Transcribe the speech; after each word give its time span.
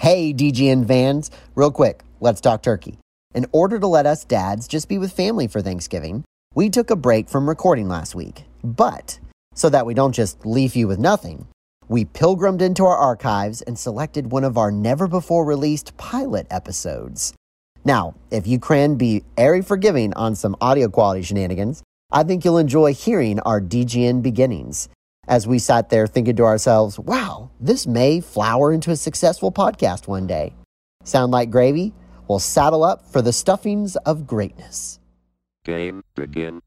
Hey, 0.00 0.32
DGN 0.32 0.88
fans, 0.88 1.30
real 1.54 1.70
quick, 1.70 2.04
let's 2.20 2.40
talk 2.40 2.62
turkey. 2.62 2.96
In 3.34 3.44
order 3.52 3.78
to 3.78 3.86
let 3.86 4.06
us 4.06 4.24
dads 4.24 4.66
just 4.66 4.88
be 4.88 4.96
with 4.96 5.12
family 5.12 5.46
for 5.46 5.60
Thanksgiving, 5.60 6.24
we 6.54 6.70
took 6.70 6.88
a 6.88 6.96
break 6.96 7.28
from 7.28 7.46
recording 7.46 7.86
last 7.86 8.14
week. 8.14 8.44
But, 8.64 9.20
so 9.54 9.68
that 9.68 9.84
we 9.84 9.92
don't 9.92 10.14
just 10.14 10.46
leave 10.46 10.74
you 10.74 10.88
with 10.88 10.98
nothing, 10.98 11.48
we 11.86 12.06
pilgrimed 12.06 12.62
into 12.62 12.86
our 12.86 12.96
archives 12.96 13.60
and 13.60 13.78
selected 13.78 14.32
one 14.32 14.42
of 14.42 14.56
our 14.56 14.70
never 14.70 15.06
before 15.06 15.44
released 15.44 15.94
pilot 15.98 16.46
episodes. 16.50 17.34
Now, 17.84 18.14
if 18.30 18.46
you 18.46 18.58
can 18.58 18.94
be 18.94 19.24
airy 19.36 19.60
forgiving 19.60 20.14
on 20.14 20.34
some 20.34 20.56
audio 20.62 20.88
quality 20.88 21.20
shenanigans, 21.20 21.82
I 22.10 22.22
think 22.22 22.42
you'll 22.46 22.56
enjoy 22.56 22.94
hearing 22.94 23.38
our 23.40 23.60
DGN 23.60 24.22
beginnings 24.22 24.88
as 25.28 25.46
we 25.46 25.58
sat 25.58 25.90
there 25.90 26.06
thinking 26.06 26.36
to 26.36 26.44
ourselves, 26.44 26.98
wow, 26.98 27.50
this 27.60 27.86
may 27.86 28.20
flower 28.20 28.72
into 28.72 28.90
a 28.90 28.96
successful 28.96 29.52
podcast 29.52 30.08
one 30.08 30.26
day. 30.26 30.54
Sound 31.04 31.32
like 31.32 31.50
gravy? 31.50 31.92
Well, 32.28 32.38
saddle 32.38 32.84
up 32.84 33.06
for 33.06 33.22
the 33.22 33.32
stuffings 33.32 33.96
of 33.96 34.26
greatness. 34.26 34.98
Game 35.64 36.02
begin. 36.14 36.62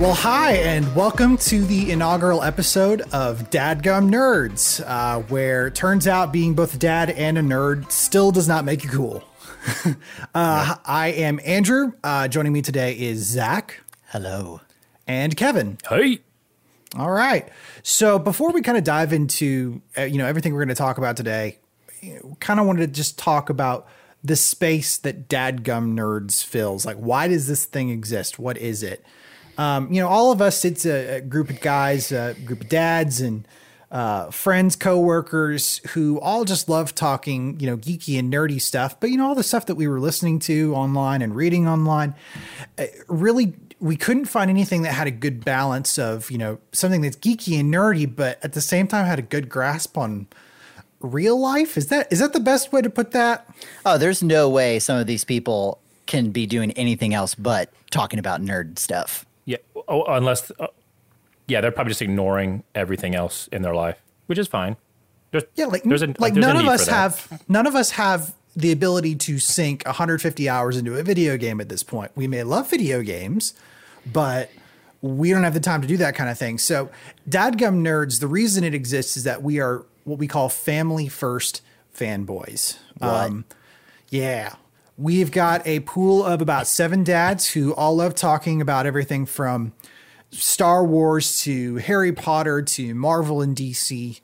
Well, 0.00 0.14
hi, 0.14 0.54
and 0.54 0.96
welcome 0.96 1.36
to 1.38 1.64
the 1.64 1.92
inaugural 1.92 2.42
episode 2.42 3.02
of 3.12 3.50
Dadgum 3.50 4.10
Nerds, 4.10 4.82
uh, 4.84 5.20
where 5.28 5.68
it 5.68 5.76
turns 5.76 6.08
out 6.08 6.32
being 6.32 6.54
both 6.54 6.74
a 6.74 6.78
dad 6.78 7.10
and 7.10 7.38
a 7.38 7.40
nerd 7.40 7.92
still 7.92 8.32
does 8.32 8.48
not 8.48 8.64
make 8.64 8.82
you 8.82 8.90
cool. 8.90 9.22
uh, 10.34 10.76
I 10.84 11.08
am 11.08 11.40
Andrew. 11.44 11.92
Uh, 12.02 12.26
joining 12.28 12.52
me 12.52 12.62
today 12.62 12.94
is 12.98 13.24
Zach 13.24 13.80
Hello. 14.08 14.60
and 15.06 15.36
Kevin. 15.36 15.78
Hey. 15.88 16.20
All 16.96 17.10
right. 17.10 17.48
So 17.82 18.18
before 18.18 18.52
we 18.52 18.60
kind 18.62 18.76
of 18.76 18.84
dive 18.84 19.12
into 19.12 19.80
uh, 19.96 20.02
you 20.02 20.18
know 20.18 20.26
everything 20.26 20.52
we're 20.52 20.60
going 20.60 20.68
to 20.68 20.74
talk 20.74 20.98
about 20.98 21.16
today, 21.16 21.58
kind 22.40 22.60
of 22.60 22.66
wanted 22.66 22.88
to 22.88 22.92
just 22.92 23.18
talk 23.18 23.50
about 23.50 23.86
the 24.24 24.36
space 24.36 24.96
that 24.98 25.28
Dadgum 25.28 25.94
Nerds 25.94 26.44
fills. 26.44 26.84
Like, 26.84 26.96
why 26.96 27.28
does 27.28 27.46
this 27.46 27.64
thing 27.64 27.90
exist? 27.90 28.38
What 28.38 28.56
is 28.58 28.82
it? 28.82 29.04
Um, 29.58 29.92
you 29.92 30.00
know, 30.00 30.08
all 30.08 30.32
of 30.32 30.40
us, 30.40 30.64
it's 30.64 30.86
a, 30.86 31.16
a 31.16 31.20
group 31.20 31.50
of 31.50 31.60
guys, 31.60 32.10
a 32.10 32.34
group 32.44 32.62
of 32.62 32.68
dads 32.68 33.20
and 33.20 33.46
uh, 33.92 34.30
friends, 34.30 34.74
coworkers 34.74 35.78
who 35.90 36.18
all 36.20 36.46
just 36.46 36.68
love 36.68 36.94
talking, 36.94 37.60
you 37.60 37.66
know, 37.66 37.76
geeky 37.76 38.18
and 38.18 38.32
nerdy 38.32 38.60
stuff. 38.60 38.98
But, 38.98 39.10
you 39.10 39.18
know, 39.18 39.28
all 39.28 39.34
the 39.34 39.42
stuff 39.42 39.66
that 39.66 39.74
we 39.74 39.86
were 39.86 40.00
listening 40.00 40.38
to 40.40 40.74
online 40.74 41.20
and 41.20 41.36
reading 41.36 41.68
online, 41.68 42.14
uh, 42.78 42.86
really, 43.06 43.52
we 43.80 43.96
couldn't 43.96 44.24
find 44.24 44.48
anything 44.48 44.82
that 44.82 44.92
had 44.92 45.06
a 45.06 45.10
good 45.10 45.44
balance 45.44 45.98
of, 45.98 46.30
you 46.30 46.38
know, 46.38 46.58
something 46.72 47.02
that's 47.02 47.16
geeky 47.16 47.60
and 47.60 47.72
nerdy, 47.72 48.12
but 48.12 48.42
at 48.42 48.54
the 48.54 48.62
same 48.62 48.88
time 48.88 49.04
had 49.04 49.18
a 49.18 49.22
good 49.22 49.50
grasp 49.50 49.98
on 49.98 50.26
real 51.00 51.38
life. 51.38 51.76
Is 51.76 51.88
that 51.88 52.10
is 52.10 52.20
that 52.20 52.32
the 52.32 52.40
best 52.40 52.72
way 52.72 52.80
to 52.80 52.88
put 52.88 53.10
that? 53.10 53.46
Oh, 53.84 53.98
there's 53.98 54.22
no 54.22 54.48
way 54.48 54.78
some 54.78 54.96
of 54.98 55.06
these 55.06 55.24
people 55.24 55.78
can 56.06 56.30
be 56.30 56.46
doing 56.46 56.70
anything 56.72 57.12
else 57.12 57.34
but 57.34 57.70
talking 57.90 58.18
about 58.18 58.40
nerd 58.40 58.78
stuff. 58.78 59.26
Yeah. 59.44 59.58
Oh, 59.88 60.04
unless, 60.04 60.50
uh, 60.58 60.68
yeah, 61.48 61.60
they're 61.60 61.72
probably 61.72 61.90
just 61.90 62.02
ignoring 62.02 62.64
everything 62.74 63.14
else 63.14 63.48
in 63.48 63.62
their 63.62 63.74
life, 63.74 63.98
which 64.26 64.38
is 64.38 64.48
fine. 64.48 64.76
There's, 65.30 65.44
Yeah, 65.54 65.66
like 65.66 65.82
there's 65.82 66.02
a, 66.02 66.08
like 66.18 66.34
there's 66.34 66.44
a 66.44 66.52
none 66.52 66.56
of 66.56 66.66
us 66.66 66.86
have 66.88 67.42
none 67.48 67.66
of 67.66 67.74
us 67.74 67.92
have 67.92 68.34
the 68.54 68.70
ability 68.70 69.14
to 69.14 69.38
sink 69.38 69.82
150 69.86 70.48
hours 70.48 70.76
into 70.76 70.96
a 70.98 71.02
video 71.02 71.36
game 71.36 71.60
at 71.60 71.68
this 71.68 71.82
point. 71.82 72.12
We 72.14 72.26
may 72.28 72.42
love 72.42 72.68
video 72.70 73.02
games, 73.02 73.54
but 74.12 74.50
we 75.00 75.30
don't 75.30 75.42
have 75.42 75.54
the 75.54 75.60
time 75.60 75.80
to 75.82 75.88
do 75.88 75.96
that 75.96 76.14
kind 76.14 76.28
of 76.28 76.38
thing. 76.38 76.58
So, 76.58 76.90
Dadgum 77.28 77.82
Nerds, 77.82 78.20
the 78.20 78.26
reason 78.26 78.62
it 78.62 78.74
exists 78.74 79.16
is 79.16 79.24
that 79.24 79.42
we 79.42 79.58
are 79.58 79.84
what 80.04 80.18
we 80.18 80.26
call 80.26 80.48
family 80.48 81.08
first 81.08 81.62
fanboys. 81.96 82.78
Um, 83.00 83.44
yeah. 84.10 84.54
We've 84.98 85.30
got 85.32 85.66
a 85.66 85.80
pool 85.80 86.24
of 86.24 86.40
about 86.40 86.66
seven 86.66 87.02
dads 87.02 87.50
who 87.50 87.74
all 87.74 87.96
love 87.96 88.14
talking 88.14 88.60
about 88.60 88.86
everything 88.86 89.26
from 89.26 89.72
Star 90.32 90.84
Wars 90.84 91.40
to 91.42 91.76
Harry 91.76 92.12
Potter 92.12 92.62
to 92.62 92.94
Marvel 92.94 93.42
and 93.42 93.56
DC. 93.56 94.20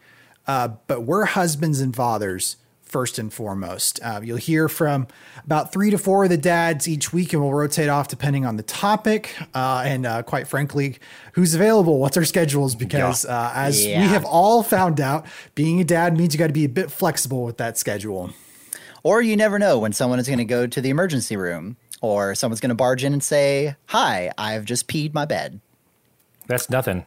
Uh, 0.47 0.69
but 0.87 1.03
we're 1.03 1.27
husbands 1.27 1.81
and 1.81 1.95
fathers 1.95 2.57
first 2.83 3.19
and 3.19 3.31
foremost. 3.31 4.01
Uh, 4.03 4.19
you'll 4.25 4.39
hear 4.39 4.67
from 4.67 5.07
about 5.45 5.71
three 5.73 5.91
to 5.91 5.99
four 5.99 6.25
of 6.25 6.31
the 6.31 6.39
dads 6.39 6.89
each 6.89 7.13
week, 7.13 7.35
and 7.35 7.43
we'll 7.43 7.53
rotate 7.53 7.91
off 7.91 8.09
depending 8.09 8.47
on 8.47 8.57
the 8.57 8.63
topic 8.63 9.35
uh, 9.55 9.83
and, 9.85 10.07
uh, 10.07 10.23
quite 10.23 10.49
frankly, 10.49 10.97
who's 11.35 11.55
available, 11.55 11.99
what's 11.99 12.17
our 12.17 12.25
schedules. 12.25 12.75
Because 12.75 13.27
uh, 13.27 13.53
as 13.55 13.85
Yeah. 13.85 14.01
we 14.01 14.07
have 14.09 14.25
all 14.25 14.63
found 14.63 15.01
out, 15.03 15.27
being 15.55 15.81
a 15.83 15.85
dad 15.85 16.17
means 16.17 16.33
you 16.33 16.39
got 16.39 16.47
to 16.47 16.53
be 16.55 16.65
a 16.65 16.69
bit 16.71 16.91
flexible 16.91 17.45
with 17.45 17.59
that 17.59 17.77
schedule. 17.77 18.31
Or 19.03 19.21
you 19.21 19.37
never 19.37 19.59
know 19.59 19.79
when 19.79 19.93
someone 19.93 20.19
is 20.19 20.27
going 20.27 20.39
to 20.39 20.45
go 20.47 20.67
to 20.67 20.81
the 20.81 20.89
emergency 20.89 21.37
room 21.37 21.77
or 22.01 22.35
someone's 22.35 22.61
going 22.61 22.71
to 22.71 22.75
barge 22.75 23.05
in 23.05 23.13
and 23.13 23.23
say, 23.23 23.77
Hi, 23.89 24.33
I've 24.39 24.65
just 24.65 24.89
peed 24.89 25.13
my 25.13 25.27
bed. 25.27 25.61
That's 26.49 26.69
nothing. 26.69 27.07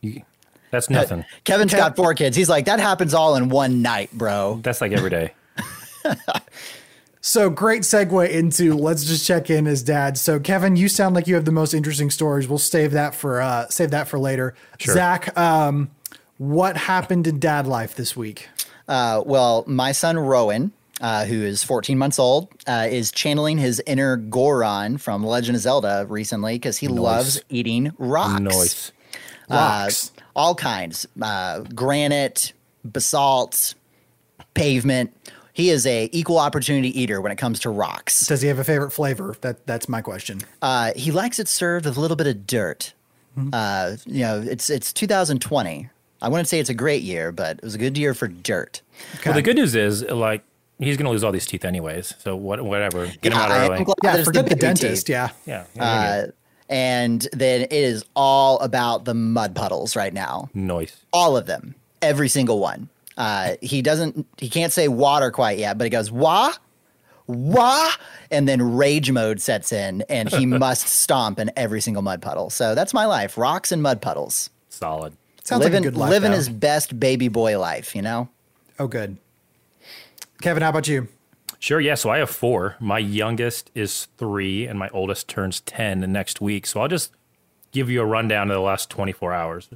You, 0.00 0.22
that's 0.70 0.90
nothing. 0.90 1.24
Kevin's 1.44 1.72
got 1.72 1.96
four 1.96 2.14
kids. 2.14 2.36
He's 2.36 2.48
like, 2.48 2.64
That 2.66 2.80
happens 2.80 3.14
all 3.14 3.36
in 3.36 3.48
one 3.48 3.82
night, 3.82 4.10
bro. 4.12 4.60
That's 4.62 4.80
like 4.80 4.92
every 4.92 5.10
day. 5.10 5.34
So 7.20 7.50
great 7.50 7.82
segue 7.82 8.30
into 8.30 8.74
let's 8.74 9.04
just 9.04 9.26
check 9.26 9.50
in 9.50 9.66
as 9.66 9.82
dad. 9.82 10.16
So 10.16 10.40
Kevin, 10.40 10.76
you 10.76 10.88
sound 10.88 11.14
like 11.14 11.26
you 11.26 11.34
have 11.34 11.44
the 11.44 11.52
most 11.52 11.74
interesting 11.74 12.10
stories. 12.10 12.48
We'll 12.48 12.58
save 12.58 12.92
that 12.92 13.14
for 13.14 13.42
uh, 13.42 13.68
save 13.68 13.90
that 13.90 14.08
for 14.08 14.18
later. 14.18 14.54
Zach, 14.80 15.36
um, 15.36 15.90
what 16.38 16.78
happened 16.78 17.26
in 17.26 17.38
dad 17.38 17.66
life 17.66 17.94
this 17.96 18.16
week? 18.16 18.48
Uh, 18.88 19.22
well, 19.26 19.64
my 19.66 19.92
son 19.92 20.18
Rowan, 20.18 20.72
uh, 21.00 21.24
who 21.24 21.42
is 21.42 21.62
14 21.64 21.98
months 21.98 22.18
old, 22.18 22.48
uh, 22.66 22.86
is 22.90 23.10
channeling 23.10 23.58
his 23.58 23.82
inner 23.86 24.16
Goron 24.16 24.98
from 24.98 25.24
Legend 25.24 25.56
of 25.56 25.62
Zelda 25.62 26.06
recently 26.08 26.54
because 26.54 26.78
he 26.78 26.88
loves 26.88 27.40
eating 27.48 27.92
rocks. 27.98 28.40
Noise. 28.40 28.92
Rocks. 29.50 30.12
Uh, 30.16 30.20
all 30.36 30.54
kinds 30.54 31.06
uh, 31.20 31.60
granite, 31.74 32.52
basalt, 32.84 33.74
pavement. 34.54 35.14
He 35.52 35.70
is 35.70 35.86
a 35.86 36.08
equal 36.12 36.38
opportunity 36.38 36.98
eater 37.00 37.20
when 37.20 37.32
it 37.32 37.36
comes 37.36 37.58
to 37.60 37.70
rocks. 37.70 38.26
Does 38.28 38.42
he 38.42 38.48
have 38.48 38.60
a 38.60 38.64
favorite 38.64 38.92
flavor? 38.92 39.34
That 39.40 39.66
that's 39.66 39.88
my 39.88 40.00
question. 40.00 40.40
Uh, 40.62 40.92
he 40.94 41.10
likes 41.10 41.40
it 41.40 41.48
served 41.48 41.86
with 41.86 41.96
a 41.96 42.00
little 42.00 42.16
bit 42.16 42.28
of 42.28 42.46
dirt. 42.46 42.94
Uh, 43.52 43.96
you 44.06 44.20
know, 44.20 44.40
it's 44.40 44.68
it's 44.70 44.92
2020. 44.92 45.88
I 46.20 46.28
wouldn't 46.28 46.48
say 46.48 46.58
it's 46.58 46.70
a 46.70 46.74
great 46.74 47.02
year, 47.02 47.30
but 47.30 47.58
it 47.58 47.64
was 47.64 47.74
a 47.74 47.78
good 47.78 47.96
year 47.96 48.14
for 48.14 48.26
dirt. 48.26 48.82
Well, 49.24 49.34
the 49.34 49.42
good 49.42 49.54
news 49.54 49.76
is, 49.76 50.02
like, 50.02 50.42
he's 50.78 50.96
going 50.96 51.06
to 51.06 51.10
lose 51.10 51.24
all 51.24 51.32
these 51.32 51.46
teeth 51.46 51.64
anyways. 51.64 52.14
So 52.18 52.36
what, 52.36 52.62
whatever. 52.62 53.06
Get 53.20 53.32
him 53.32 53.38
out 53.38 53.50
I 53.50 53.64
am 53.64 53.72
early. 53.72 53.86
Yeah, 54.02 54.22
forget 54.22 54.44
the, 54.44 54.50
baby 54.50 54.60
dentist. 54.60 55.06
teeth. 55.06 55.12
Yeah. 55.12 55.30
Yeah. 55.46 55.64
yeah, 55.74 55.82
Uh, 55.82 56.26
and 56.68 57.26
then 57.32 57.62
it 57.62 57.72
is 57.72 58.04
all 58.14 58.58
about 58.60 59.04
the 59.04 59.14
mud 59.14 59.54
puddles 59.54 59.96
right 59.96 60.12
now. 60.12 60.50
Noise. 60.54 61.04
All 61.12 61.36
of 61.36 61.46
them, 61.46 61.74
every 62.02 62.28
single 62.28 62.58
one. 62.58 62.88
Uh, 63.16 63.56
he 63.60 63.82
doesn't, 63.82 64.26
he 64.36 64.48
can't 64.48 64.72
say 64.72 64.86
water 64.86 65.30
quite 65.30 65.58
yet, 65.58 65.76
but 65.76 65.84
he 65.84 65.90
goes 65.90 66.10
wah, 66.10 66.52
wah, 67.26 67.90
and 68.30 68.48
then 68.48 68.76
rage 68.76 69.10
mode 69.10 69.40
sets 69.40 69.72
in, 69.72 70.02
and 70.08 70.28
he 70.28 70.46
must 70.64 70.86
stomp 70.86 71.40
in 71.40 71.50
every 71.56 71.80
single 71.80 72.02
mud 72.02 72.22
puddle. 72.22 72.50
So 72.50 72.74
that's 72.74 72.94
my 72.94 73.06
life: 73.06 73.36
rocks 73.36 73.72
and 73.72 73.82
mud 73.82 74.00
puddles. 74.00 74.50
Solid. 74.68 75.14
Sounds 75.42 75.64
living, 75.64 75.82
like 75.82 75.88
a 75.88 75.90
good 75.90 75.98
life. 75.98 76.10
living 76.10 76.30
though. 76.30 76.36
his 76.36 76.48
best 76.48 77.00
baby 77.00 77.28
boy 77.28 77.58
life. 77.58 77.96
You 77.96 78.02
know. 78.02 78.28
oh, 78.78 78.86
good. 78.86 79.16
Kevin, 80.40 80.62
how 80.62 80.70
about 80.70 80.88
you? 80.88 81.08
Sure. 81.58 81.80
Yeah. 81.80 81.94
So 81.94 82.10
I 82.10 82.18
have 82.18 82.30
four. 82.30 82.76
My 82.78 82.98
youngest 82.98 83.70
is 83.74 84.06
three, 84.16 84.66
and 84.66 84.78
my 84.78 84.88
oldest 84.90 85.28
turns 85.28 85.60
10 85.62 86.00
next 86.12 86.40
week. 86.40 86.66
So 86.66 86.80
I'll 86.80 86.88
just 86.88 87.12
give 87.72 87.90
you 87.90 88.00
a 88.00 88.06
rundown 88.06 88.50
of 88.50 88.54
the 88.54 88.60
last 88.60 88.90
24 88.90 89.32
hours. 89.34 89.68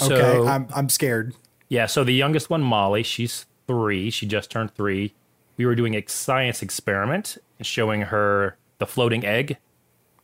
Okay, 0.00 0.48
I'm 0.48 0.68
I'm 0.74 0.88
scared. 0.88 1.34
Yeah, 1.68 1.86
so 1.86 2.02
the 2.04 2.14
youngest 2.14 2.48
one, 2.48 2.62
Molly, 2.62 3.02
she's 3.02 3.44
three. 3.66 4.10
She 4.10 4.26
just 4.26 4.50
turned 4.50 4.74
three. 4.74 5.12
We 5.58 5.66
were 5.66 5.74
doing 5.74 5.94
a 5.94 6.04
science 6.06 6.62
experiment 6.62 7.36
showing 7.60 8.02
her 8.02 8.56
the 8.78 8.86
floating 8.86 9.24
egg. 9.24 9.58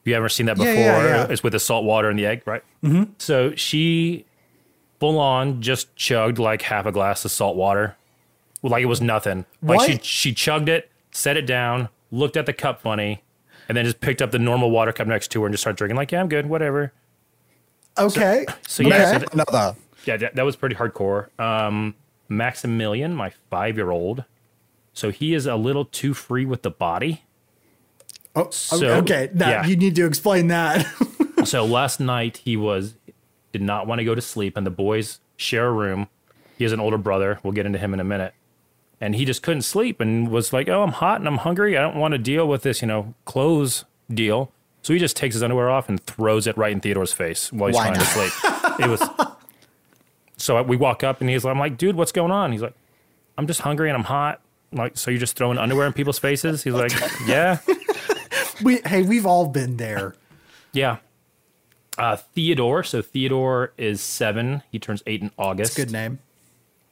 You 0.04 0.14
ever 0.14 0.30
seen 0.30 0.46
that 0.46 0.56
Yeah, 0.56 0.64
before? 0.64 0.84
yeah, 0.84 1.06
yeah. 1.06 1.26
It's 1.28 1.42
with 1.42 1.52
the 1.52 1.58
salt 1.58 1.84
water 1.84 2.08
and 2.08 2.18
the 2.18 2.24
egg, 2.24 2.42
right? 2.46 2.62
Mm-hmm. 2.82 3.12
So 3.18 3.54
she 3.56 4.24
full 5.00 5.18
on 5.18 5.60
just 5.60 5.94
chugged 5.96 6.38
like 6.38 6.62
half 6.62 6.86
a 6.86 6.92
glass 6.92 7.24
of 7.26 7.30
salt 7.30 7.56
water, 7.56 7.94
like 8.62 8.82
it 8.82 8.86
was 8.86 9.00
nothing. 9.00 9.44
Like 9.62 9.80
she 9.86 9.92
What? 9.92 10.04
she 10.04 10.34
chugged 10.34 10.68
it, 10.68 10.90
set 11.10 11.36
it 11.36 11.46
down, 11.46 11.88
looked 12.10 12.36
at 12.36 12.46
the 12.46 12.52
cup 12.52 12.80
funny, 12.80 13.22
and 13.68 13.76
then 13.76 13.84
just 13.84 14.00
picked 14.00 14.20
up 14.22 14.30
the 14.30 14.38
normal 14.38 14.70
water 14.70 14.92
cup 14.92 15.06
next 15.06 15.28
to 15.32 15.40
her 15.40 15.46
and 15.46 15.52
just 15.52 15.62
started 15.62 15.76
drinking. 15.78 15.96
Like, 15.96 16.10
yeah, 16.12 16.20
I'm 16.20 16.28
good, 16.28 16.46
whatever. 16.46 16.92
Okay. 17.98 18.46
So 18.66 18.82
yeah, 18.82 19.04
so 19.04 19.08
Okay. 19.10 19.18
th- 19.18 19.32
Another. 19.32 19.76
yeah, 20.04 20.16
that, 20.18 20.34
that 20.36 20.44
was 20.44 20.56
pretty 20.56 20.74
hardcore. 20.76 21.28
Um, 21.40 21.94
Maximilian, 22.28 23.14
my 23.14 23.30
five 23.50 23.76
year 23.76 23.90
old, 23.90 24.24
so 24.92 25.10
he 25.10 25.34
is 25.34 25.46
a 25.46 25.56
little 25.56 25.84
too 25.84 26.14
free 26.14 26.44
with 26.44 26.62
the 26.62 26.70
body. 26.70 27.22
Oh, 28.36 28.50
So- 28.50 28.94
okay. 28.98 29.30
That 29.32 29.48
yeah. 29.48 29.66
you 29.66 29.76
need 29.76 29.94
to 29.96 30.06
explain 30.06 30.48
that. 30.48 30.86
so 31.44 31.64
last 31.64 31.98
night 32.00 32.38
he 32.38 32.56
was 32.56 32.94
did 33.52 33.62
not 33.62 33.86
want 33.86 33.98
to 34.00 34.04
go 34.04 34.14
to 34.14 34.20
sleep 34.20 34.56
and 34.56 34.66
the 34.66 34.70
boys 34.70 35.20
share 35.36 35.68
a 35.68 35.72
room 35.72 36.06
he 36.58 36.64
has 36.64 36.72
an 36.72 36.80
older 36.80 36.98
brother 36.98 37.38
we'll 37.42 37.52
get 37.52 37.64
into 37.64 37.78
him 37.78 37.94
in 37.94 38.00
a 38.00 38.04
minute 38.04 38.34
and 39.00 39.14
he 39.14 39.24
just 39.24 39.42
couldn't 39.42 39.62
sleep 39.62 40.00
and 40.00 40.28
was 40.28 40.52
like 40.52 40.68
oh 40.68 40.82
i'm 40.82 40.92
hot 40.92 41.20
and 41.20 41.28
i'm 41.28 41.38
hungry 41.38 41.76
i 41.76 41.80
don't 41.82 41.96
want 41.96 42.12
to 42.12 42.18
deal 42.18 42.46
with 42.46 42.62
this 42.62 42.82
you 42.82 42.88
know 42.88 43.14
clothes 43.24 43.84
deal 44.12 44.52
so 44.82 44.92
he 44.92 44.98
just 44.98 45.16
takes 45.16 45.34
his 45.34 45.42
underwear 45.42 45.70
off 45.70 45.88
and 45.88 46.04
throws 46.06 46.46
it 46.46 46.56
right 46.56 46.72
in 46.72 46.80
theodore's 46.80 47.12
face 47.12 47.52
while 47.52 47.68
he's 47.68 47.76
Why 47.76 47.88
trying 47.88 47.98
to 47.98 48.04
sleep 48.06 48.32
it 48.80 48.88
was 48.88 49.02
so 50.36 50.62
we 50.62 50.76
walk 50.76 51.02
up 51.04 51.20
and 51.20 51.28
he's 51.28 51.44
i'm 51.44 51.58
like 51.58 51.76
dude 51.76 51.96
what's 51.96 52.12
going 52.12 52.32
on 52.32 52.52
he's 52.52 52.62
like 52.62 52.74
i'm 53.36 53.46
just 53.46 53.60
hungry 53.60 53.88
and 53.88 53.96
i'm 53.96 54.04
hot 54.04 54.40
I'm 54.72 54.78
like 54.78 54.98
so 54.98 55.10
you're 55.10 55.20
just 55.20 55.36
throwing 55.36 55.58
underwear 55.58 55.86
in 55.86 55.92
people's 55.92 56.18
faces 56.18 56.62
he's 56.62 56.74
like 56.74 56.92
yeah 57.26 57.58
we 58.62 58.80
hey, 58.84 59.02
we've 59.02 59.26
all 59.26 59.46
been 59.48 59.76
there. 59.76 60.14
Yeah. 60.72 60.98
Uh, 61.96 62.16
Theodore. 62.16 62.82
So 62.84 63.02
Theodore 63.02 63.72
is 63.76 64.00
seven. 64.00 64.62
He 64.70 64.78
turns 64.78 65.02
eight 65.06 65.22
in 65.22 65.30
August. 65.38 65.76
Good 65.76 65.90
name. 65.90 66.20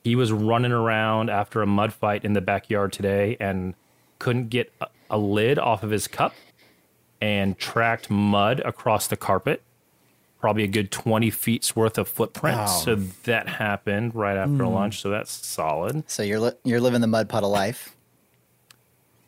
He 0.06 0.14
was 0.14 0.30
running 0.30 0.70
around 0.70 1.30
after 1.30 1.62
a 1.62 1.66
mud 1.66 1.92
fight 1.92 2.24
in 2.24 2.32
the 2.32 2.40
backyard 2.40 2.92
today 2.92 3.36
and 3.40 3.74
couldn't 4.20 4.50
get 4.50 4.72
a, 4.80 4.86
a 5.10 5.18
lid 5.18 5.58
off 5.58 5.82
of 5.82 5.90
his 5.90 6.06
cup 6.06 6.32
and 7.20 7.58
tracked 7.58 8.08
mud 8.08 8.60
across 8.60 9.08
the 9.08 9.16
carpet. 9.16 9.64
Probably 10.40 10.62
a 10.62 10.68
good 10.68 10.92
20 10.92 11.28
feet's 11.30 11.74
worth 11.74 11.98
of 11.98 12.06
footprints. 12.06 12.56
Wow. 12.56 12.66
So 12.66 12.94
that 13.24 13.48
happened 13.48 14.14
right 14.14 14.36
after 14.36 14.64
hmm. 14.64 14.74
lunch. 14.74 15.00
So 15.00 15.10
that's 15.10 15.44
solid. 15.44 16.08
So 16.08 16.22
you're 16.22 16.38
li- 16.38 16.52
you're 16.62 16.80
living 16.80 17.00
the 17.00 17.08
mud 17.08 17.28
puddle 17.28 17.50
life. 17.50 17.95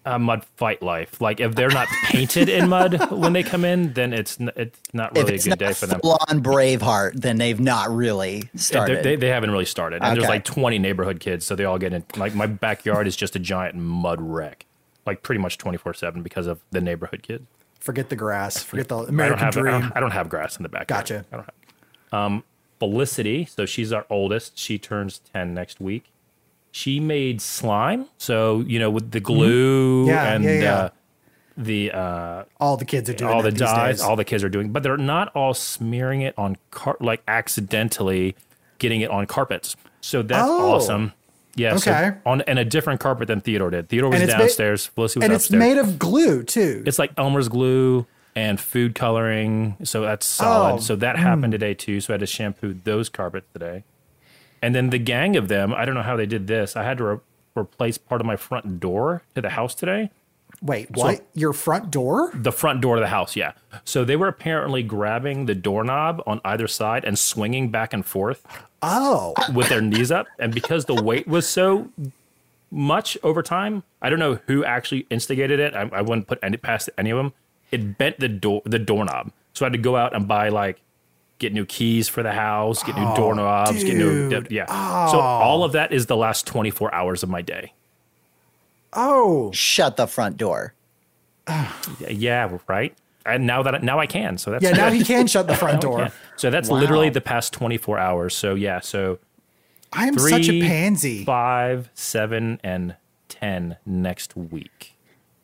Uh, 0.09 0.19
mud 0.19 0.45
fight 0.57 0.83
life. 0.83 1.21
Like 1.21 1.39
if 1.41 1.55
they're 1.55 1.69
not 1.69 1.87
painted 2.05 2.49
in 2.49 2.69
mud 2.69 3.11
when 3.11 3.33
they 3.35 3.43
come 3.43 3.65
in, 3.65 3.93
then 3.93 4.13
it's 4.15 4.41
n- 4.41 4.51
it's 4.57 4.81
not 4.95 5.17
If 5.17 5.25
really 5.25 5.35
a 5.35 5.39
good 5.39 5.49
not 5.51 5.59
day 5.59 5.73
for 5.75 5.87
them. 5.87 6.01
full 6.01 6.19
on 6.29 6.43
Braveheart, 6.43 7.21
then 7.21 7.37
they've 7.37 7.61
not 7.61 7.91
really 7.91 8.49
started. 8.57 8.99
They, 8.99 9.03
they, 9.03 9.17
they 9.17 9.29
haven't 9.29 9.51
really 9.51 9.65
started. 9.67 10.03
And 10.03 10.17
there's 10.17 10.29
like 10.29 10.45
20 10.45 10.79
neighborhood 10.79 11.21
kids, 11.21 11.45
so 11.45 11.55
they 11.55 11.65
all 11.65 11.79
get 11.79 11.93
in. 11.93 12.05
Like 12.17 12.35
my 12.35 12.47
backyard 12.47 13.07
is 13.07 13.17
just 13.17 13.37
a 13.37 13.39
giant 13.39 13.75
mud 13.77 14.21
wreck, 14.23 14.65
like 15.05 15.23
pretty 15.23 15.41
much 15.41 15.59
24 15.59 15.93
seven 15.95 16.23
because 16.23 16.47
of 16.47 16.61
the 16.71 16.81
neighborhood 16.81 17.23
kids. 17.23 17.45
Forget 17.79 18.09
the 18.09 18.17
grass. 18.17 18.63
Forget 18.63 18.89
the 18.89 18.97
I 18.97 19.01
don't 19.01 19.09
American 19.11 19.39
have 19.45 19.57
I 19.57 19.61
dream. 19.61 19.81
don't, 19.83 19.93
I 19.97 20.01
don't 20.01 20.11
have 20.13 20.29
grass 20.31 20.57
in 20.57 20.63
the 20.63 20.69
backyard. 20.71 20.89
Gotcha. 21.07 21.25
I 21.33 21.37
don't 21.37 21.45
have. 21.45 21.55
Um, 22.19 22.45
Felicity, 22.79 23.45
so 23.45 23.67
she's 23.67 23.93
our 23.93 24.07
oldest. 24.09 24.57
She 24.57 24.79
turns 24.79 25.19
10 25.35 25.53
next 25.53 25.81
week. 25.81 26.13
She 26.71 27.01
made 27.01 27.41
slime, 27.41 28.07
so 28.19 28.61
you 28.61 28.79
know 28.79 28.91
with 28.91 29.11
the 29.11 29.21
glue 29.21 30.05
Mm-hmm. 30.07 30.11
Yeah, 30.11 30.33
and 30.33 30.45
yeah, 30.45 30.53
yeah. 30.61 30.75
Uh, 30.77 30.89
the 31.57 31.91
uh, 31.93 32.45
all 32.61 32.77
the 32.77 32.85
kids 32.85 33.11
are 33.11 33.15
doing 33.15 33.33
all 33.33 33.43
the 33.43 33.51
dyes, 33.51 34.01
all 34.01 34.15
the 34.17 34.25
kids 34.25 34.45
are 34.45 34.49
doing, 34.49 34.71
but 34.71 34.83
they're 34.83 34.97
not 34.97 35.35
all 35.35 35.55
smearing 35.55 36.21
it 36.23 36.35
on 36.39 36.57
car 36.71 36.97
like 37.01 37.23
accidentally 37.27 38.37
getting 38.79 39.01
it 39.01 39.11
on 39.11 39.27
carpets. 39.27 39.75
So 40.01 40.23
that's 40.23 40.47
Oh. 40.49 40.75
awesome. 40.75 41.13
Yeah. 41.57 41.75
Okay. 41.75 41.81
So 42.15 42.17
on 42.25 42.43
and 42.43 42.59
a 42.61 42.65
different 42.65 43.01
carpet 43.01 43.27
than 43.27 43.41
Theodore 43.41 43.71
did. 43.71 43.89
Theodore 43.89 44.11
was 44.11 44.21
And 44.21 44.29
it's 44.29 44.37
ma- 44.37 44.45
downstairs. 44.45 44.87
Felicity 44.87 45.19
was 45.21 45.25
and 45.25 45.33
it's 45.33 45.51
made 45.51 45.79
of 45.79 45.99
glue 45.99 46.45
too. 46.45 46.85
it's 46.87 46.99
like 47.01 47.11
Elmer's 47.17 47.49
glue 47.49 48.07
and 48.37 48.61
food 48.61 48.95
coloring. 48.95 49.77
So 49.83 50.03
that's 50.03 50.27
solid. 50.27 50.75
Oh, 50.75 50.79
So 50.79 50.95
that 50.97 51.17
happened 51.19 51.51
today 51.51 51.75
too. 51.75 52.01
So 52.01 52.13
I 52.13 52.15
had 52.15 52.21
to 52.21 52.27
shampoo 52.27 52.75
those 52.85 53.09
carpets 53.09 53.49
today. 53.53 53.83
And 54.63 54.75
then 54.75 54.91
the 54.91 54.99
gang 54.99 55.37
of 55.37 55.49
them, 55.49 55.73
I 55.75 55.85
don't 55.85 55.95
know 55.95 56.03
how 56.03 56.17
they 56.17 56.27
did 56.27 56.47
this. 56.47 56.77
I 56.77 56.83
had 56.85 56.99
to 56.99 57.05
re- 57.05 57.19
replace 57.57 57.99
part 57.99 58.21
of 58.21 58.27
my 58.27 58.37
front 58.37 58.81
door 58.81 59.23
to 59.35 59.41
the 59.41 59.51
house 59.51 59.75
today. 59.75 60.11
Wait, 60.63 60.91
what? 60.93 61.25
Your 61.35 61.53
front 61.53 61.91
door? 61.91 62.31
the 62.35 62.51
front 62.51 62.81
door 62.81 62.97
of 62.97 63.01
the 63.01 63.09
house 63.09 63.37
yeah. 63.37 63.53
So 63.85 64.05
they 64.05 64.17
were 64.17 64.29
apparently 64.29 64.83
grabbing 64.83 65.47
the 65.47 65.55
doorknob 65.55 66.23
on 66.27 66.41
either 66.45 66.67
side 66.67 67.05
and 67.05 67.19
swinging 67.19 67.71
back 67.71 67.93
and 67.93 68.05
forth 68.05 68.45
Oh, 68.83 69.35
with 69.55 69.69
their 69.69 69.81
knees 69.81 70.11
up. 70.11 70.27
And 70.39 70.53
because 70.55 70.87
the 70.87 71.01
weight 71.01 71.29
was 71.29 71.49
so 71.49 71.91
much 72.71 73.17
over 73.23 73.43
time 73.43 73.83
i 74.03 74.11
don't 74.11 74.19
know 74.19 74.39
who 74.47 74.63
actually 74.65 75.07
instigated 75.09 75.59
it. 75.59 75.75
I, 75.75 75.89
I 75.93 76.03
wouldn't 76.03 76.27
put 76.27 76.39
any 76.43 76.59
past 76.59 76.91
any 76.99 77.09
of 77.11 77.17
them 77.17 77.33
it 77.71 77.97
bent 77.97 78.19
the 78.21 78.29
door 78.29 78.61
the 78.65 78.79
doorknob. 78.79 79.33
So 79.55 79.65
i 79.65 79.67
had 79.67 79.73
to 79.73 79.79
go 79.79 79.97
out 79.97 80.15
and 80.15 80.27
buy 80.29 80.49
like 80.51 80.81
get 81.39 81.53
new 81.53 81.65
keys 81.65 82.09
for 82.09 82.23
the 82.23 82.33
house 82.33 82.83
get 82.83 82.97
new 82.97 83.05
oh, 83.05 83.17
doorknobs 83.17 83.83
get 83.85 83.97
new 83.97 84.29
dude. 84.29 84.51
yeah 84.51 84.67
so 85.11 85.19
oh. 85.19 85.21
all 85.21 85.65
of 85.65 85.73
that 85.73 85.93
is 85.93 86.07
the 86.07 86.17
last 86.17 86.47
24 86.47 86.95
hours 86.95 87.23
of 87.23 87.29
my 87.29 87.43
day 87.43 87.73
oh, 88.93 89.51
Shut 89.53 89.97
the 89.97 90.07
front 90.07 90.37
door. 90.37 90.75
yeah 92.09 92.59
right 92.67 92.97
and 93.27 93.47
now 93.47 93.63
that 93.63 93.83
now 93.83 93.99
i 93.99 94.07
can 94.07 94.39
so 94.39 94.51
that's 94.51 94.63
yeah. 94.65 94.71
Now 94.73 94.91
he 94.91 95.05
can 95.05 95.27
shut 95.27 95.47
the 95.47 95.55
front 95.63 95.81
door. 95.83 96.11
So 96.37 96.51
that's 96.51 96.69
Wow. 96.69 96.79
literally 96.79 97.11
the 97.11 97.21
past 97.21 97.53
24 97.53 97.99
hours. 97.99 98.37
So 98.37 98.55
yeah, 98.55 98.81
so 98.81 99.19
I 99.93 100.07
am 100.07 100.19
such 100.19 100.49
a 100.49 100.61
pansy. 100.61 101.25
five, 101.25 101.91
seven, 101.95 102.61
and 102.63 102.97
10 103.29 103.77
next 103.87 104.37
week. 104.37 104.95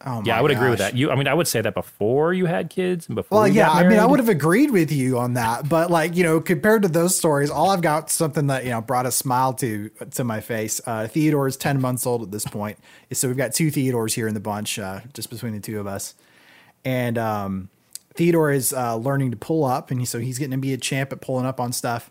Oh 0.06 0.22
Yeah, 0.24 0.38
I 0.38 0.42
would 0.42 0.50
agree 0.50 0.68
with 0.68 0.80
that. 0.80 0.96
You, 0.96 1.10
I 1.10 1.14
mean, 1.14 1.26
I 1.26 1.34
would 1.34 1.48
say 1.48 1.62
that 1.62 1.72
before 1.74 2.34
you 2.34 2.44
had 2.44 2.68
kids 2.68 3.06
and 3.08 3.14
before 3.14 3.40
Well, 3.40 3.48
yeah, 3.48 3.70
I 3.70 3.88
mean, 3.88 3.98
I 3.98 4.04
would 4.04 4.18
have 4.18 4.28
agreed 4.28 4.70
with 4.70 4.92
you 4.92 5.18
on 5.18 5.34
that, 5.34 5.68
but 5.68 5.90
like 5.90 6.14
you 6.14 6.22
know, 6.22 6.40
compared 6.40 6.82
to 6.82 6.88
those 6.88 7.16
stories, 7.16 7.50
all 7.50 7.70
I've 7.70 7.80
got 7.80 8.10
something 8.10 8.48
that 8.48 8.64
you 8.64 8.70
know 8.70 8.82
brought 8.82 9.06
a 9.06 9.12
smile 9.12 9.54
to 9.54 9.88
to 10.12 10.24
my 10.24 10.40
face. 10.40 10.80
Uh, 10.86 11.06
Theodore 11.06 11.48
is 11.48 11.56
ten 11.56 11.80
months 11.80 12.06
old 12.06 12.22
at 12.22 12.30
this 12.30 12.44
point, 12.44 12.78
so 13.12 13.28
we've 13.28 13.36
got 13.36 13.54
two 13.54 13.70
Theodores 13.70 14.14
here 14.14 14.28
in 14.28 14.34
the 14.34 14.40
bunch, 14.40 14.78
uh, 14.78 15.00
just 15.14 15.30
between 15.30 15.54
the 15.54 15.60
two 15.60 15.80
of 15.80 15.86
us, 15.86 16.14
and 16.84 17.16
um, 17.16 17.70
Theodore 18.14 18.52
is 18.52 18.72
uh, 18.72 18.96
learning 18.96 19.30
to 19.30 19.36
pull 19.38 19.64
up, 19.64 19.90
and 19.90 20.06
so 20.06 20.18
he's 20.18 20.38
getting 20.38 20.52
to 20.52 20.58
be 20.58 20.74
a 20.74 20.78
champ 20.78 21.12
at 21.12 21.20
pulling 21.20 21.46
up 21.46 21.60
on 21.60 21.72
stuff. 21.72 22.10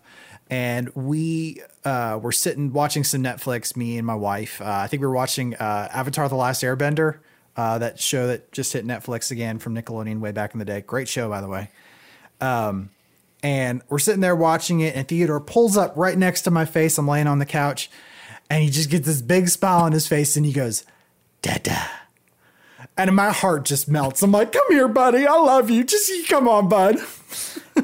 And 0.50 0.90
we 0.96 1.62
uh, 1.86 2.20
were 2.22 2.32
sitting 2.32 2.74
watching 2.74 3.04
some 3.04 3.24
Netflix. 3.24 3.78
Me 3.78 3.98
and 3.98 4.06
my 4.06 4.16
wife. 4.16 4.62
Uh, 4.62 4.66
I 4.66 4.88
think 4.88 5.02
we 5.02 5.08
were 5.08 5.14
watching 5.14 5.56
uh, 5.56 5.90
Avatar: 5.92 6.28
The 6.28 6.36
Last 6.36 6.64
Airbender. 6.64 7.20
Uh, 7.56 7.78
that 7.78 8.00
show 8.00 8.28
that 8.28 8.52
just 8.52 8.74
hit 8.74 8.86
Netflix 8.86 9.30
again 9.30 9.60
from 9.60 9.76
Nickelodeon 9.76 10.20
way 10.20 10.32
back 10.32 10.54
in 10.54 10.60
the 10.60 10.66
day. 10.66 10.82
Great 10.82 11.08
show, 11.08 11.30
by 11.30 11.40
the 11.40 11.48
way. 11.48 11.70
Um, 12.42 12.90
and 13.44 13.82
we're 13.90 14.00
sitting 14.00 14.22
there 14.22 14.36
watching 14.36 14.80
it, 14.80 14.96
and 14.96 15.08
Theodore 15.08 15.40
pulls 15.40 15.78
up 15.78 15.94
right 15.96 16.18
next 16.18 16.42
to 16.44 16.52
my 16.52 16.66
face. 16.66 16.98
I'm 16.98 17.08
laying 17.08 17.28
on 17.28 17.40
the 17.40 17.46
couch, 17.46 17.92
and 18.50 18.64
he 18.64 18.70
just 18.70 18.90
gets 18.90 19.06
this 19.06 19.22
big 19.22 19.50
smile 19.50 19.82
on 19.82 19.92
his 19.92 20.08
face, 20.08 20.36
and 20.36 20.46
he 20.46 20.54
goes, 20.54 20.84
"Dada." 21.42 21.90
And 22.98 23.16
my 23.16 23.32
heart 23.32 23.66
just 23.66 23.88
melts. 23.88 24.24
I'm 24.24 24.32
like, 24.32 24.52
"Come 24.52 24.66
here, 24.70 24.88
buddy. 24.88 25.28
I 25.28 25.36
love 25.36 25.70
you. 25.70 25.84
Just 25.84 26.12
come 26.30 26.48
on, 26.48 26.70
bud." 26.70 26.98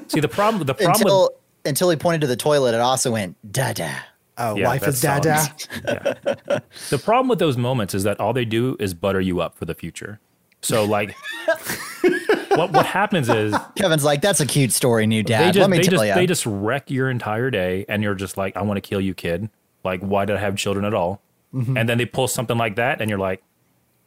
See, 0.08 0.20
the 0.20 0.28
problem, 0.28 0.66
the 0.66 0.74
problem 0.74 0.94
with 0.94 1.02
Until 1.02 1.30
until 1.66 1.90
he 1.90 1.96
pointed 1.98 2.22
to 2.22 2.28
the 2.28 2.36
toilet, 2.36 2.74
it 2.74 2.80
also 2.80 3.12
went 3.12 3.36
da 3.52 3.74
da. 3.74 3.92
Oh, 4.40 4.56
Yeah, 4.56 4.68
life 4.70 4.88
is 4.88 5.02
that's 5.02 5.26
dada. 5.26 5.38
solid. 5.38 6.64
the 6.90 6.98
problem 6.98 7.28
with 7.28 7.40
those 7.40 7.58
moments 7.58 7.94
is 7.94 8.04
that 8.04 8.20
all 8.20 8.34
they 8.34 8.46
do 8.46 8.76
is 8.80 8.94
butter 8.94 9.20
you 9.22 9.42
up 9.42 9.58
for 9.58 9.66
the 9.66 9.76
future. 9.76 10.20
So 10.62 10.84
like, 10.86 11.16
what 12.56 12.72
what 12.72 12.86
happens 12.86 13.30
is 13.30 13.56
Kevin's 13.76 14.04
like, 14.04 14.22
that's 14.22 14.40
a 14.40 14.46
cute 14.46 14.72
story, 14.72 15.08
new 15.08 15.24
they 15.24 15.30
dad. 15.30 15.54
just 15.54 15.62
Let 15.62 15.70
me 15.70 15.78
they 15.78 15.84
tell 15.84 15.92
just 15.94 16.06
you. 16.08 16.14
they 16.16 16.26
just 16.28 16.46
wreck 16.46 16.90
your 16.92 17.10
entire 17.10 17.50
day, 17.50 17.86
and 17.88 18.04
you're 18.04 18.16
just 18.16 18.38
like, 18.38 18.56
I 18.58 18.62
want 18.64 18.78
to 18.78 18.82
kill 18.82 19.02
you, 19.02 19.14
kid. 19.14 19.50
Like, 19.84 20.02
why 20.02 20.26
did 20.26 20.36
I 20.36 20.40
have 20.40 20.56
children 20.58 20.84
at 20.86 20.94
all? 20.94 21.22
Mm-hmm. 21.54 21.78
And 21.78 21.88
then 21.88 21.98
they 21.98 22.06
pull 22.06 22.28
something 22.28 22.58
like 22.58 22.76
that, 22.76 23.00
and 23.02 23.10
you're 23.10 23.20
like, 23.20 23.42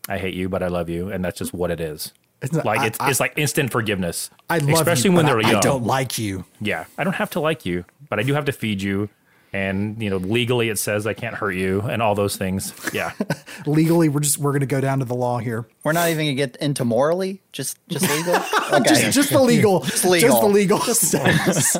I 0.08 0.18
hate 0.18 0.34
you, 0.34 0.48
but 0.48 0.62
I 0.62 0.68
love 0.68 0.88
you, 0.88 1.10
and 1.10 1.24
that's 1.24 1.38
just 1.38 1.54
what 1.54 1.70
it 1.70 1.80
is. 1.80 2.12
It's 2.42 2.52
not- 2.52 2.64
like 2.66 2.80
I- 2.80 2.86
it's 2.86 3.00
I- 3.00 3.10
it's 3.10 3.20
like 3.20 3.32
instant 3.36 3.70
forgiveness. 3.72 4.28
I 4.50 4.58
love 4.58 4.80
especially 4.80 5.10
you, 5.10 5.16
when 5.16 5.24
but 5.26 5.32
they're 5.40 5.46
I, 5.46 5.50
young. 5.52 5.56
I 5.56 5.60
don't 5.60 5.84
like 5.84 6.18
you. 6.18 6.44
yeah, 6.60 6.84
I 6.98 7.04
don't 7.04 7.14
have 7.14 7.30
to 7.30 7.40
like 7.40 7.64
you, 7.64 7.84
but 8.10 8.18
I 8.18 8.24
do 8.24 8.34
have 8.34 8.44
to 8.46 8.52
feed 8.52 8.82
you, 8.82 9.08
and 9.52 10.02
you 10.02 10.08
know, 10.10 10.16
legally 10.16 10.68
it 10.70 10.78
says 10.78 11.06
I 11.06 11.14
can't 11.14 11.34
hurt 11.34 11.52
you, 11.52 11.80
and 11.82 12.00
all 12.02 12.14
those 12.14 12.36
things. 12.36 12.72
Yeah, 12.92 13.12
Legally, 13.66 14.08
we're 14.08 14.20
just 14.20 14.38
we're 14.38 14.52
gonna 14.52 14.66
go 14.66 14.80
down 14.80 14.98
to 15.00 15.04
the 15.04 15.14
law 15.14 15.38
here. 15.38 15.66
We're 15.84 15.92
not 15.92 16.08
even 16.10 16.26
gonna 16.26 16.34
get 16.36 16.56
into 16.56 16.84
morally, 16.84 17.42
just 17.52 17.78
just 17.88 18.08
legal. 18.10 18.34
Okay. 18.72 18.88
Just 18.88 19.12
just 19.12 19.30
the 19.30 19.42
legal, 19.42 19.80
just, 19.80 20.04
legal. 20.06 20.40
the 20.40 20.46
legal 20.46 20.78
sense. 20.80 21.76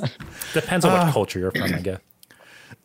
depends 0.52 0.84
on 0.84 0.92
Uh. 0.92 1.04
what 1.06 1.12
culture 1.14 1.38
you're 1.38 1.50
from, 1.50 1.62
I 1.62 1.80
guess. 1.80 2.00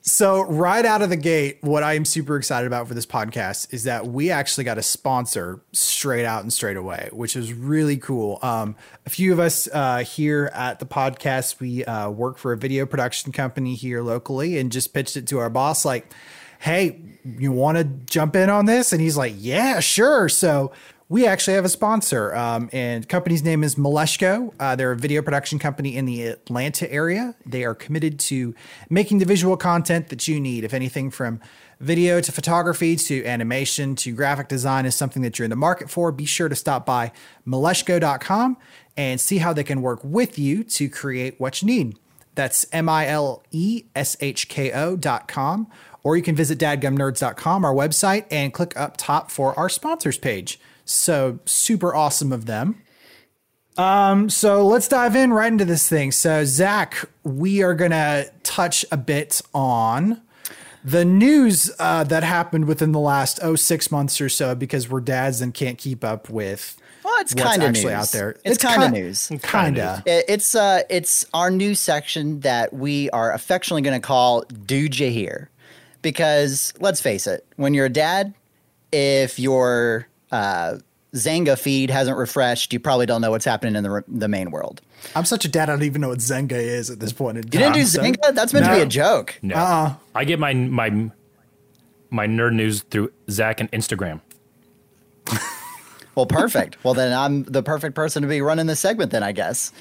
So, 0.07 0.43
right 0.43 0.85
out 0.85 1.01
of 1.01 1.09
the 1.09 1.17
gate, 1.17 1.57
what 1.59 1.83
I 1.83 1.95
am 1.95 2.05
super 2.05 2.37
excited 2.37 2.65
about 2.65 2.87
for 2.87 2.93
this 2.93 3.05
podcast 3.05 3.73
is 3.73 3.83
that 3.83 4.07
we 4.07 4.31
actually 4.31 4.63
got 4.63 4.77
a 4.77 4.81
sponsor 4.81 5.59
straight 5.73 6.23
out 6.23 6.43
and 6.43 6.53
straight 6.53 6.77
away, 6.77 7.09
which 7.11 7.35
is 7.35 7.51
really 7.51 7.97
cool. 7.97 8.39
Um, 8.41 8.77
a 9.05 9.09
few 9.09 9.33
of 9.33 9.39
us 9.41 9.67
uh, 9.73 10.05
here 10.05 10.49
at 10.53 10.79
the 10.79 10.85
podcast, 10.85 11.59
we 11.59 11.83
uh, 11.83 12.09
work 12.09 12.37
for 12.37 12.53
a 12.53 12.57
video 12.57 12.85
production 12.85 13.33
company 13.33 13.75
here 13.75 14.01
locally 14.01 14.57
and 14.57 14.71
just 14.71 14.93
pitched 14.93 15.17
it 15.17 15.27
to 15.27 15.39
our 15.39 15.49
boss 15.49 15.83
like, 15.83 16.09
hey, 16.59 17.01
you 17.25 17.51
want 17.51 17.77
to 17.77 17.83
jump 17.83 18.37
in 18.37 18.49
on 18.49 18.65
this? 18.65 18.93
And 18.93 19.01
he's 19.01 19.17
like, 19.17 19.33
yeah, 19.35 19.81
sure. 19.81 20.29
So, 20.29 20.71
we 21.09 21.25
actually 21.25 21.53
have 21.53 21.63
a 21.63 21.69
sponsor, 21.69 22.35
um, 22.35 22.69
and 22.73 23.07
company's 23.07 23.41
name 23.41 23.63
is 23.63 23.75
Mileshko. 23.75 24.53
Uh, 24.59 24.75
they're 24.75 24.91
a 24.91 24.95
video 24.97 25.21
production 25.21 25.57
company 25.57 25.95
in 25.95 26.05
the 26.05 26.23
Atlanta 26.23 26.91
area. 26.91 27.33
They 27.45 27.63
are 27.63 27.73
committed 27.73 28.19
to 28.21 28.53
making 28.89 29.19
the 29.19 29.25
visual 29.25 29.55
content 29.55 30.09
that 30.09 30.27
you 30.27 30.39
need. 30.41 30.65
If 30.65 30.73
anything 30.73 31.09
from 31.09 31.39
video 31.79 32.19
to 32.19 32.31
photography 32.31 32.97
to 32.97 33.23
animation 33.25 33.95
to 33.95 34.11
graphic 34.11 34.49
design 34.49 34.85
is 34.85 34.95
something 34.95 35.21
that 35.21 35.39
you're 35.39 35.45
in 35.45 35.49
the 35.49 35.55
market 35.55 35.89
for, 35.89 36.11
be 36.11 36.25
sure 36.25 36.49
to 36.49 36.55
stop 36.55 36.85
by 36.85 37.13
mileshko.com 37.47 38.57
and 38.97 39.21
see 39.21 39.37
how 39.37 39.53
they 39.53 39.63
can 39.63 39.81
work 39.81 40.03
with 40.03 40.37
you 40.37 40.63
to 40.63 40.89
create 40.89 41.39
what 41.39 41.61
you 41.61 41.67
need. 41.67 41.97
That's 42.35 42.65
M 42.73 42.89
I 42.89 43.07
L 43.07 43.43
E 43.51 43.85
S 43.95 44.17
H 44.19 44.49
K 44.49 44.73
O 44.73 44.97
dot 44.97 45.29
com. 45.29 45.67
Or 46.03 46.15
you 46.15 46.23
can 46.23 46.35
visit 46.35 46.57
dadgumnerds.com, 46.59 47.65
our 47.65 47.73
website, 47.73 48.25
and 48.29 48.53
click 48.53 48.77
up 48.77 48.95
top 48.97 49.31
for 49.31 49.57
our 49.59 49.67
sponsors 49.67 50.17
page. 50.17 50.59
So 50.89 51.39
super 51.45 51.93
awesome 51.93 52.31
of 52.31 52.45
them. 52.45 52.81
Um, 53.77 54.29
so 54.29 54.65
let's 54.65 54.87
dive 54.87 55.15
in 55.15 55.31
right 55.31 55.51
into 55.51 55.65
this 55.65 55.87
thing. 55.87 56.11
So 56.11 56.43
Zach, 56.45 57.07
we 57.23 57.61
are 57.61 57.75
gonna 57.75 58.25
touch 58.43 58.83
a 58.91 58.97
bit 58.97 59.41
on 59.53 60.21
the 60.83 61.05
news 61.05 61.69
uh, 61.77 62.03
that 62.05 62.23
happened 62.23 62.65
within 62.65 62.91
the 62.93 62.99
last 62.99 63.39
oh 63.43 63.55
six 63.55 63.91
months 63.91 64.19
or 64.21 64.29
so 64.29 64.55
because 64.55 64.89
we're 64.89 65.01
dads 65.01 65.41
and 65.41 65.53
can't 65.53 65.77
keep 65.77 66.03
up 66.03 66.29
with 66.29 66.77
Well, 67.03 67.19
it's 67.19 67.33
kind 67.33 67.61
of 67.61 67.69
actually 67.69 67.93
news. 67.93 67.93
out 67.93 68.11
there. 68.11 68.35
It's, 68.43 68.57
kind 68.57 68.81
of 68.83 68.91
news. 68.91 69.27
Kinda. 69.43 70.01
It's 70.05 70.55
uh, 70.55 70.83
it's 70.89 71.25
our 71.33 71.51
new 71.51 71.75
section 71.75 72.39
that 72.39 72.73
we 72.73 73.09
are 73.11 73.31
affectionately 73.33 73.81
going 73.83 73.99
to 73.99 74.05
call 74.05 74.41
"Dude 74.65 74.97
You 74.97 75.11
Hear," 75.11 75.49
because 76.01 76.73
let's 76.79 77.01
face 77.01 77.27
it, 77.27 77.45
when 77.57 77.73
you're 77.75 77.85
a 77.87 77.89
dad, 77.89 78.33
if 78.91 79.37
your 79.37 80.07
uh, 80.31 80.77
Xanga 81.13 81.57
feed 81.57 81.89
hasn't 81.89 82.17
refreshed, 82.17 82.73
you 82.73 82.79
probably 82.79 83.05
don't 83.05 83.21
know 83.21 83.31
what's 83.31 83.45
happening 83.45 83.75
in 83.75 83.83
the 83.83 83.89
re- 83.89 84.01
the 84.07 84.27
main 84.27 84.51
world. 84.51 84.81
I'm 85.15 85.25
such 85.25 85.45
a 85.45 85.47
dad. 85.47 85.69
I 85.69 85.73
don't 85.73 85.83
even 85.83 86.01
know 86.01 86.09
what 86.09 86.19
Zenga 86.19 86.51
is 86.53 86.89
at 86.89 86.99
this 86.99 87.13
point 87.13 87.37
in 87.37 87.43
You 87.45 87.49
didn't 87.51 87.73
do 87.73 87.83
so- 87.85 88.01
Xanga? 88.01 88.33
That's 88.35 88.53
meant 88.53 88.65
to 88.65 88.73
be 88.75 88.81
a 88.81 88.85
joke. 88.85 89.39
No. 89.41 89.55
Uh-uh. 89.55 89.93
I 90.15 90.23
get 90.25 90.39
my 90.39 90.53
my 90.53 91.09
my 92.09 92.27
nerd 92.27 92.53
news 92.53 92.81
through 92.83 93.11
Zach 93.29 93.59
and 93.59 93.71
Instagram. 93.71 94.21
Well, 96.15 96.25
perfect. 96.25 96.83
well, 96.83 96.95
then 96.95 97.13
I'm 97.13 97.43
the 97.43 97.61
perfect 97.61 97.93
person 97.93 98.23
to 98.23 98.27
be 98.27 98.41
running 98.41 98.65
this 98.65 98.79
segment. 98.79 99.11
Then 99.11 99.21
I 99.21 99.33
guess 99.33 99.71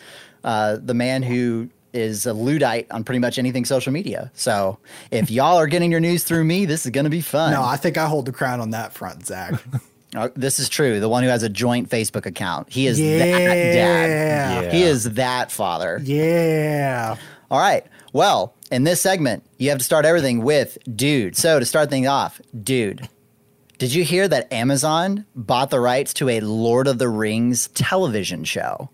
uh, 0.44 0.76
the 0.78 0.92
man 0.92 1.22
who 1.22 1.70
is 1.94 2.26
a 2.26 2.34
Luddite 2.34 2.90
on 2.90 3.04
pretty 3.04 3.20
much 3.20 3.38
anything 3.38 3.64
social 3.64 3.90
media. 3.90 4.30
So 4.34 4.78
if 5.10 5.30
y'all 5.30 5.56
are 5.56 5.66
getting 5.66 5.90
your 5.90 6.00
news 6.00 6.24
through 6.24 6.44
me, 6.44 6.66
this 6.66 6.84
is 6.84 6.90
going 6.90 7.04
to 7.04 7.10
be 7.10 7.22
fun. 7.22 7.52
No, 7.52 7.62
I 7.64 7.78
think 7.78 7.96
I 7.96 8.06
hold 8.06 8.26
the 8.26 8.32
crown 8.32 8.60
on 8.60 8.70
that 8.72 8.92
front, 8.92 9.24
Zach. 9.26 9.54
Uh, 10.14 10.28
this 10.36 10.58
is 10.58 10.68
true. 10.68 11.00
The 11.00 11.08
one 11.08 11.22
who 11.24 11.28
has 11.28 11.42
a 11.42 11.48
joint 11.48 11.90
Facebook 11.90 12.26
account. 12.26 12.70
He 12.70 12.86
is 12.86 12.98
Yeah. 13.00 13.18
that 13.18 13.38
dad. 13.74 14.64
Yeah. 14.64 14.70
He 14.70 14.82
is 14.82 15.04
that 15.14 15.50
father. 15.50 16.00
yeah. 16.02 17.16
All 17.50 17.58
right. 17.60 17.84
Well, 18.12 18.54
in 18.70 18.84
this 18.84 19.00
segment, 19.00 19.44
you 19.58 19.68
have 19.70 19.78
to 19.78 19.84
start 19.84 20.04
everything 20.04 20.42
with 20.42 20.78
dude. 20.94 21.36
So 21.36 21.58
to 21.60 21.64
start 21.66 21.90
things 21.90 22.06
off, 22.08 22.40
dude, 22.62 23.08
did 23.78 23.92
you 23.94 24.04
hear 24.04 24.26
that 24.26 24.52
Amazon 24.52 25.26
bought 25.34 25.70
the 25.70 25.80
rights 25.80 26.14
to 26.14 26.28
a 26.28 26.40
Lord 26.40 26.88
of 26.88 26.98
the 26.98 27.08
Rings 27.08 27.68
television 27.68 28.44
show? 28.44 28.88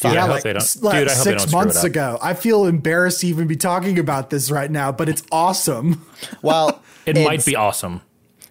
Dude, 0.00 0.12
yeah, 0.14 0.20
hope 0.22 0.30
like, 0.30 0.42
they 0.44 0.52
don't. 0.52 0.62
s- 0.62 0.80
like 0.82 0.98
dude, 1.00 1.08
I 1.08 1.12
six 1.14 1.24
don't 1.24 1.48
screw 1.48 1.60
it 1.60 1.64
months 1.64 1.84
ago. 1.84 2.18
I 2.22 2.34
feel 2.34 2.66
embarrassed 2.66 3.20
to 3.20 3.26
even 3.26 3.48
be 3.48 3.56
talking 3.56 3.98
about 3.98 4.30
this 4.30 4.50
right 4.50 4.70
now, 4.70 4.92
but 4.92 5.08
it's 5.08 5.24
awesome. 5.32 6.06
Well, 6.40 6.82
It 7.06 7.16
might 7.24 7.44
be 7.44 7.56
awesome. 7.56 8.02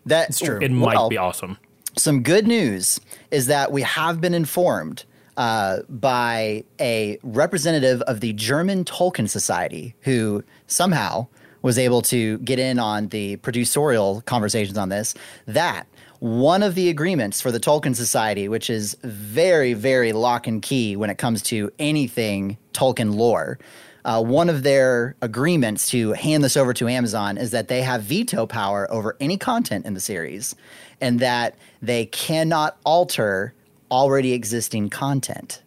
That's 0.08 0.40
true. 0.40 0.60
It 0.62 0.72
Well, 0.72 0.80
might 0.80 1.10
be 1.10 1.18
awesome. 1.18 1.58
some 1.98 2.24
good 2.24 2.48
news 2.48 3.00
is 3.32 3.48
that 3.48 3.72
we 3.72 3.82
have 3.84 4.22
been 4.22 4.34
informed 4.34 5.04
uh, 5.38 5.80
by 5.90 6.64
a 6.82 7.20
representative 7.24 8.02
of 8.04 8.22
the 8.22 8.34
German 8.34 8.84
Tolkien 8.84 9.30
Society 9.30 9.94
who 10.02 10.44
somehow 10.66 11.28
was 11.62 11.78
able 11.78 12.02
to 12.04 12.38
get 12.40 12.60
in 12.60 12.80
on 12.80 13.08
the 13.10 13.38
producerial 13.38 14.24
conversations 14.26 14.78
on 14.78 14.90
this 14.90 15.14
that 15.46 15.86
one 16.20 16.64
of 16.64 16.74
the 16.74 16.90
agreements 16.90 17.42
for 17.42 17.52
the 17.52 17.60
Tolkien 17.60 17.96
Society, 17.96 18.48
which 18.48 18.70
is 18.70 18.98
very, 19.04 19.74
very 19.74 20.14
lock 20.14 20.48
and 20.48 20.62
key 20.62 20.96
when 20.96 21.10
it 21.12 21.20
comes 21.20 21.44
to 21.44 21.70
anything 21.78 22.58
Tolkien 22.74 23.16
lore, 23.16 23.60
uh, 24.08 24.24
one 24.24 24.50
of 24.50 24.64
their 24.64 25.18
agreements 25.22 25.90
to 25.90 26.14
hand 26.14 26.42
this 26.42 26.56
over 26.56 26.74
to 26.74 26.88
Amazon 26.88 27.38
is 27.38 27.52
that 27.52 27.68
they 27.68 27.82
have 27.82 28.04
veto 28.04 28.48
power 28.48 28.90
over 28.90 29.18
any 29.20 29.38
content 29.38 29.86
in 29.86 29.94
the 29.94 30.00
series 30.00 30.56
and 31.02 31.20
that 31.20 31.56
they 31.82 32.06
cannot 32.06 32.78
alter 32.86 33.54
already 33.92 34.32
existing 34.32 34.90
content. 34.90 35.62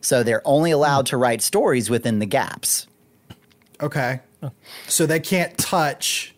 So 0.00 0.24
they're 0.24 0.42
only 0.44 0.72
allowed 0.72 1.06
to 1.06 1.16
write 1.16 1.40
stories 1.40 1.88
within 1.88 2.18
the 2.18 2.26
gaps. 2.26 2.88
Okay. 3.80 4.20
So 4.88 5.06
they 5.06 5.20
can't 5.20 5.56
touch 5.56 6.34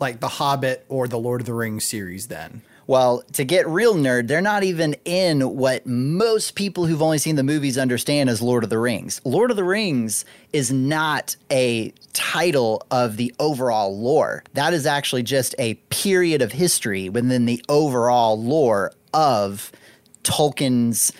like 0.00 0.20
the 0.20 0.28
Hobbit 0.28 0.86
or 0.88 1.06
the 1.06 1.18
Lord 1.18 1.42
of 1.42 1.46
the 1.46 1.52
Rings 1.52 1.84
series 1.84 2.28
then. 2.28 2.62
Well, 2.88 3.22
to 3.34 3.44
get 3.44 3.68
real 3.68 3.94
nerd, 3.94 4.28
they're 4.28 4.40
not 4.40 4.64
even 4.64 4.96
in 5.04 5.42
what 5.58 5.84
most 5.84 6.54
people 6.54 6.86
who've 6.86 7.02
only 7.02 7.18
seen 7.18 7.36
the 7.36 7.42
movies 7.42 7.76
understand 7.76 8.30
as 8.30 8.40
Lord 8.40 8.64
of 8.64 8.70
the 8.70 8.78
Rings. 8.78 9.20
Lord 9.26 9.50
of 9.50 9.58
the 9.58 9.64
Rings 9.64 10.24
is 10.54 10.72
not 10.72 11.36
a 11.52 11.92
title 12.14 12.82
of 12.90 13.18
the 13.18 13.34
overall 13.38 13.94
lore. 13.94 14.42
That 14.54 14.72
is 14.72 14.86
actually 14.86 15.22
just 15.22 15.54
a 15.58 15.74
period 15.90 16.40
of 16.40 16.52
history 16.52 17.10
within 17.10 17.44
the 17.44 17.62
overall 17.68 18.42
lore 18.42 18.92
of 19.12 19.70
Tolkien's 20.24 21.12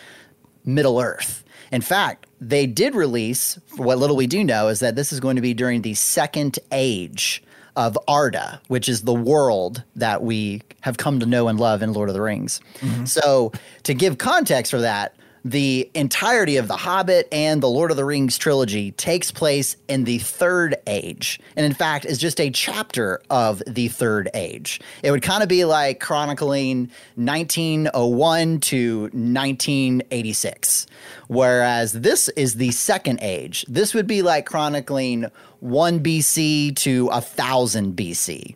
Middle 0.64 0.98
Earth. 0.98 1.44
In 1.70 1.82
fact, 1.82 2.28
they 2.40 2.66
did 2.66 2.94
release, 2.94 3.58
what 3.76 3.98
little 3.98 4.16
we 4.16 4.26
do 4.26 4.42
know, 4.42 4.68
is 4.68 4.80
that 4.80 4.96
this 4.96 5.12
is 5.12 5.20
going 5.20 5.36
to 5.36 5.42
be 5.42 5.52
during 5.52 5.82
the 5.82 5.92
second 5.92 6.58
age 6.72 7.42
of 7.78 7.96
Arda, 8.08 8.60
which 8.66 8.88
is 8.88 9.02
the 9.02 9.14
world 9.14 9.84
that 9.94 10.24
we 10.24 10.62
have 10.80 10.96
come 10.96 11.20
to 11.20 11.26
know 11.26 11.46
and 11.46 11.60
love 11.60 11.80
in 11.80 11.92
Lord 11.92 12.08
of 12.08 12.14
the 12.14 12.20
Rings. 12.20 12.60
Mm-hmm. 12.80 13.04
So, 13.04 13.52
to 13.84 13.94
give 13.94 14.18
context 14.18 14.72
for 14.72 14.80
that, 14.80 15.14
the 15.44 15.88
entirety 15.94 16.56
of 16.56 16.66
The 16.66 16.76
Hobbit 16.76 17.28
and 17.30 17.62
the 17.62 17.68
Lord 17.68 17.92
of 17.92 17.96
the 17.96 18.04
Rings 18.04 18.36
trilogy 18.36 18.90
takes 18.90 19.30
place 19.30 19.76
in 19.86 20.02
the 20.02 20.18
Third 20.18 20.76
Age, 20.88 21.38
and 21.54 21.64
in 21.64 21.72
fact, 21.72 22.04
is 22.04 22.18
just 22.18 22.40
a 22.40 22.50
chapter 22.50 23.22
of 23.30 23.62
the 23.66 23.86
Third 23.86 24.28
Age. 24.34 24.80
It 25.04 25.12
would 25.12 25.22
kind 25.22 25.44
of 25.44 25.48
be 25.48 25.64
like 25.64 26.00
chronicling 26.00 26.90
1901 27.14 28.60
to 28.60 29.02
1986, 29.02 30.86
whereas 31.28 31.92
this 31.92 32.28
is 32.30 32.56
the 32.56 32.72
Second 32.72 33.20
Age. 33.22 33.64
This 33.68 33.94
would 33.94 34.08
be 34.08 34.22
like 34.22 34.46
chronicling 34.46 35.30
1 35.60 36.00
BC 36.00 36.74
to 36.76 37.06
1000 37.06 37.96
BC. 37.96 38.54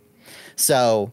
So, 0.56 1.12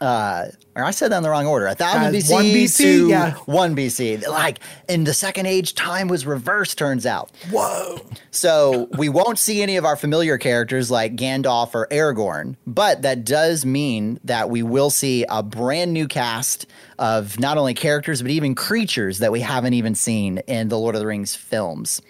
uh, 0.00 0.46
or 0.74 0.84
I 0.84 0.90
said 0.90 1.12
that 1.12 1.18
in 1.18 1.22
the 1.22 1.28
wrong 1.30 1.46
order. 1.46 1.66
A 1.66 1.74
thousand 1.74 2.02
Uh, 2.06 2.10
BC, 2.18 2.32
1 2.32 2.44
BC, 2.46 2.76
to 2.78 3.08
yeah. 3.08 3.34
one 3.44 3.76
BC. 3.76 4.26
Like 4.26 4.58
in 4.88 5.04
the 5.04 5.12
second 5.14 5.46
age, 5.46 5.74
time 5.74 6.08
was 6.08 6.24
reversed. 6.26 6.78
Turns 6.78 7.04
out. 7.06 7.30
Whoa. 7.50 8.00
So 8.30 8.88
we 8.96 9.08
won't 9.08 9.38
see 9.38 9.62
any 9.62 9.76
of 9.76 9.84
our 9.84 9.94
familiar 9.96 10.38
characters 10.38 10.90
like 10.90 11.14
Gandalf 11.14 11.74
or 11.74 11.86
Aragorn, 11.88 12.56
but 12.66 13.02
that 13.02 13.24
does 13.24 13.66
mean 13.66 14.18
that 14.24 14.48
we 14.50 14.62
will 14.62 14.90
see 14.90 15.24
a 15.28 15.42
brand 15.42 15.92
new 15.92 16.08
cast 16.08 16.66
of 16.98 17.38
not 17.38 17.58
only 17.58 17.74
characters 17.74 18.22
but 18.22 18.30
even 18.30 18.54
creatures 18.54 19.18
that 19.18 19.30
we 19.30 19.40
haven't 19.40 19.74
even 19.74 19.94
seen 19.94 20.38
in 20.48 20.68
the 20.68 20.78
Lord 20.78 20.94
of 20.94 21.00
the 21.00 21.06
Rings 21.06 21.36
films. 21.36 22.00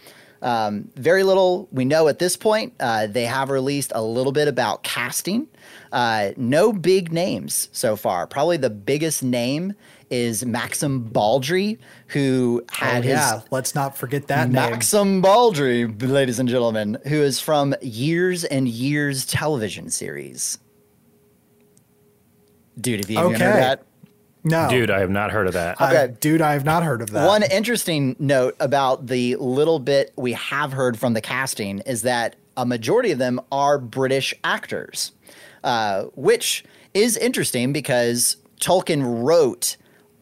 Um, 0.42 0.88
very 0.96 1.22
little 1.22 1.68
we 1.72 1.84
know 1.84 2.08
at 2.08 2.18
this 2.18 2.36
point. 2.36 2.74
Uh, 2.80 3.06
they 3.06 3.24
have 3.26 3.48
released 3.48 3.92
a 3.94 4.02
little 4.02 4.32
bit 4.32 4.48
about 4.48 4.82
casting. 4.82 5.46
Uh, 5.92 6.32
no 6.36 6.72
big 6.72 7.12
names 7.12 7.68
so 7.72 7.94
far. 7.96 8.26
Probably 8.26 8.56
the 8.56 8.68
biggest 8.70 9.22
name 9.22 9.74
is 10.10 10.44
Maxim 10.44 11.04
Baldry, 11.04 11.78
who 12.08 12.62
Oh, 12.68 12.74
had 12.74 13.04
his 13.04 13.12
yeah. 13.12 13.40
Let's 13.50 13.74
not 13.74 13.96
forget 13.96 14.26
that 14.28 14.46
name. 14.50 14.52
Maxim 14.54 15.22
Baldry, 15.22 15.86
ladies 15.86 16.38
and 16.38 16.48
gentlemen, 16.48 16.98
who 17.06 17.22
is 17.22 17.40
from 17.40 17.74
Years 17.80 18.44
and 18.44 18.68
Years 18.68 19.24
television 19.24 19.90
series. 19.90 20.58
Dude, 22.80 23.00
have 23.00 23.10
you 23.10 23.18
Okay. 23.18 23.32
heard 23.44 23.62
that? 23.62 23.82
No. 24.44 24.68
Dude, 24.68 24.90
I 24.90 25.00
have 25.00 25.10
not 25.10 25.30
heard 25.30 25.46
of 25.46 25.52
that. 25.54 25.80
I- 25.80 25.90
Okay. 26.04 26.14
dude, 26.20 26.40
I 26.42 26.52
have 26.54 26.64
not 26.64 26.82
heard 26.82 27.00
of 27.00 27.10
that. 27.10 27.26
One 27.26 27.42
interesting 27.44 28.16
note 28.18 28.56
about 28.58 29.06
the 29.06 29.36
little 29.36 29.78
bit 29.78 30.12
we 30.16 30.32
have 30.32 30.72
heard 30.72 30.98
from 30.98 31.12
the 31.14 31.20
casting 31.20 31.78
is 31.80 32.02
that 32.02 32.34
a 32.56 32.66
majority 32.66 33.12
of 33.12 33.18
them 33.18 33.40
are 33.52 33.78
British 33.78 34.34
actors, 34.44 35.12
uh, 35.64 36.04
which 36.16 36.64
is 36.92 37.16
interesting 37.16 37.72
because 37.72 38.36
Tolkien 38.60 39.24
wrote 39.24 39.76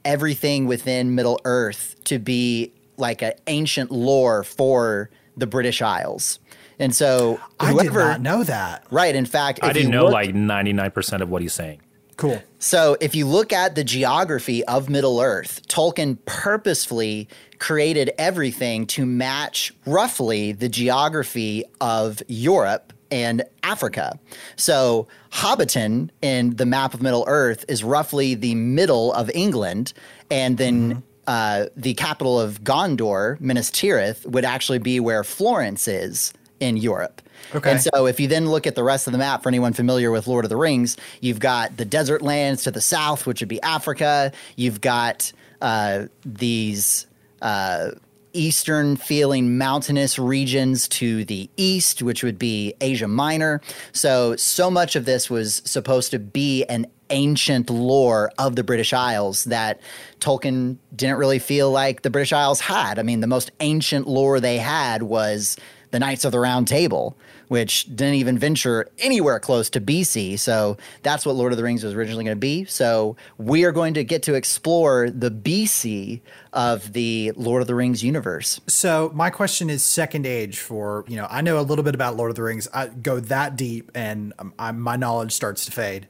everything 0.04 0.66
within 0.66 1.14
Middle 1.14 1.40
Earth 1.44 1.96
to 2.04 2.18
be 2.18 2.72
like 2.96 3.22
an 3.22 3.32
ancient 3.46 3.90
lore 3.90 4.44
for 4.44 5.10
the 5.36 5.46
British 5.46 5.80
Isles. 5.82 6.38
And 6.78 6.94
so 6.94 7.38
I 7.58 7.72
whoever 7.72 8.00
did 8.00 8.06
not 8.06 8.20
know 8.20 8.44
that. 8.44 8.84
Right. 8.90 9.14
In 9.14 9.26
fact, 9.26 9.60
I 9.62 9.72
didn't 9.72 9.90
you 9.90 9.92
know 9.96 10.04
look- 10.04 10.12
like 10.12 10.34
99% 10.34 11.20
of 11.22 11.28
what 11.30 11.42
he's 11.42 11.52
saying. 11.52 11.80
Cool. 12.20 12.42
So, 12.58 12.98
if 13.00 13.14
you 13.14 13.26
look 13.26 13.50
at 13.50 13.76
the 13.76 13.82
geography 13.82 14.62
of 14.66 14.90
Middle 14.90 15.22
Earth, 15.22 15.66
Tolkien 15.68 16.18
purposefully 16.26 17.28
created 17.58 18.10
everything 18.18 18.86
to 18.88 19.06
match 19.06 19.72
roughly 19.86 20.52
the 20.52 20.68
geography 20.68 21.64
of 21.80 22.22
Europe 22.28 22.92
and 23.10 23.42
Africa. 23.62 24.18
So, 24.56 25.08
Hobbiton 25.32 26.10
in 26.20 26.56
the 26.56 26.66
map 26.66 26.92
of 26.92 27.00
Middle 27.00 27.24
Earth 27.26 27.64
is 27.68 27.82
roughly 27.82 28.34
the 28.34 28.54
middle 28.54 29.14
of 29.14 29.30
England, 29.32 29.94
and 30.30 30.58
then 30.58 31.02
uh, 31.26 31.66
the 31.74 31.94
capital 31.94 32.38
of 32.38 32.62
Gondor, 32.62 33.40
Minas 33.40 33.70
Tirith, 33.70 34.26
would 34.26 34.44
actually 34.44 34.78
be 34.78 35.00
where 35.00 35.24
Florence 35.24 35.88
is 35.88 36.34
in 36.60 36.76
Europe. 36.76 37.22
Okay. 37.54 37.72
And 37.72 37.80
so 37.80 38.06
if 38.06 38.20
you 38.20 38.28
then 38.28 38.48
look 38.48 38.66
at 38.66 38.74
the 38.74 38.84
rest 38.84 39.06
of 39.06 39.12
the 39.12 39.18
map, 39.18 39.42
for 39.42 39.48
anyone 39.48 39.72
familiar 39.72 40.10
with 40.10 40.26
Lord 40.26 40.44
of 40.44 40.48
the 40.48 40.56
Rings, 40.56 40.96
you've 41.20 41.40
got 41.40 41.76
the 41.76 41.84
desert 41.84 42.22
lands 42.22 42.62
to 42.64 42.70
the 42.70 42.80
south, 42.80 43.26
which 43.26 43.40
would 43.40 43.48
be 43.48 43.60
Africa. 43.62 44.32
You've 44.56 44.80
got 44.80 45.32
uh, 45.60 46.06
these 46.24 47.06
uh, 47.42 47.90
eastern 48.32 48.96
feeling 48.96 49.58
mountainous 49.58 50.18
regions 50.18 50.88
to 50.88 51.24
the 51.24 51.50
east, 51.56 52.02
which 52.02 52.22
would 52.22 52.38
be 52.38 52.74
Asia 52.80 53.08
Minor. 53.08 53.60
So, 53.92 54.36
so 54.36 54.70
much 54.70 54.96
of 54.96 55.04
this 55.04 55.28
was 55.28 55.62
supposed 55.64 56.10
to 56.12 56.18
be 56.18 56.64
an 56.64 56.86
ancient 57.10 57.68
lore 57.68 58.30
of 58.38 58.56
the 58.56 58.62
British 58.62 58.92
Isles 58.92 59.44
that 59.44 59.80
Tolkien 60.20 60.76
didn't 60.94 61.18
really 61.18 61.40
feel 61.40 61.70
like 61.70 62.02
the 62.02 62.10
British 62.10 62.32
Isles 62.32 62.60
had. 62.60 62.98
I 62.98 63.02
mean, 63.02 63.20
the 63.20 63.26
most 63.26 63.50
ancient 63.60 64.06
lore 64.06 64.38
they 64.38 64.58
had 64.58 65.02
was 65.02 65.56
the 65.90 65.98
Knights 65.98 66.24
of 66.24 66.32
the 66.32 66.38
Round 66.38 66.68
Table, 66.68 67.16
which 67.48 67.84
didn't 67.84 68.14
even 68.14 68.38
venture 68.38 68.88
anywhere 68.98 69.40
close 69.40 69.68
to 69.70 69.80
BC. 69.80 70.38
So 70.38 70.76
that's 71.02 71.26
what 71.26 71.34
Lord 71.34 71.52
of 71.52 71.58
the 71.58 71.64
Rings 71.64 71.82
was 71.84 71.94
originally 71.94 72.24
going 72.24 72.36
to 72.36 72.40
be. 72.40 72.64
So 72.64 73.16
we 73.38 73.64
are 73.64 73.72
going 73.72 73.94
to 73.94 74.04
get 74.04 74.22
to 74.24 74.34
explore 74.34 75.10
the 75.10 75.30
BC 75.30 76.20
of 76.52 76.92
the 76.92 77.32
Lord 77.36 77.62
of 77.62 77.68
the 77.68 77.74
Rings 77.74 78.04
universe. 78.04 78.60
So 78.66 79.10
my 79.14 79.30
question 79.30 79.70
is 79.70 79.82
second 79.82 80.26
age 80.26 80.58
for 80.58 81.04
you 81.08 81.16
know 81.16 81.26
I 81.30 81.40
know 81.40 81.58
a 81.58 81.62
little 81.62 81.84
bit 81.84 81.94
about 81.94 82.16
Lord 82.16 82.30
of 82.30 82.36
the 82.36 82.42
Rings. 82.42 82.68
I 82.72 82.88
go 82.88 83.20
that 83.20 83.56
deep 83.56 83.90
and 83.94 84.32
um, 84.38 84.54
I, 84.58 84.72
my 84.72 84.96
knowledge 84.96 85.32
starts 85.32 85.64
to 85.66 85.72
fade. 85.72 86.06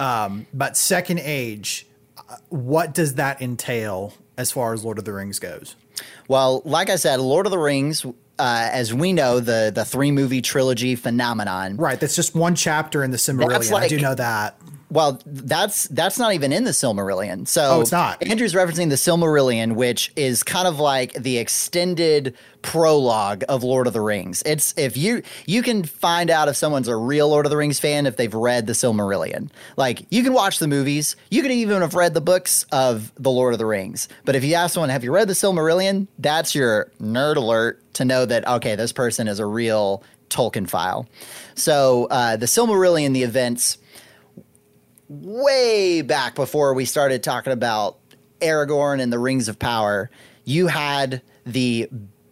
Um, 0.00 0.46
but 0.52 0.76
second 0.76 1.20
age, 1.20 1.86
uh, 2.28 2.36
what 2.48 2.94
does 2.94 3.14
that 3.14 3.40
entail 3.40 4.14
as 4.36 4.50
far 4.50 4.72
as 4.72 4.84
Lord 4.84 4.98
of 4.98 5.04
the 5.04 5.12
Rings 5.12 5.38
goes? 5.38 5.76
Well, 6.28 6.62
like 6.64 6.90
I 6.90 6.96
said, 6.96 7.20
Lord 7.20 7.46
of 7.46 7.52
the 7.52 7.58
Rings, 7.58 8.04
uh, 8.38 8.68
as 8.72 8.92
we 8.92 9.12
know, 9.12 9.40
the 9.40 9.72
the 9.74 9.84
three 9.84 10.10
movie 10.10 10.42
trilogy 10.42 10.96
phenomenon. 10.96 11.76
Right, 11.76 11.98
that's 11.98 12.16
just 12.16 12.34
one 12.34 12.54
chapter 12.54 13.04
in 13.04 13.10
the 13.10 13.16
Silmarillion. 13.16 13.72
I 13.74 13.88
do 13.88 14.00
know 14.00 14.14
that. 14.14 14.58
Well, 14.94 15.20
that's 15.26 15.88
that's 15.88 16.20
not 16.20 16.34
even 16.34 16.52
in 16.52 16.62
the 16.62 16.70
Silmarillion. 16.70 17.48
So 17.48 17.62
Oh, 17.64 17.80
it's 17.80 17.90
not? 17.90 18.22
Andrew's 18.22 18.54
referencing 18.54 18.90
the 18.90 18.94
Silmarillion, 18.94 19.74
which 19.74 20.12
is 20.14 20.44
kind 20.44 20.68
of 20.68 20.78
like 20.78 21.14
the 21.14 21.38
extended 21.38 22.36
prologue 22.62 23.42
of 23.48 23.64
Lord 23.64 23.88
of 23.88 23.92
the 23.92 24.00
Rings. 24.00 24.44
It's 24.46 24.72
if 24.76 24.96
you 24.96 25.22
you 25.46 25.62
can 25.64 25.82
find 25.82 26.30
out 26.30 26.46
if 26.46 26.54
someone's 26.54 26.86
a 26.86 26.94
real 26.94 27.28
Lord 27.28 27.44
of 27.44 27.50
the 27.50 27.56
Rings 27.56 27.80
fan 27.80 28.06
if 28.06 28.16
they've 28.16 28.32
read 28.32 28.68
the 28.68 28.72
Silmarillion. 28.72 29.50
Like 29.76 30.06
you 30.10 30.22
can 30.22 30.32
watch 30.32 30.60
the 30.60 30.68
movies, 30.68 31.16
you 31.28 31.42
could 31.42 31.50
even 31.50 31.80
have 31.80 31.94
read 31.96 32.14
the 32.14 32.20
books 32.20 32.64
of 32.70 33.12
the 33.16 33.32
Lord 33.32 33.52
of 33.52 33.58
the 33.58 33.66
Rings. 33.66 34.08
But 34.24 34.36
if 34.36 34.44
you 34.44 34.54
ask 34.54 34.74
someone, 34.74 34.90
"Have 34.90 35.02
you 35.02 35.10
read 35.12 35.26
the 35.26 35.34
Silmarillion?" 35.34 36.06
That's 36.20 36.54
your 36.54 36.92
nerd 37.02 37.34
alert 37.34 37.82
to 37.94 38.04
know 38.04 38.26
that 38.26 38.46
okay, 38.46 38.76
this 38.76 38.92
person 38.92 39.26
is 39.26 39.40
a 39.40 39.46
real 39.46 40.04
Tolkien 40.30 40.68
file. 40.68 41.08
So 41.56 42.06
uh, 42.12 42.36
the 42.36 42.46
Silmarillion, 42.46 43.12
the 43.12 43.24
events 43.24 43.78
way 45.08 46.02
back 46.02 46.34
before 46.34 46.74
we 46.74 46.84
started 46.84 47.22
talking 47.22 47.52
about 47.52 47.98
Aragorn 48.40 49.00
and 49.00 49.12
the 49.12 49.18
Rings 49.18 49.48
of 49.48 49.58
Power, 49.58 50.10
you 50.44 50.66
had 50.66 51.22
the 51.44 51.88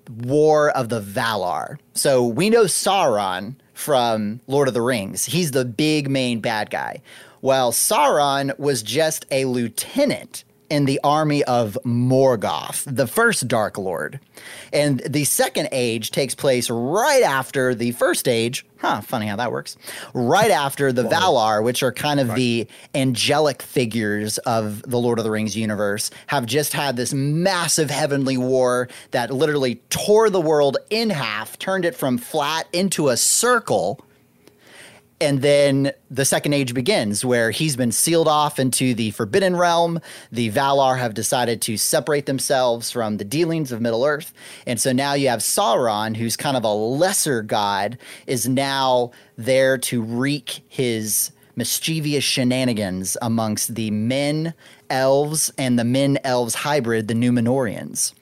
War 0.09 0.71
of 0.71 0.89
the 0.89 1.01
Valar. 1.01 1.79
So 1.95 2.27
we 2.27 2.51
know 2.51 2.65
Sauron 2.65 3.57
from 3.75 4.41
Lord 4.47 4.69
of 4.69 4.75
the 4.75 4.83
Rings. 4.83 5.25
He's 5.25 5.53
the 5.53 5.65
big 5.65 6.11
main 6.11 6.41
bad 6.41 6.71
guy. 6.71 7.03
Well, 7.41 7.73
Sauron 7.73 8.57
was 8.59 8.83
just 8.83 9.27
a 9.31 9.47
lieutenant 9.47 10.45
in 10.71 10.87
the 10.87 11.01
army 11.05 11.45
of 11.45 11.77
Morgoth, 11.85 12.85
the 12.87 13.07
first 13.07 13.47
Dark 13.47 13.77
Lord. 13.77 14.21
And 14.73 15.01
the 15.01 15.25
second 15.25 15.69
age 15.71 16.13
takes 16.13 16.35
place 16.35 16.71
right 16.71 17.23
after 17.23 17.75
the 17.75 17.93
first 17.93 18.27
age. 18.27 18.65
Huh, 18.83 19.01
funny 19.01 19.29
how 19.29 19.37
that 19.37 19.53
works. 19.53 19.77
Right 20.13 20.51
after 20.51 20.93
the 20.93 21.05
Valar, 21.05 21.63
which 21.63 21.85
are 21.85 21.93
kind 21.93 22.19
of 22.19 22.35
the 22.35 22.67
angelic 22.97 23.63
figures 23.63 24.39
of 24.39 24.83
the 24.83 24.99
Lord 24.99 25.21
of 25.21 25.25
the 25.25 25.31
Rings 25.31 25.57
universe, 25.57 26.11
have 26.27 26.47
just 26.47 26.73
had 26.73 26.97
this 26.97 27.15
massive 27.15 27.91
heavenly 27.91 28.37
war 28.37 28.89
that 29.13 29.31
literally 29.31 29.77
tore 29.89 30.31
the 30.31 30.41
world 30.41 30.79
in 30.91 31.11
half, 31.11 31.57
turned 31.61 31.85
it 31.85 31.95
from 31.95 32.19
flat 32.19 32.67
into 32.73 33.09
a 33.09 33.17
circle 33.17 34.05
and 35.23 35.41
then 35.41 35.93
the 36.11 36.25
second 36.25 36.53
age 36.53 36.75
begins 36.75 37.25
where 37.25 37.51
he's 37.51 37.77
been 37.77 37.93
sealed 37.93 38.27
off 38.27 38.59
into 38.59 38.93
the 38.93 39.13
forbidden 39.13 39.57
realm. 39.57 40.01
The 40.33 40.51
valar 40.51 40.99
have 40.99 41.15
decided 41.15 41.63
to 41.63 41.77
separate 41.77 42.27
themselves 42.27 42.91
from 42.91 43.19
the 43.19 43.25
dealings 43.25 43.71
of 43.71 43.81
middle 43.81 44.05
earth. 44.05 44.35
And 44.67 44.81
so 44.81 44.93
now 44.93 45.15
you 45.15 45.29
have 45.29 45.41
sauron 45.41 46.17
who's 46.17 46.37
kind 46.37 46.57
of 46.57 46.65
a 46.65 46.73
lesser 46.73 47.43
god 47.43 47.99
is 48.27 48.49
now 48.49 49.13
there 49.37 49.79
to 49.79 50.03
wreak 50.03 50.65
his 50.69 51.31
mischievous 51.55 52.25
shenanigans 52.25 53.17
amongst 53.23 53.75
the 53.75 53.91
men 53.91 54.55
elves 54.91 55.53
and 55.57 55.79
the 55.79 55.85
men 55.85 56.19
elves 56.25 56.55
hybrid 56.55 57.07
the 57.09 57.15
Numenoreans. 57.15 58.13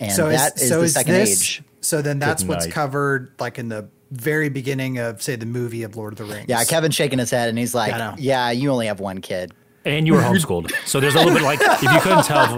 And 0.00 0.12
so 0.12 0.28
that 0.28 0.56
is, 0.56 0.62
is 0.62 0.68
so 0.68 0.78
the 0.80 0.84
is 0.84 0.92
second 0.94 1.14
this, 1.14 1.30
age. 1.30 1.62
So 1.80 2.02
then 2.02 2.18
that's 2.18 2.44
what's 2.44 2.66
night. 2.66 2.74
covered 2.74 3.32
like 3.38 3.58
in 3.58 3.68
the 3.68 3.88
very 4.12 4.48
beginning 4.48 4.98
of 4.98 5.20
say 5.22 5.34
the 5.36 5.46
movie 5.46 5.82
of 5.82 5.96
Lord 5.96 6.12
of 6.12 6.18
the 6.18 6.24
Rings. 6.32 6.46
yeah 6.48 6.62
kevin's 6.64 6.94
shaking 6.94 7.18
his 7.18 7.30
head 7.30 7.48
and 7.48 7.58
he's 7.58 7.74
like 7.74 7.92
I 7.92 7.98
know. 7.98 8.14
yeah 8.18 8.50
you 8.50 8.70
only 8.70 8.86
have 8.86 9.00
one 9.00 9.20
kid 9.20 9.52
And 9.84 10.06
you 10.06 10.12
were 10.14 10.20
homeschooled, 10.20 10.70
so 10.86 11.00
there's 11.00 11.14
a 11.14 11.18
little 11.18 11.32
bit 11.34 11.42
like 11.42 11.58
if 11.62 11.82
you 11.82 12.00
couldn't 12.00 12.24
tell, 12.24 12.56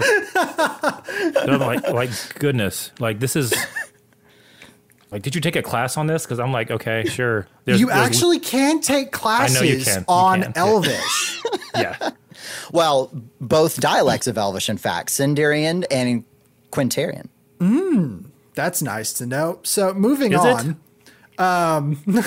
I'm 1.49 1.59
like 1.59 1.87
like 1.89 2.11
goodness, 2.39 2.91
like 2.99 3.19
this 3.19 3.35
is 3.35 3.53
like 5.11 5.21
did 5.21 5.33
you 5.35 5.41
take 5.41 5.55
a 5.55 5.61
class 5.63 5.97
on 5.97 6.07
this? 6.07 6.23
Because 6.23 6.39
I'm 6.39 6.51
like 6.51 6.69
okay, 6.71 7.05
sure. 7.05 7.47
There's, 7.65 7.79
you 7.79 7.87
there's- 7.87 8.05
actually 8.07 8.39
can 8.39 8.79
take 8.81 9.11
classes 9.11 9.57
can. 9.85 9.99
You 10.01 10.05
on 10.07 10.41
can. 10.43 10.53
Elvish. 10.55 11.41
yeah. 11.75 12.11
Well, 12.71 13.09
both 13.41 13.79
dialects 13.79 14.27
of 14.27 14.37
Elvish, 14.37 14.69
in 14.69 14.77
fact, 14.77 15.09
Sindarian 15.09 15.85
and 15.89 16.23
Quintarian. 16.71 17.27
Hmm, 17.59 18.25
that's 18.53 18.81
nice 18.81 19.13
to 19.13 19.25
know. 19.25 19.59
So 19.63 19.93
moving 19.93 20.33
Is 20.33 20.43
it? 20.43 20.75
On. 21.37 21.97
Um, 22.07 22.23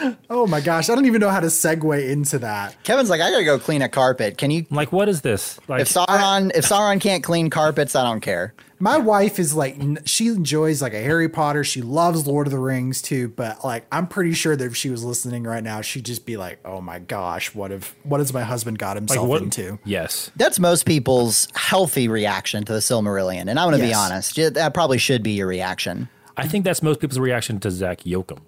oh 0.30 0.46
my 0.46 0.60
gosh, 0.60 0.88
I 0.88 0.94
don't 0.94 1.06
even 1.06 1.20
know 1.20 1.30
how 1.30 1.40
to 1.40 1.48
segue 1.48 2.08
into 2.08 2.38
that. 2.40 2.82
Kevin's 2.84 3.10
like, 3.10 3.20
I 3.20 3.30
gotta 3.30 3.44
go 3.44 3.58
clean 3.58 3.82
a 3.82 3.88
carpet. 3.88 4.38
Can 4.38 4.50
you? 4.50 4.66
I'm 4.70 4.76
like 4.76 4.92
what 4.92 5.08
is 5.08 5.22
this? 5.22 5.58
Like 5.68 5.82
If 5.82 5.88
Sauron, 5.88 6.52
if 6.54 6.64
Sauron 6.64 7.00
can't 7.00 7.22
clean 7.22 7.50
carpets, 7.50 7.94
I 7.94 8.02
don't 8.02 8.20
care. 8.20 8.54
My 8.80 8.96
wife 8.96 9.40
is 9.40 9.54
like, 9.54 9.76
she 10.04 10.28
enjoys 10.28 10.80
like 10.80 10.94
a 10.94 11.02
Harry 11.02 11.28
Potter. 11.28 11.64
She 11.64 11.82
loves 11.82 12.28
Lord 12.28 12.46
of 12.46 12.52
the 12.52 12.60
Rings 12.60 13.02
too. 13.02 13.26
But 13.28 13.64
like, 13.64 13.84
I'm 13.90 14.06
pretty 14.06 14.34
sure 14.34 14.54
that 14.54 14.64
if 14.64 14.76
she 14.76 14.88
was 14.88 15.02
listening 15.02 15.42
right 15.42 15.64
now, 15.64 15.80
she'd 15.80 16.04
just 16.04 16.24
be 16.24 16.36
like, 16.36 16.60
"Oh 16.64 16.80
my 16.80 17.00
gosh, 17.00 17.52
what 17.54 17.72
if 17.72 17.96
what 18.04 18.20
has 18.20 18.32
my 18.32 18.42
husband 18.42 18.78
got 18.78 18.90
like 18.90 18.98
himself 18.98 19.28
what? 19.28 19.42
into?" 19.42 19.80
Yes. 19.84 20.30
That's 20.36 20.60
most 20.60 20.86
people's 20.86 21.48
healthy 21.56 22.06
reaction 22.06 22.64
to 22.64 22.72
the 22.72 22.78
Silmarillion, 22.78 23.48
and 23.48 23.58
I'm 23.58 23.70
gonna 23.70 23.82
be 23.82 23.94
honest. 23.94 24.36
That 24.36 24.74
probably 24.74 24.98
should 24.98 25.24
be 25.24 25.32
your 25.32 25.48
reaction. 25.48 26.08
I 26.38 26.46
think 26.48 26.64
that's 26.64 26.82
most 26.82 27.00
people's 27.00 27.18
reaction 27.18 27.60
to 27.60 27.70
Zach 27.70 28.00
Yoakum. 28.00 28.38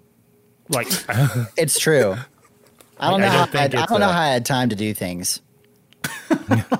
Like 0.69 0.87
It's 1.57 1.77
true. 1.79 2.15
I 2.99 3.09
don't 3.09 3.21
Like, 3.21 3.21
know. 3.21 3.27
I 3.27 3.31
don't 3.31 3.31
how, 3.31 3.41
I, 3.43 3.45
think 3.67 3.75
I 3.75 3.85
don't 3.85 3.99
know 3.99 4.07
how 4.07 4.21
I 4.21 4.27
had 4.29 4.45
time 4.45 4.69
to 4.69 4.75
do 4.75 4.93
things. 4.93 5.41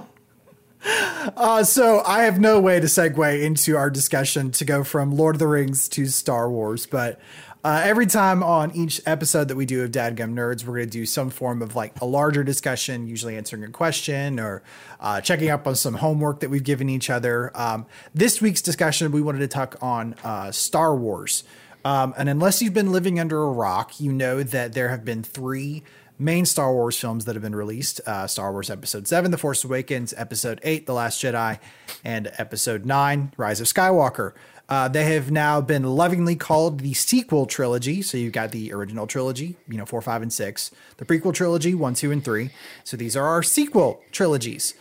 Uh, 1.38 1.64
so 1.64 2.02
I 2.08 2.24
have 2.24 2.40
no 2.40 2.60
way 2.60 2.80
to 2.80 2.88
segue 2.88 3.44
into 3.44 3.78
our 3.78 3.92
discussion 3.92 4.50
to 4.54 4.66
go 4.66 4.84
from 4.84 5.16
Lord 5.16 5.36
of 5.36 5.40
the 5.40 5.48
Rings 5.48 5.88
to 5.90 6.08
Star 6.08 6.50
Wars, 6.50 6.88
but 6.88 7.20
uh, 7.64 7.82
every 7.84 8.08
time 8.08 8.42
on 8.42 8.72
each 8.76 9.02
episode 9.06 9.48
that 9.48 9.56
we 9.56 9.66
do 9.66 9.84
of 9.84 9.92
Dadgum 9.92 10.34
Nerds, 10.34 10.66
we're 10.66 10.78
going 10.78 10.88
to 10.88 10.92
do 10.92 11.06
some 11.06 11.30
form 11.30 11.62
of 11.62 11.76
like 11.76 12.00
a 12.02 12.06
larger 12.06 12.44
discussion, 12.44 13.08
usually 13.08 13.38
answering 13.38 13.64
a 13.64 13.70
question 13.70 14.40
or 14.40 14.64
uh, 15.00 15.22
checking 15.22 15.50
up 15.50 15.68
on 15.68 15.76
some 15.76 15.96
homework 15.96 16.40
that 16.40 16.50
we've 16.50 16.64
given 16.64 16.90
each 16.90 17.10
other. 17.10 17.52
Um, 17.54 17.86
this 18.16 18.42
week's 18.42 18.62
discussion, 18.62 19.12
we 19.12 19.22
wanted 19.22 19.40
to 19.40 19.48
talk 19.48 19.76
on 19.82 20.16
uh, 20.24 20.52
Star 20.52 20.96
Wars. 20.96 21.44
Um, 21.86 22.14
and 22.18 22.30
unless 22.30 22.62
you've 22.62 22.74
been 22.74 22.92
living 22.92 23.20
under 23.20 23.42
a 23.44 23.52
rock, 23.52 24.00
you 24.00 24.12
know 24.12 24.42
that 24.42 24.74
there 24.74 24.90
have 24.90 25.06
been 25.06 25.24
three 25.24 25.84
main 26.22 26.46
Star 26.46 26.72
Wars 26.72 26.98
films 26.98 27.26
that 27.26 27.36
have 27.36 27.42
been 27.42 27.56
released 27.56 28.00
uh, 28.06 28.28
Star 28.28 28.52
Wars 28.52 28.70
Episode 28.70 29.08
7, 29.08 29.32
The 29.32 29.38
Force 29.38 29.64
Awakens, 29.64 30.14
Episode 30.16 30.60
8, 30.64 30.86
The 30.86 30.94
Last 30.94 31.22
Jedi, 31.22 31.60
and 32.04 32.32
Episode 32.38 32.86
9, 32.86 33.34
Rise 33.38 33.60
of 33.60 33.68
Skywalker. 33.68 34.34
Uh, 34.72 34.88
they 34.88 35.04
have 35.04 35.30
now 35.30 35.60
been 35.60 35.84
lovingly 35.84 36.34
called 36.34 36.80
the 36.80 36.94
sequel 36.94 37.46
trilogy. 37.46 38.02
So 38.02 38.18
you've 38.18 38.32
got 38.32 38.52
the 38.52 38.72
original 38.72 39.06
trilogy, 39.06 39.58
you 39.68 39.78
know, 39.78 39.86
four, 39.86 40.02
five, 40.02 40.22
and 40.22 40.32
six, 40.32 40.72
the 40.96 41.04
prequel 41.04 41.34
trilogy, 41.34 41.76
one, 41.76 41.94
two, 41.94 42.10
and 42.10 42.24
three. 42.24 42.52
So 42.86 42.96
these 42.96 43.18
are 43.18 43.26
our 43.26 43.44
sequel 43.44 44.02
trilogies. 44.14 44.74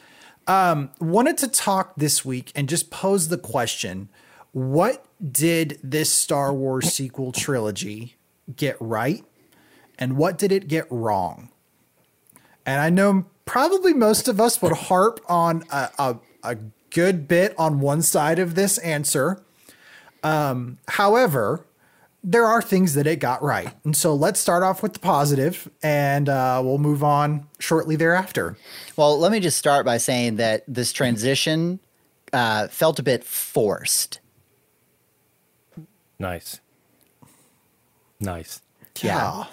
Um, 0.47 0.91
wanted 1.01 1.39
to 1.39 1.49
talk 1.49 1.95
this 1.97 2.25
week 2.25 2.53
and 2.55 2.69
just 2.69 2.93
pose 2.93 3.29
the 3.29 3.37
question 3.37 4.09
what 4.53 5.05
did 5.21 5.81
this 5.83 6.13
Star 6.13 6.55
Wars 6.55 6.93
sequel 6.93 7.33
trilogy 7.33 8.17
get 8.55 8.77
right? 8.79 9.25
And 9.99 10.17
what 10.17 10.39
did 10.39 10.53
it 10.53 10.69
get 10.69 10.87
wrong? 10.89 11.51
And 12.65 12.81
I 12.81 12.91
know 12.91 13.27
probably 13.45 13.93
most 13.93 14.29
of 14.29 14.41
us 14.41 14.63
would 14.63 14.73
harp 14.73 15.19
on 15.29 15.65
a, 15.73 15.91
a, 15.99 16.17
a 16.45 16.57
good 16.91 17.27
bit 17.27 17.57
on 17.59 17.81
one 17.81 18.03
side 18.03 18.39
of 18.39 18.55
this 18.55 18.79
answer. 18.79 19.43
Um, 20.23 20.79
however, 20.89 21.65
there 22.23 22.45
are 22.45 22.61
things 22.61 22.95
that 22.95 23.07
it 23.07 23.17
got 23.17 23.43
right. 23.43 23.75
And 23.85 23.97
so 23.97 24.15
let's 24.15 24.39
start 24.39 24.63
off 24.63 24.83
with 24.83 24.93
the 24.93 24.99
positive 24.99 25.71
and 25.83 26.29
uh, 26.29 26.61
we'll 26.65 26.79
move 26.79 27.03
on 27.03 27.47
shortly 27.59 27.97
thereafter. 27.97 28.57
Well, 28.97 29.19
let 29.19 29.33
me 29.33 29.41
just 29.41 29.57
start 29.59 29.87
by 29.87 29.97
saying 29.97 30.37
that 30.37 30.63
this 30.69 30.93
transition 30.93 31.81
uh, 32.33 32.69
felt 32.69 32.99
a 32.99 33.03
bit 33.03 33.25
forced. 33.25 34.21
Nice. 36.19 36.61
Nice. 38.21 38.61
Yeah. 39.01 39.45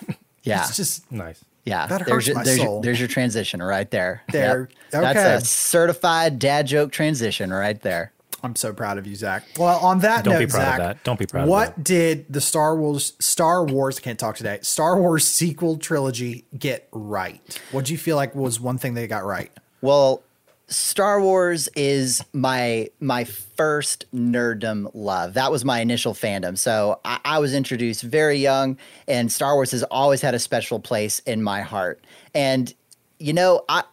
Yeah. 0.44 0.62
It's 0.68 0.78
just 0.78 1.12
Nice. 1.12 1.44
Yeah, 1.66 1.88
That 1.88 2.06
there's 2.06 2.10
hurts 2.10 2.28
your, 2.28 2.36
my 2.38 2.44
there's, 2.46 2.58
soul. 2.58 2.74
Your, 2.76 2.82
there's 2.84 3.00
your 3.00 3.10
transition 3.10 3.62
right 3.62 3.92
there. 3.92 4.24
There. 4.32 4.70
That's 4.92 5.18
Okay. 5.18 5.34
a 5.36 5.42
certified 5.42 6.40
dad 6.40 6.66
joke 6.68 6.94
transition 6.94 7.52
right 7.52 7.80
there. 7.82 8.14
I'm 8.48 8.56
so 8.56 8.72
proud 8.72 8.98
of 8.98 9.06
you, 9.06 9.16
Zach. 9.16 9.44
Well, 9.58 9.78
on 9.80 10.00
that 10.00 10.24
Don't 10.24 10.36
note, 10.36 10.40
be 10.40 10.48
proud 10.48 10.62
of 10.62 10.68
Zach, 10.68 10.78
that. 10.78 11.04
Don't 11.04 11.20
be 11.20 11.26
proud 11.26 11.42
of 11.42 11.48
that. 11.48 11.52
What 11.52 11.76
that. 11.76 11.84
did 11.84 12.26
the 12.32 12.40
Star 12.40 12.78
Wars 12.78 13.12
Star 13.20 13.66
Wars 13.66 14.00
I 14.00 14.02
can't 14.02 14.18
talk 14.18 14.38
today 14.38 14.60
Star 14.62 14.98
Wars 14.98 15.28
sequel 15.28 15.78
trilogy 15.78 16.46
get 16.58 16.88
right? 16.94 17.62
What 17.72 17.84
do 17.84 17.92
you 17.92 17.98
feel 17.98 18.16
like 18.16 18.34
was 18.36 18.60
one 18.60 18.78
thing 18.78 18.94
they 18.94 19.06
got 19.06 19.26
right? 19.26 19.52
Well, 19.82 20.24
Star 20.70 21.22
Wars 21.22 21.68
is 21.76 22.24
my 22.32 22.90
my 23.02 23.26
first 23.26 24.06
nerddom 24.14 24.90
love. 24.94 25.34
That 25.34 25.52
was 25.52 25.66
my 25.66 25.82
initial 25.82 26.14
fandom. 26.14 26.58
So 26.58 27.02
I, 27.04 27.20
I 27.26 27.40
was 27.40 27.54
introduced 27.54 28.02
very 28.02 28.38
young, 28.38 28.78
and 29.10 29.30
Star 29.30 29.56
Wars 29.56 29.72
has 29.72 29.84
always 29.84 30.22
had 30.22 30.36
a 30.36 30.40
special 30.40 30.80
place 30.80 31.20
in 31.20 31.44
my 31.44 31.62
heart. 31.62 32.02
And 32.34 32.74
you 33.20 33.34
know, 33.34 33.66
I 33.68 33.84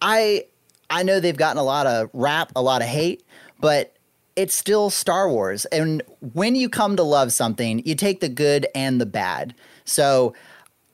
I 0.00 0.46
I 0.88 1.02
know 1.02 1.18
they've 1.18 1.36
gotten 1.36 1.58
a 1.58 1.64
lot 1.64 1.88
of 1.88 2.10
rap, 2.12 2.52
a 2.54 2.62
lot 2.62 2.80
of 2.80 2.86
hate, 2.86 3.24
but 3.60 3.93
it's 4.36 4.54
still 4.54 4.90
Star 4.90 5.28
Wars. 5.28 5.64
And 5.66 6.02
when 6.32 6.56
you 6.56 6.68
come 6.68 6.96
to 6.96 7.02
love 7.02 7.32
something, 7.32 7.82
you 7.86 7.94
take 7.94 8.20
the 8.20 8.28
good 8.28 8.66
and 8.74 9.00
the 9.00 9.06
bad. 9.06 9.54
So 9.84 10.34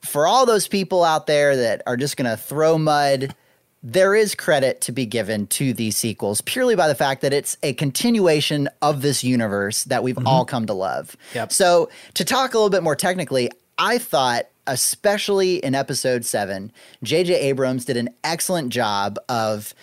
for 0.03 0.27
all 0.27 0.45
those 0.45 0.67
people 0.67 1.03
out 1.03 1.27
there 1.27 1.55
that 1.55 1.81
are 1.87 1.97
just 1.97 2.17
going 2.17 2.29
to 2.29 2.37
throw 2.37 2.77
mud, 2.77 3.35
there 3.83 4.13
is 4.13 4.35
credit 4.35 4.81
to 4.81 4.91
be 4.91 5.05
given 5.05 5.47
to 5.47 5.73
these 5.73 5.97
sequels 5.97 6.41
purely 6.41 6.75
by 6.75 6.87
the 6.87 6.95
fact 6.95 7.21
that 7.21 7.33
it's 7.33 7.57
a 7.63 7.73
continuation 7.73 8.69
of 8.81 9.01
this 9.01 9.23
universe 9.23 9.85
that 9.85 10.03
we've 10.03 10.15
mm-hmm. 10.15 10.27
all 10.27 10.45
come 10.45 10.67
to 10.67 10.73
love. 10.73 11.17
Yep. 11.33 11.51
So, 11.51 11.89
to 12.13 12.23
talk 12.23 12.53
a 12.53 12.57
little 12.57 12.69
bit 12.69 12.83
more 12.83 12.95
technically, 12.95 13.49
I 13.79 13.97
thought, 13.97 14.45
especially 14.67 15.55
in 15.57 15.73
episode 15.73 16.25
seven, 16.25 16.71
J.J. 17.01 17.33
Abrams 17.33 17.85
did 17.85 17.97
an 17.97 18.09
excellent 18.23 18.69
job 18.69 19.17
of 19.27 19.73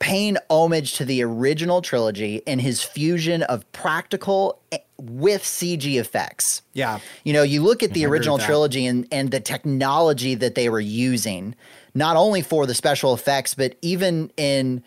paying 0.00 0.36
homage 0.48 0.94
to 0.94 1.04
the 1.04 1.22
original 1.22 1.80
trilogy 1.82 2.36
in 2.46 2.58
his 2.58 2.82
fusion 2.82 3.42
of 3.44 3.70
practical 3.70 4.58
eh, 4.72 4.78
with 4.98 5.42
CG 5.42 6.00
effects. 6.00 6.62
Yeah. 6.72 6.98
You 7.22 7.32
know, 7.32 7.42
you 7.42 7.62
look 7.62 7.82
at 7.82 7.92
the 7.92 8.06
original 8.06 8.38
trilogy 8.38 8.86
and, 8.86 9.06
and 9.12 9.30
the 9.30 9.40
technology 9.40 10.34
that 10.34 10.56
they 10.56 10.68
were 10.68 10.80
using, 10.80 11.54
not 11.94 12.16
only 12.16 12.40
for 12.42 12.66
the 12.66 12.74
special 12.74 13.14
effects, 13.14 13.54
but 13.54 13.76
even 13.82 14.32
in 14.36 14.82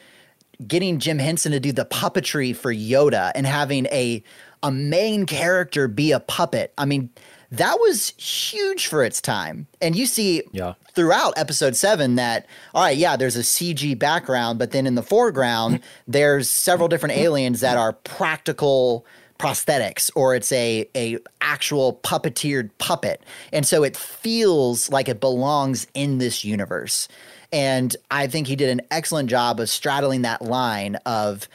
getting 0.67 0.99
Jim 0.99 1.19
Henson 1.19 1.51
to 1.51 1.59
do 1.59 1.71
the 1.71 1.85
puppetry 1.85 2.55
for 2.55 2.73
Yoda 2.73 3.31
and 3.35 3.45
having 3.45 3.85
a 3.87 4.23
a 4.63 4.71
main 4.71 5.25
character 5.25 5.89
be 5.89 6.13
a 6.13 6.21
puppet. 6.21 6.73
I 6.77 6.85
mean, 6.85 7.09
that 7.53 7.79
was 7.79 8.09
huge 8.17 8.87
for 8.87 9.03
its 9.03 9.21
time. 9.21 9.67
And 9.81 9.95
you 9.95 10.05
see 10.05 10.41
Yeah. 10.51 10.73
throughout 10.93 11.33
episode 11.37 11.75
7 11.75 12.15
that 12.15 12.45
all 12.73 12.83
right, 12.83 12.97
yeah, 12.97 13.15
there's 13.15 13.35
a 13.35 13.43
CG 13.43 13.93
background, 13.97 14.59
but 14.59 14.71
then 14.71 14.87
in 14.87 14.95
the 14.95 15.03
foreground 15.03 15.79
there's 16.07 16.49
several 16.49 16.87
different 16.87 17.15
aliens 17.15 17.59
that 17.61 17.77
are 17.77 17.93
practical 17.93 19.05
prosthetics 19.39 20.09
or 20.15 20.35
it's 20.35 20.51
a 20.51 20.87
a 20.95 21.17
actual 21.41 21.99
puppeteered 22.03 22.69
puppet. 22.77 23.21
And 23.51 23.65
so 23.65 23.83
it 23.83 23.95
feels 23.95 24.89
like 24.89 25.07
it 25.09 25.19
belongs 25.19 25.85
in 25.93 26.17
this 26.17 26.43
universe. 26.43 27.07
And 27.51 27.95
I 28.09 28.25
think 28.27 28.47
he 28.47 28.55
did 28.55 28.69
an 28.69 28.81
excellent 28.89 29.29
job 29.29 29.59
of 29.59 29.69
straddling 29.69 30.23
that 30.23 30.41
line 30.41 30.95
of 31.05 31.47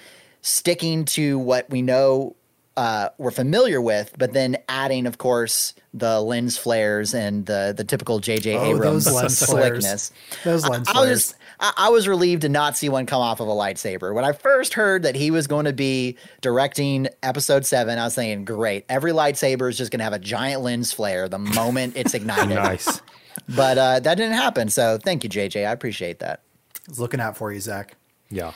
sticking 0.43 1.05
to 1.07 1.39
what 1.39 1.69
we 1.71 1.83
know 1.83 2.37
uh, 2.79 3.09
we're 3.19 3.31
familiar 3.33 3.81
with, 3.81 4.13
but 4.19 4.33
then 4.33 4.57
adding, 4.69 5.07
of 5.07 5.19
course, 5.19 5.75
the 5.93 6.21
lens 6.21 6.57
flares 6.57 7.13
and 7.15 7.45
the 7.47 7.75
the 7.77 7.83
typical 7.85 8.21
J.J. 8.21 8.57
Oh, 8.57 8.75
Abrams 8.77 9.05
those 9.05 9.15
lens 9.15 9.45
flares. 9.45 9.85
slickness. 9.85 10.13
Those 10.45 10.65
I- 10.65 10.69
lens 10.69 10.89
I, 10.89 10.93
flares. 10.93 11.09
was 11.11 11.35
I, 11.61 11.73
I 11.77 11.89
was 11.89 12.07
relieved 12.07 12.43
to 12.43 12.49
not 12.49 12.77
see 12.77 12.89
one 12.89 13.05
come 13.07 13.21
off 13.21 13.41
of 13.41 13.49
a 13.49 13.51
lightsaber. 13.53 14.15
When 14.15 14.25
I 14.25 14.33
first 14.33 14.75
heard 14.75 15.03
that 15.03 15.17
he 15.17 15.31
was 15.33 15.47
going 15.49 15.65
to 15.65 15.73
be 15.73 16.17
directing 16.41 17.09
Episode 17.23 17.67
Seven, 17.67 17.99
I 17.99 18.05
was 18.05 18.15
thinking, 18.15 18.45
great, 18.45 18.85
every 18.89 19.11
lightsaber 19.13 19.69
is 19.69 19.77
just 19.77 19.91
going 19.91 19.99
to 19.99 20.05
have 20.05 20.13
a 20.13 20.19
giant 20.21 20.63
lens 20.63 20.93
flare 20.93 21.29
the 21.29 21.39
moment 21.39 21.95
it's 21.97 22.15
ignited. 22.15 22.49
Nice. 22.57 23.03
But 23.49 23.79
uh, 23.79 24.01
that 24.01 24.15
didn't 24.17 24.35
happen. 24.35 24.69
So 24.69 24.99
thank 25.03 25.25
you, 25.25 25.31
JJ. 25.31 25.67
I 25.67 25.73
appreciate 25.73 26.19
that. 26.21 26.43
I 26.77 26.91
was 26.91 27.01
looking 27.01 27.21
out 27.21 27.37
for 27.37 27.53
you, 27.53 27.61
Zach. 27.61 27.97
Yeah. 28.31 28.53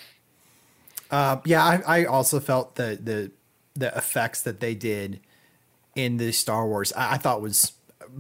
Uh, 1.11 1.39
yeah, 1.45 1.65
I, 1.65 2.01
I 2.01 2.05
also 2.07 2.41
felt 2.41 2.75
the 2.77 2.99
the 3.03 3.31
the 3.75 3.97
effects 3.97 4.43
that 4.43 4.61
they 4.61 4.75
did 4.75 5.21
in 5.95 6.17
the 6.17 6.33
Star 6.33 6.67
Wars. 6.67 6.93
I, 6.95 7.15
I 7.15 7.17
thought 7.19 7.41
was 7.41 7.73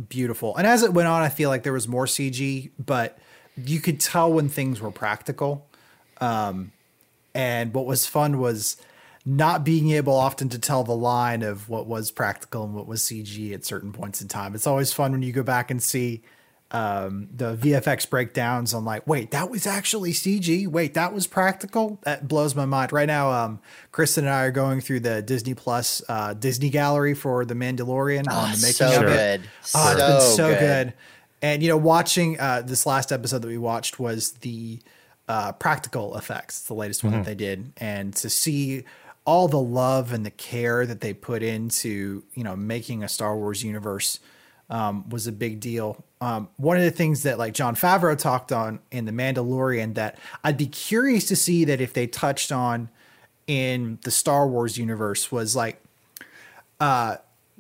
beautiful. 0.08 0.56
And 0.56 0.66
as 0.66 0.82
it 0.82 0.92
went 0.92 1.08
on, 1.08 1.22
I 1.22 1.28
feel 1.28 1.50
like 1.50 1.62
there 1.62 1.72
was 1.72 1.88
more 1.88 2.06
CG, 2.06 2.70
but 2.78 3.18
you 3.56 3.80
could 3.80 4.00
tell 4.00 4.32
when 4.32 4.48
things 4.48 4.80
were 4.80 4.90
practical. 4.90 5.66
Um, 6.20 6.72
and 7.34 7.74
what 7.74 7.86
was 7.86 8.06
fun 8.06 8.38
was 8.38 8.76
not 9.24 9.64
being 9.64 9.90
able 9.90 10.14
often 10.14 10.48
to 10.50 10.58
tell 10.58 10.84
the 10.84 10.96
line 10.96 11.42
of 11.42 11.68
what 11.68 11.86
was 11.86 12.10
practical 12.10 12.64
and 12.64 12.74
what 12.74 12.86
was 12.86 13.02
CG 13.02 13.52
at 13.54 13.64
certain 13.64 13.92
points 13.92 14.20
in 14.20 14.28
time. 14.28 14.54
It's 14.54 14.66
always 14.66 14.92
fun 14.92 15.12
when 15.12 15.22
you 15.22 15.32
go 15.32 15.42
back 15.42 15.70
and 15.70 15.82
see 15.82 16.22
um, 16.72 17.28
the 17.34 17.54
VFX 17.54 18.08
breakdowns 18.08 18.72
on 18.72 18.84
like, 18.84 19.06
wait, 19.06 19.30
that 19.32 19.50
was 19.50 19.66
actually 19.66 20.12
CG. 20.12 20.66
Wait, 20.66 20.94
that 20.94 21.12
was 21.12 21.26
practical. 21.26 21.98
That 22.04 22.26
blows 22.26 22.54
my 22.54 22.64
mind. 22.64 22.92
Right 22.92 23.06
now, 23.06 23.30
um, 23.30 23.60
Kristen 23.92 24.24
and 24.24 24.32
I 24.34 24.44
are 24.44 24.50
going 24.50 24.80
through 24.80 25.00
the 25.00 25.20
Disney 25.22 25.52
Plus 25.54 26.02
uh, 26.08 26.32
Disney 26.34 26.70
gallery 26.70 27.14
for 27.14 27.44
The 27.44 27.54
Mandalorian 27.54 28.26
on 28.28 28.52
the 28.52 28.56
making 28.62 28.72
so 28.72 29.02
of 29.02 29.08
it. 29.08 29.42
good. 29.42 29.50
Oh, 29.74 29.92
it's 29.92 30.00
been 30.00 30.20
So 30.20 30.36
so 30.36 30.48
good. 30.48 30.58
good. 30.60 30.94
And 31.42 31.62
you 31.62 31.68
know, 31.68 31.76
watching 31.76 32.40
uh, 32.40 32.62
this 32.64 32.86
last 32.86 33.12
episode 33.12 33.42
that 33.42 33.48
we 33.48 33.58
watched 33.58 33.98
was 33.98 34.32
the 34.32 34.80
uh, 35.28 35.52
practical 35.52 36.16
effects. 36.16 36.62
The 36.62 36.74
latest 36.74 37.04
one 37.04 37.12
that 37.14 37.24
they 37.24 37.34
did, 37.34 37.72
and 37.76 38.14
to 38.16 38.30
see 38.30 38.84
all 39.24 39.46
the 39.46 39.58
love 39.60 40.12
and 40.12 40.24
the 40.26 40.30
care 40.30 40.84
that 40.86 41.00
they 41.00 41.12
put 41.12 41.42
into 41.42 42.22
you 42.34 42.44
know 42.44 42.56
making 42.56 43.02
a 43.02 43.08
Star 43.08 43.36
Wars 43.36 43.62
universe 43.62 44.20
um, 44.70 45.08
was 45.10 45.26
a 45.26 45.32
big 45.32 45.60
deal. 45.60 46.04
Um, 46.22 46.48
one 46.56 46.76
of 46.76 46.84
the 46.84 46.92
things 46.92 47.24
that 47.24 47.36
like 47.36 47.52
Jon 47.52 47.74
Favreau 47.74 48.16
talked 48.16 48.52
on 48.52 48.78
in 48.92 49.06
the 49.06 49.12
Mandalorian 49.12 49.94
that 49.94 50.18
I'd 50.44 50.56
be 50.56 50.66
curious 50.66 51.26
to 51.26 51.36
see 51.36 51.64
that 51.64 51.80
if 51.80 51.92
they 51.94 52.06
touched 52.06 52.52
on 52.52 52.90
in 53.48 53.98
the 54.04 54.12
Star 54.12 54.46
Wars 54.46 54.78
universe 54.78 55.32
was 55.32 55.56
like 55.56 55.82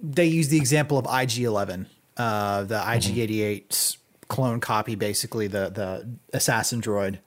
they 0.02 0.26
use 0.26 0.48
the 0.48 0.58
example 0.58 0.96
of 0.96 1.06
IG11, 1.06 1.86
uh, 2.16 2.62
the 2.62 2.76
IG88 2.76 3.96
clone 4.28 4.60
copy, 4.60 4.94
basically 4.94 5.48
the 5.48 5.68
the 5.70 6.08
assassin 6.32 6.80
droid. 6.80 7.18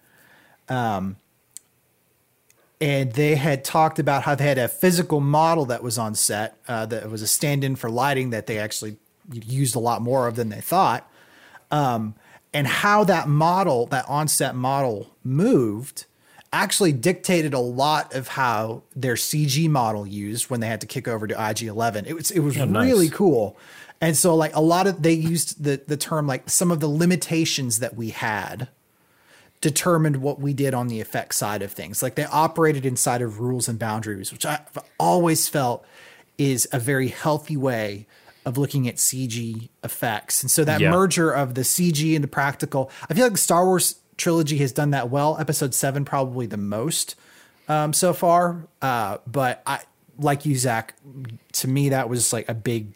Um, 0.70 1.18
and 2.80 3.12
they 3.12 3.36
had 3.36 3.66
talked 3.66 4.00
about 4.00 4.24
how 4.24 4.36
they 4.36 4.46
had 4.46 4.58
a 4.58 4.70
physical 4.70 5.20
model 5.20 5.66
that 5.66 5.84
was 5.84 5.98
on 5.98 6.16
set 6.16 6.58
uh, 6.70 6.86
that 6.86 7.10
was 7.10 7.22
a 7.22 7.28
stand-in 7.28 7.76
for 7.76 7.90
lighting 7.90 8.30
that 8.30 8.48
they 8.48 8.58
actually 8.58 8.96
used 9.32 9.76
a 9.76 9.80
lot 9.80 10.02
more 10.02 10.28
of 10.28 10.36
than 10.38 10.48
they 10.48 10.62
thought, 10.62 11.10
um, 11.76 12.16
and 12.54 12.66
how 12.68 13.04
that 13.04 13.28
model, 13.28 13.86
that 13.88 14.06
on-set 14.08 14.56
model, 14.56 15.12
moved 15.24 16.06
actually 16.54 16.94
dictated 16.94 17.54
a 17.54 17.60
lot 17.60 18.14
of 18.16 18.30
how 18.30 18.82
their 18.96 19.16
CG 19.16 19.68
model 19.70 20.08
used 20.08 20.50
when 20.50 20.62
they 20.62 20.68
had 20.68 20.80
to 20.80 20.88
kick 20.88 21.06
over 21.06 21.28
to 21.28 21.36
IG11. 21.36 22.06
It 22.08 22.14
was 22.14 22.32
it 22.32 22.40
was 22.40 22.58
Oh, 22.58 22.64
nice. 22.66 22.86
really 22.86 23.10
cool. 23.10 23.58
And 24.00 24.16
so 24.16 24.34
like 24.36 24.56
a 24.56 24.62
lot 24.62 24.88
of 24.88 25.04
they 25.04 25.12
used 25.14 25.64
the 25.66 25.82
the 25.86 25.98
term 25.98 26.28
like 26.28 26.50
some 26.50 26.72
of 26.72 26.80
the 26.80 26.88
limitations 26.88 27.80
that 27.80 27.96
we 27.98 28.12
had 28.12 28.70
determined 29.60 30.18
what 30.18 30.40
we 30.40 30.54
did 30.54 30.74
on 30.74 30.88
the 30.88 31.02
effect 31.02 31.34
side 31.36 31.62
of 31.62 31.72
things. 31.74 32.02
Like 32.02 32.16
they 32.16 32.26
operated 32.26 32.86
inside 32.86 33.22
of 33.22 33.40
rules 33.42 33.68
and 33.68 33.78
boundaries, 33.78 34.32
which 34.32 34.46
I've 34.46 34.78
always 34.98 35.50
felt 35.50 35.86
is 36.38 36.68
a 36.72 36.80
very 36.80 37.10
healthy 37.10 37.58
way 37.58 38.08
of 38.46 38.58
looking 38.58 38.88
at 38.88 38.96
CG 38.96 39.70
effects. 39.84 40.42
And 40.44 40.52
so 40.52 40.64
that 40.64 40.80
Yeah. 40.80 40.92
merger 40.92 41.32
of 41.32 41.56
the 41.56 41.64
CG 41.64 42.14
and 42.16 42.24
the 42.24 42.28
practical, 42.28 42.92
I 43.10 43.14
feel 43.14 43.24
like 43.26 43.32
the 43.34 43.38
Star 43.40 43.66
Wars 43.66 43.96
trilogy 44.18 44.58
has 44.60 44.72
done 44.72 44.92
that 44.92 45.10
well. 45.10 45.38
Episode 45.40 45.74
seven 45.74 46.06
probably 46.06 46.46
the 46.46 46.58
most 46.58 47.16
um, 47.68 47.92
so 47.94 48.14
far. 48.14 48.68
Uh, 48.82 49.18
but 49.26 49.64
I 49.66 49.80
like 50.20 50.46
you, 50.46 50.56
Zach. 50.56 50.94
To 51.54 51.68
me, 51.68 51.90
that 51.90 52.08
was 52.08 52.32
like 52.32 52.48
a 52.48 52.54
big, 52.54 52.94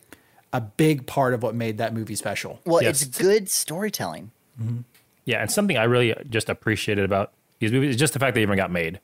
a 0.54 0.62
big 0.62 1.08
part 1.08 1.34
of 1.34 1.42
what 1.42 1.56
made 1.56 1.80
that 1.80 1.94
movie 1.94 2.16
special. 2.16 2.60
Well, 2.66 2.84
Yes. 2.84 3.02
it's 3.02 3.18
good 3.18 3.50
storytelling. 3.50 4.30
Yeah, 5.26 5.42
and 5.42 5.52
something 5.52 5.78
I 5.78 5.84
really 5.86 6.14
just 6.30 6.50
appreciated 6.50 7.04
about 7.06 7.34
these 7.60 7.72
movies 7.72 7.92
is 7.92 7.96
just 7.96 8.14
the 8.14 8.20
fact 8.20 8.36
they 8.36 8.42
even 8.42 8.56
got 8.58 8.72
made. 8.72 9.00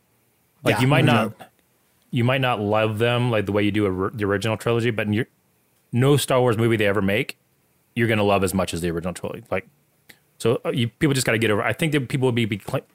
Like 0.64 0.76
Yeah, 0.76 0.82
you 0.82 0.88
might 0.88 1.06
no 1.06 1.14
not, 1.14 1.40
joke. 1.40 1.48
you 2.12 2.24
might 2.24 2.42
not 2.42 2.60
love 2.62 2.98
them 3.00 3.32
like 3.32 3.46
the 3.46 3.52
way 3.52 3.64
you 3.64 3.72
do 3.72 3.86
a, 4.06 4.10
the 4.12 4.26
original 4.26 4.58
trilogy, 4.58 4.92
but 4.92 5.12
you 5.14 5.26
no 5.92 6.18
Star 6.18 6.40
Wars 6.42 6.58
movie 6.58 6.78
they 6.78 6.88
ever 6.88 7.02
make, 7.02 7.38
you're 7.96 8.08
gonna 8.08 8.24
love 8.24 8.44
as 8.44 8.54
much 8.54 8.74
as 8.74 8.82
the 8.82 8.90
original 8.90 9.14
trilogy. 9.14 9.44
Like, 9.50 9.68
so 10.38 10.60
uh, 10.66 10.70
you 10.72 10.90
people 10.90 11.14
just 11.14 11.26
got 11.26 11.32
to 11.34 11.38
get 11.38 11.50
over. 11.52 11.64
I 11.64 11.74
think 11.74 11.92
that 11.94 12.10
people 12.10 12.28
would 12.28 12.36
be, 12.36 12.46
be 12.46 12.60
cl- 12.66 12.86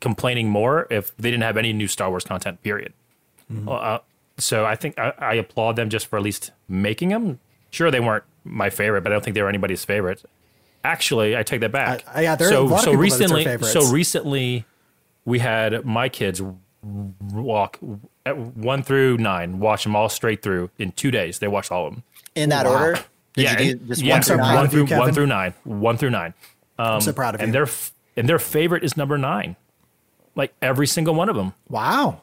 complaining 0.00 0.48
more 0.48 0.86
if 0.90 1.14
they 1.16 1.30
didn't 1.30 1.42
have 1.42 1.56
any 1.56 1.72
new 1.72 1.86
Star 1.88 2.08
Wars 2.10 2.24
content. 2.24 2.62
Period. 2.62 2.92
Mm-hmm. 3.52 3.68
Uh, 3.68 3.98
so 4.38 4.64
I 4.64 4.74
think 4.76 4.98
I, 4.98 5.12
I 5.18 5.34
applaud 5.34 5.76
them 5.76 5.90
just 5.90 6.06
for 6.06 6.16
at 6.16 6.22
least 6.22 6.52
making 6.68 7.10
them. 7.10 7.40
Sure, 7.70 7.90
they 7.90 8.00
weren't 8.00 8.24
my 8.44 8.70
favorite, 8.70 9.02
but 9.02 9.12
I 9.12 9.14
don't 9.14 9.22
think 9.24 9.34
they 9.34 9.42
were 9.42 9.48
anybody's 9.48 9.84
favorite. 9.84 10.22
Actually, 10.84 11.36
I 11.36 11.42
take 11.42 11.60
that 11.60 11.72
back. 11.72 12.04
I- 12.08 12.20
I- 12.20 12.22
yeah, 12.22 12.36
there 12.36 12.48
are 12.48 12.50
a 12.50 12.54
so 12.54 12.64
lot 12.64 12.78
of 12.78 12.84
so 12.84 12.90
people 12.92 13.00
that 13.02 13.06
it's 13.06 13.18
their 13.18 13.26
recently, 13.28 13.44
favorites. 13.44 13.72
so 13.72 13.92
recently, 13.92 14.64
we 15.26 15.40
had 15.40 15.84
my 15.84 16.08
kids 16.08 16.40
walk 17.32 17.78
at 18.24 18.36
one 18.38 18.82
through 18.82 19.18
nine, 19.18 19.58
watch 19.60 19.84
them 19.84 19.96
all 19.96 20.08
straight 20.08 20.42
through 20.42 20.70
in 20.78 20.92
two 20.92 21.10
days. 21.10 21.38
They 21.38 21.48
watched 21.48 21.72
all 21.72 21.86
of 21.88 21.94
them. 21.94 22.02
In 22.38 22.50
that 22.50 22.66
Wow. 22.66 22.72
order? 22.72 23.00
Did 23.34 23.42
yeah, 23.44 23.60
you 23.60 23.74
do 23.74 23.86
just 23.86 24.02
yeah, 24.02 24.14
one 24.14 24.22
through 24.22 24.36
nine? 24.38 24.54
one 24.54 24.64
of 24.66 24.72
you, 24.72 24.86
through 24.86 24.98
one 24.98 25.12
through 25.14 25.26
nine, 25.26 25.54
one 25.64 25.96
through 25.96 26.10
nine, 26.10 26.34
I'm 26.78 27.00
so 27.00 27.12
proud 27.12 27.34
of 27.34 27.40
and 27.40 27.48
you. 27.48 27.52
their 27.52 27.62
f- 27.64 27.92
and 28.16 28.28
their 28.28 28.38
favorite 28.38 28.82
is 28.84 28.96
number 28.96 29.16
nine, 29.18 29.56
like 30.34 30.52
every 30.62 30.86
single 30.86 31.14
one 31.14 31.28
of 31.28 31.36
them. 31.36 31.52
wow. 31.68 32.20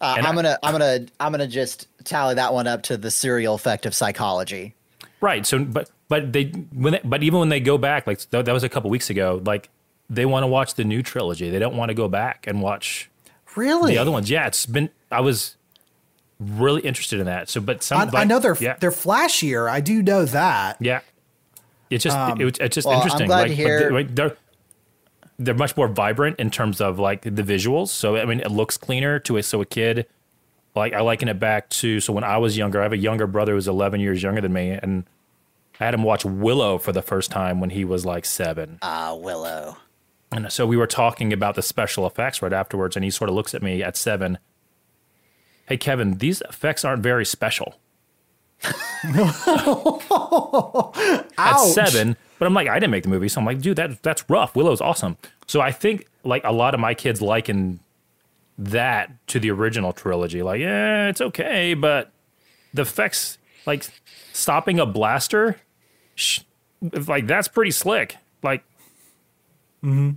Uh, 0.00 0.14
I'm 0.18 0.26
I- 0.26 0.34
gonna, 0.34 0.58
I'm 0.62 0.72
gonna, 0.72 0.98
I'm 1.18 1.32
gonna 1.32 1.46
just 1.48 1.88
tally 2.04 2.34
that 2.36 2.54
one 2.54 2.68
up 2.68 2.84
to 2.84 2.96
the 2.96 3.10
serial 3.10 3.54
effect 3.56 3.84
of 3.84 3.94
psychology. 3.94 4.74
Right. 5.20 5.44
So, 5.44 5.64
but 5.64 5.90
but 6.08 6.32
they 6.32 6.44
when 6.72 6.92
they, 6.92 7.00
but 7.04 7.24
even 7.24 7.40
when 7.40 7.48
they 7.48 7.58
go 7.58 7.78
back, 7.78 8.06
like 8.06 8.20
that, 8.30 8.44
that 8.44 8.52
was 8.52 8.62
a 8.62 8.68
couple 8.68 8.90
weeks 8.90 9.10
ago. 9.10 9.42
Like 9.44 9.68
they 10.08 10.24
want 10.24 10.44
to 10.44 10.46
watch 10.46 10.74
the 10.74 10.84
new 10.84 11.02
trilogy. 11.02 11.50
They 11.50 11.58
don't 11.58 11.76
want 11.76 11.88
to 11.90 11.94
go 11.94 12.06
back 12.08 12.46
and 12.46 12.62
watch 12.62 13.10
Really? 13.56 13.92
the 13.92 13.98
other 13.98 14.12
ones. 14.12 14.30
Yeah, 14.30 14.46
it's 14.46 14.66
been. 14.66 14.88
I 15.10 15.20
was 15.20 15.56
really 16.40 16.82
interested 16.82 17.20
in 17.20 17.26
that. 17.26 17.48
So, 17.48 17.60
but 17.60 17.82
some 17.82 17.98
I, 18.00 18.04
like, 18.04 18.14
I 18.14 18.24
know 18.24 18.38
they're 18.38 18.56
yeah 18.60 18.76
they're 18.80 18.90
flashier. 18.90 19.68
I 19.70 19.80
do 19.80 20.02
know 20.02 20.24
that. 20.24 20.76
yeah. 20.80 21.00
It's 21.90 22.04
just 22.04 22.16
it, 22.40 22.58
it's 22.60 22.74
just 22.74 22.86
well, 22.86 22.96
I'm 22.96 23.02
interesting. 23.02 23.26
glad 23.28 23.48
like 23.48 23.50
to 23.50 23.56
but 23.56 23.56
hear- 23.56 23.80
they- 23.88 23.90
like, 23.94 24.14
they're 24.14 24.36
they're 25.38 25.54
much 25.54 25.76
more 25.76 25.88
vibrant 25.88 26.38
in 26.40 26.50
terms 26.50 26.80
of 26.80 26.98
like 26.98 27.22
the 27.22 27.30
visuals. 27.42 27.88
So 27.88 28.16
I 28.16 28.24
mean, 28.24 28.40
it 28.40 28.50
looks 28.50 28.76
cleaner 28.76 29.18
to 29.20 29.36
a 29.36 29.42
so 29.42 29.60
a 29.62 29.66
kid. 29.66 30.06
Like 30.74 30.92
I 30.92 31.00
liken 31.00 31.28
it 31.28 31.38
back 31.40 31.70
to 31.70 32.00
so 32.00 32.12
when 32.12 32.24
I 32.24 32.38
was 32.38 32.56
younger, 32.58 32.80
I 32.80 32.82
have 32.84 32.92
a 32.92 32.96
younger 32.98 33.26
brother 33.26 33.54
who's 33.54 33.66
11 33.68 34.00
years 34.00 34.22
younger 34.22 34.40
than 34.40 34.52
me, 34.52 34.70
and 34.70 35.04
I 35.80 35.84
had 35.86 35.94
him 35.94 36.02
watch 36.02 36.24
Willow 36.24 36.76
for 36.78 36.92
the 36.92 37.02
first 37.02 37.30
time 37.30 37.60
when 37.60 37.70
he 37.70 37.84
was 37.84 38.04
like 38.04 38.24
seven. 38.24 38.78
Ah, 38.82 39.14
Willow. 39.14 39.76
And 40.30 40.52
so 40.52 40.66
we 40.66 40.76
were 40.76 40.86
talking 40.86 41.32
about 41.32 41.54
the 41.54 41.62
special 41.62 42.06
effects 42.06 42.42
right 42.42 42.52
afterwards, 42.52 42.96
and 42.96 43.04
he 43.04 43.10
sort 43.10 43.30
of 43.30 43.34
looks 43.34 43.54
at 43.54 43.62
me 43.62 43.82
at 43.82 43.96
seven. 43.96 44.38
Hey, 45.68 45.76
Kevin, 45.76 46.14
these 46.14 46.40
effects 46.42 46.82
aren't 46.82 47.02
very 47.02 47.26
special. 47.26 47.74
at 51.38 51.56
seven, 51.58 52.16
but 52.38 52.46
I'm 52.46 52.54
like, 52.54 52.68
I 52.68 52.78
didn't 52.78 52.90
make 52.90 53.02
the 53.02 53.10
movie, 53.10 53.28
so 53.28 53.40
I'm 53.40 53.44
like, 53.44 53.60
dude, 53.60 53.76
that 53.76 54.02
that's 54.02 54.24
rough. 54.30 54.56
Willow's 54.56 54.80
awesome. 54.80 55.18
So 55.46 55.60
I 55.60 55.70
think 55.70 56.06
like 56.24 56.42
a 56.44 56.52
lot 56.52 56.72
of 56.72 56.80
my 56.80 56.94
kids 56.94 57.20
liken 57.20 57.80
that 58.56 59.10
to 59.28 59.38
the 59.38 59.50
original 59.50 59.92
trilogy. 59.92 60.42
Like, 60.42 60.60
yeah, 60.60 61.08
it's 61.08 61.20
okay, 61.20 61.74
but 61.74 62.10
the 62.72 62.82
effects, 62.82 63.36
like 63.66 63.86
stopping 64.32 64.80
a 64.80 64.86
blaster, 64.86 65.60
sh- 66.14 66.40
like 67.06 67.26
that's 67.26 67.46
pretty 67.46 67.72
slick. 67.72 68.16
Like, 68.42 68.64
mm-hmm. 69.84 70.12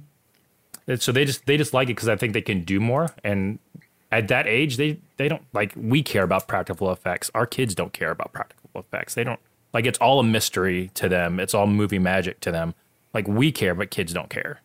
and 0.87 1.01
so 1.01 1.11
they 1.11 1.25
just 1.25 1.45
they 1.45 1.57
just 1.57 1.73
like 1.73 1.89
it 1.89 1.95
because 1.95 2.07
I 2.09 2.15
think 2.15 2.31
they 2.31 2.41
can 2.41 2.63
do 2.63 2.79
more. 2.79 3.13
And 3.23 3.59
at 4.11 4.27
that 4.27 4.47
age, 4.47 4.77
they 4.77 4.99
they 5.17 5.27
don't 5.27 5.43
like 5.53 5.73
we 5.75 6.03
care 6.03 6.23
about 6.23 6.47
practical 6.47 6.91
effects. 6.91 7.31
Our 7.33 7.45
kids 7.45 7.73
don't 7.75 7.93
care 7.93 8.11
about 8.11 8.33
practical 8.33 8.69
effects. 8.75 9.13
They 9.13 9.23
don't 9.23 9.39
like 9.73 9.85
it's 9.85 9.99
all 9.99 10.19
a 10.19 10.23
mystery 10.23 10.91
to 10.95 11.07
them. 11.07 11.39
It's 11.39 11.53
all 11.53 11.67
movie 11.67 11.99
magic 11.99 12.39
to 12.41 12.51
them. 12.51 12.73
Like 13.13 13.27
we 13.27 13.51
care, 13.51 13.75
but 13.75 13.89
kids 13.91 14.13
don't 14.13 14.29
care. 14.29 14.61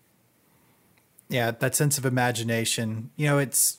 Yeah, 1.28 1.50
that 1.50 1.74
sense 1.74 1.98
of 1.98 2.06
imagination. 2.06 3.11
You 3.16 3.26
know, 3.28 3.38
it's 3.38 3.78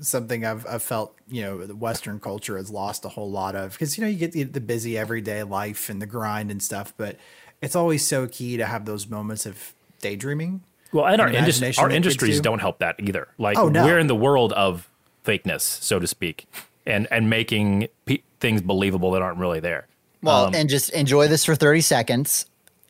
something 0.00 0.44
I've, 0.44 0.66
I've 0.66 0.82
felt, 0.82 1.16
you 1.28 1.42
know, 1.42 1.64
the 1.64 1.76
Western 1.76 2.18
culture 2.20 2.56
has 2.56 2.70
lost 2.70 3.04
a 3.04 3.08
whole 3.08 3.30
lot 3.30 3.54
of 3.54 3.72
because, 3.72 3.96
you 3.96 4.02
know, 4.04 4.10
you 4.10 4.18
get 4.18 4.32
the, 4.32 4.42
the 4.42 4.60
busy 4.60 4.98
everyday 4.98 5.42
life 5.42 5.88
and 5.88 6.02
the 6.02 6.06
grind 6.06 6.50
and 6.50 6.62
stuff, 6.62 6.92
but 6.96 7.16
it's 7.62 7.76
always 7.76 8.04
so 8.06 8.26
key 8.26 8.56
to 8.56 8.66
have 8.66 8.84
those 8.84 9.06
moments 9.08 9.46
of 9.46 9.72
daydreaming. 10.00 10.62
Well, 10.92 11.06
and 11.06 11.20
our 11.20 11.28
industry, 11.30 11.72
our 11.78 11.88
industries 11.90 12.38
do. 12.38 12.42
don't 12.42 12.58
help 12.58 12.80
that 12.80 12.96
either. 12.98 13.28
Like 13.38 13.56
Oh, 13.56 13.68
no. 13.68 13.84
we're 13.84 13.98
in 14.00 14.08
the 14.08 14.16
world 14.16 14.52
of 14.54 14.90
fakeness, 15.24 15.60
so 15.62 15.98
to 15.98 16.06
speak, 16.06 16.46
and 16.86 17.06
and 17.10 17.28
making 17.30 17.88
pe- 18.06 18.22
things 18.40 18.62
believable 18.62 19.10
that 19.12 19.22
aren't 19.22 19.38
really 19.38 19.60
there. 19.60 19.86
Well, 20.22 20.46
Um, 20.46 20.54
and 20.54 20.68
just 20.68 20.90
enjoy 20.90 21.28
this 21.28 21.44
for 21.44 21.54
30 21.54 21.80
seconds, 21.80 22.46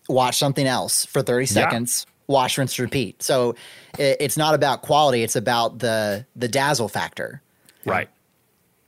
watch 0.08 0.36
something 0.38 0.66
else 0.66 1.04
for 1.04 1.22
30 1.22 1.46
seconds, 1.46 2.06
wash, 2.26 2.58
rinse, 2.58 2.78
repeat. 2.78 3.22
So 3.22 3.54
it, 3.98 4.16
it's 4.18 4.36
not 4.36 4.54
about 4.54 4.82
quality, 4.82 5.22
it's 5.22 5.36
about 5.36 5.78
the 5.78 6.26
the 6.36 6.48
dazzle 6.48 6.88
factor. 6.88 7.42
Right. 7.84 8.08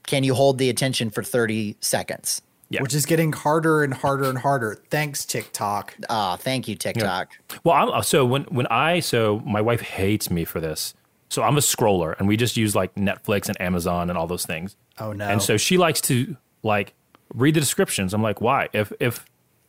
Can 0.05 0.23
you 0.23 0.33
hold 0.33 0.57
the 0.57 0.69
attention 0.69 1.09
for 1.09 1.23
30 1.23 1.77
seconds? 1.79 2.41
Yeah. 2.69 2.81
Which 2.81 2.93
is 2.93 3.05
getting 3.05 3.31
harder 3.31 3.83
and 3.83 3.93
harder 3.93 4.25
and 4.29 4.37
harder. 4.37 4.81
Thanks, 4.89 5.25
TikTok. 5.25 5.95
Ah, 6.09 6.35
thank 6.37 6.67
you, 6.67 6.75
TikTok. 6.75 7.31
Well, 7.63 7.93
I'm, 7.93 8.03
so 8.03 8.25
when 8.25 8.43
when 8.45 8.65
I 8.67 8.99
so 8.99 9.41
my 9.45 9.61
wife 9.61 9.81
hates 9.81 10.29
me 10.31 10.43
for 10.43 10.59
this. 10.59 10.93
So 11.33 11.41
I'm 11.41 11.57
a 11.57 11.61
scroller, 11.61 12.15
and 12.19 12.27
we 12.27 12.37
just 12.37 12.57
use 12.57 12.75
like 12.75 12.93
Netflix 12.93 13.47
and 13.47 13.59
Amazon 13.59 14.09
and 14.11 14.19
all 14.19 14.27
those 14.27 14.45
things. 14.45 14.75
Oh, 14.99 15.13
no. 15.13 15.27
And 15.27 15.41
so 15.41 15.57
she 15.57 15.77
likes 15.79 15.99
to 16.01 16.37
like 16.61 16.93
read 17.33 17.55
the 17.55 17.59
descriptions. 17.59 18.13
I'm 18.13 18.21
like, 18.21 18.39
why? 18.39 18.69
If 18.71 18.93
if 18.99 19.25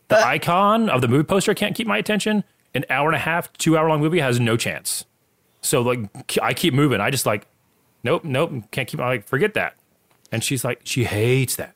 the 0.09 0.19
Uh, 0.19 0.25
icon 0.37 0.91
of 0.91 1.01
the 1.01 1.09
movie 1.09 1.25
poster 1.25 1.55
can't 1.55 1.75
keep 1.75 1.87
my 1.87 1.97
attention, 1.97 2.45
an 2.75 2.85
hour 2.91 3.09
and 3.09 3.17
a 3.17 3.21
half, 3.21 3.51
two 3.55 3.79
hour 3.79 3.89
long 3.89 4.01
movie 4.01 4.21
has 4.21 4.39
no 4.39 4.59
chance. 4.59 5.07
So 5.63 5.81
like 5.81 6.01
I 6.43 6.53
keep 6.53 6.75
moving. 6.75 7.01
I 7.01 7.09
just 7.11 7.25
like, 7.25 7.47
nope, 8.03 8.25
nope, 8.25 8.53
can't 8.71 8.87
keep. 8.87 9.01
I'm 9.01 9.07
like, 9.07 9.27
forget 9.27 9.55
that. 9.55 9.75
And 10.31 10.45
she's 10.45 10.67
like, 10.67 10.83
she 10.85 11.05
hates 11.05 11.57
that. 11.57 11.75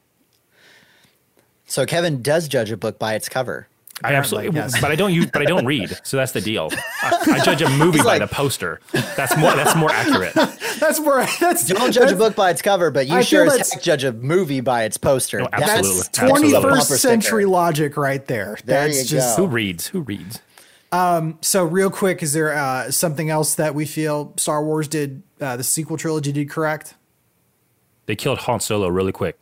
So 1.65 1.87
Kevin 1.87 2.21
does 2.21 2.47
judge 2.47 2.71
a 2.71 2.77
book 2.77 2.99
by 2.99 3.15
its 3.15 3.29
cover. 3.31 3.69
I 4.05 4.15
absolutely, 4.15 4.55
yes. 4.55 4.81
but 4.81 4.91
I 4.91 4.97
don't 4.97 5.13
use, 5.13 5.27
but 5.27 5.43
I 5.43 5.45
don't 5.45 5.67
read. 5.67 5.99
So 6.05 6.17
that's 6.17 6.33
the 6.33 6.41
deal. 6.41 6.71
I, 7.03 7.19
I 7.33 7.45
judge 7.45 7.63
a 7.63 7.69
movie 7.79 8.03
by 8.03 8.19
the 8.19 8.27
poster. 8.27 8.81
That's 8.93 9.37
more. 9.37 9.55
That's 9.57 9.75
more 9.77 9.91
accurate. 9.91 10.35
That's 10.79 11.01
where 11.01 11.27
that's 11.41 11.67
Don't 11.67 11.91
judge 11.91 12.13
a 12.13 12.17
book 12.17 12.37
by 12.37 12.51
its 12.51 12.63
cover, 12.63 12.93
but 12.93 13.09
you 13.09 13.15
I 13.15 13.23
sure 13.23 13.47
as 13.47 13.73
heck 13.73 13.83
judge 13.83 14.05
a 14.05 14.13
movie 14.13 14.61
by 14.61 14.85
its 14.85 14.97
poster. 14.97 15.41
No, 15.41 15.49
That's- 15.51 15.69
absolutely. 15.69 15.99
That's 15.99 16.19
Absolutely. 16.21 16.51
a 16.51 16.61
bumper 16.61 16.77
21st 16.77 16.99
century 16.99 17.45
logic 17.47 17.97
right 17.97 18.25
there. 18.27 18.59
There 18.65 18.87
That's 18.87 18.99
you 18.99 19.19
just 19.19 19.37
go. 19.37 19.47
Who 19.47 19.51
reads? 19.51 19.89
Who 19.89 20.03
reads? 20.03 20.41
Um, 20.93 21.39
so 21.41 21.65
real 21.65 21.91
quick. 21.91 22.23
Is 22.23 22.33
there 22.33 22.55
uh, 22.55 22.93
something 22.93 23.29
else 23.29 23.57
that 23.57 23.75
we 23.75 23.87
feel 23.87 24.35
Star 24.37 24.65
Wars 24.65 24.87
did 24.87 25.23
uh, 25.41 25.57
the 25.57 25.65
sequel 25.65 25.97
trilogy 25.97 26.31
did 26.31 26.49
correct? 26.49 26.95
They 28.07 28.15
killed 28.15 28.39
Han 28.39 28.61
Solo 28.61 28.87
really 28.89 29.13
quick. 29.13 29.37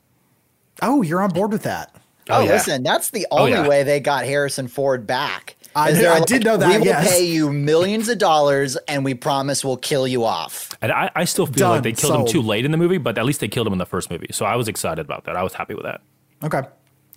Oh, 0.83 1.03
you're 1.03 1.21
on 1.23 1.31
board 1.31 1.53
with 1.53 1.63
that. 1.65 1.95
Oh, 2.29 2.41
yeah. 2.43 2.53
listen, 2.53 2.83
that's 2.83 3.11
the 3.11 3.27
only 3.31 3.53
yeah. 3.53 3.69
way 3.69 3.83
they 3.83 4.01
got 4.01 4.25
Harrison 4.25 4.67
Ford 4.69 5.07
back. 5.07 5.57
I 5.77 5.91
Is 5.91 5.97
knew- 5.97 6.03
they're 6.05 6.13
I 6.13 6.21
did 6.21 6.45
know 6.45 6.57
that, 6.57 6.69
We 6.71 6.79
will 6.79 6.87
yes." 6.87 7.09
pay 7.11 7.25
you 7.27 7.53
millions 7.53 8.09
of 8.09 8.19
dollars, 8.19 8.77
and 8.89 9.05
we 9.05 9.15
promise 9.15 9.65
we'll 9.65 9.77
kill 9.77 10.09
you 10.09 10.25
off. 10.25 10.71
And 10.81 10.91
I, 10.91 11.11
I 11.15 11.25
still 11.25 11.47
feel 11.47 11.55
Done. 11.55 11.71
like 11.71 11.83
they 11.83 11.93
killed 11.93 12.15
Sold. 12.15 12.29
him 12.29 12.33
too 12.33 12.43
late 12.43 12.65
in 12.65 12.71
the 12.71 12.79
movie, 12.79 12.99
but 12.99 13.19
at 13.19 13.25
least 13.27 13.41
they 13.41 13.49
killed 13.49 13.67
him 13.67 13.75
in 13.75 13.79
the 13.79 13.85
first 13.87 14.11
movie. 14.11 14.29
So 14.33 14.45
I 14.47 14.57
was 14.57 14.69
excited 14.69 15.05
about 15.05 15.25
that. 15.25 15.37
I 15.37 15.43
was 15.43 15.53
happy 15.55 15.75
with 15.75 15.85
that. 15.85 16.01
Okay, 16.43 16.63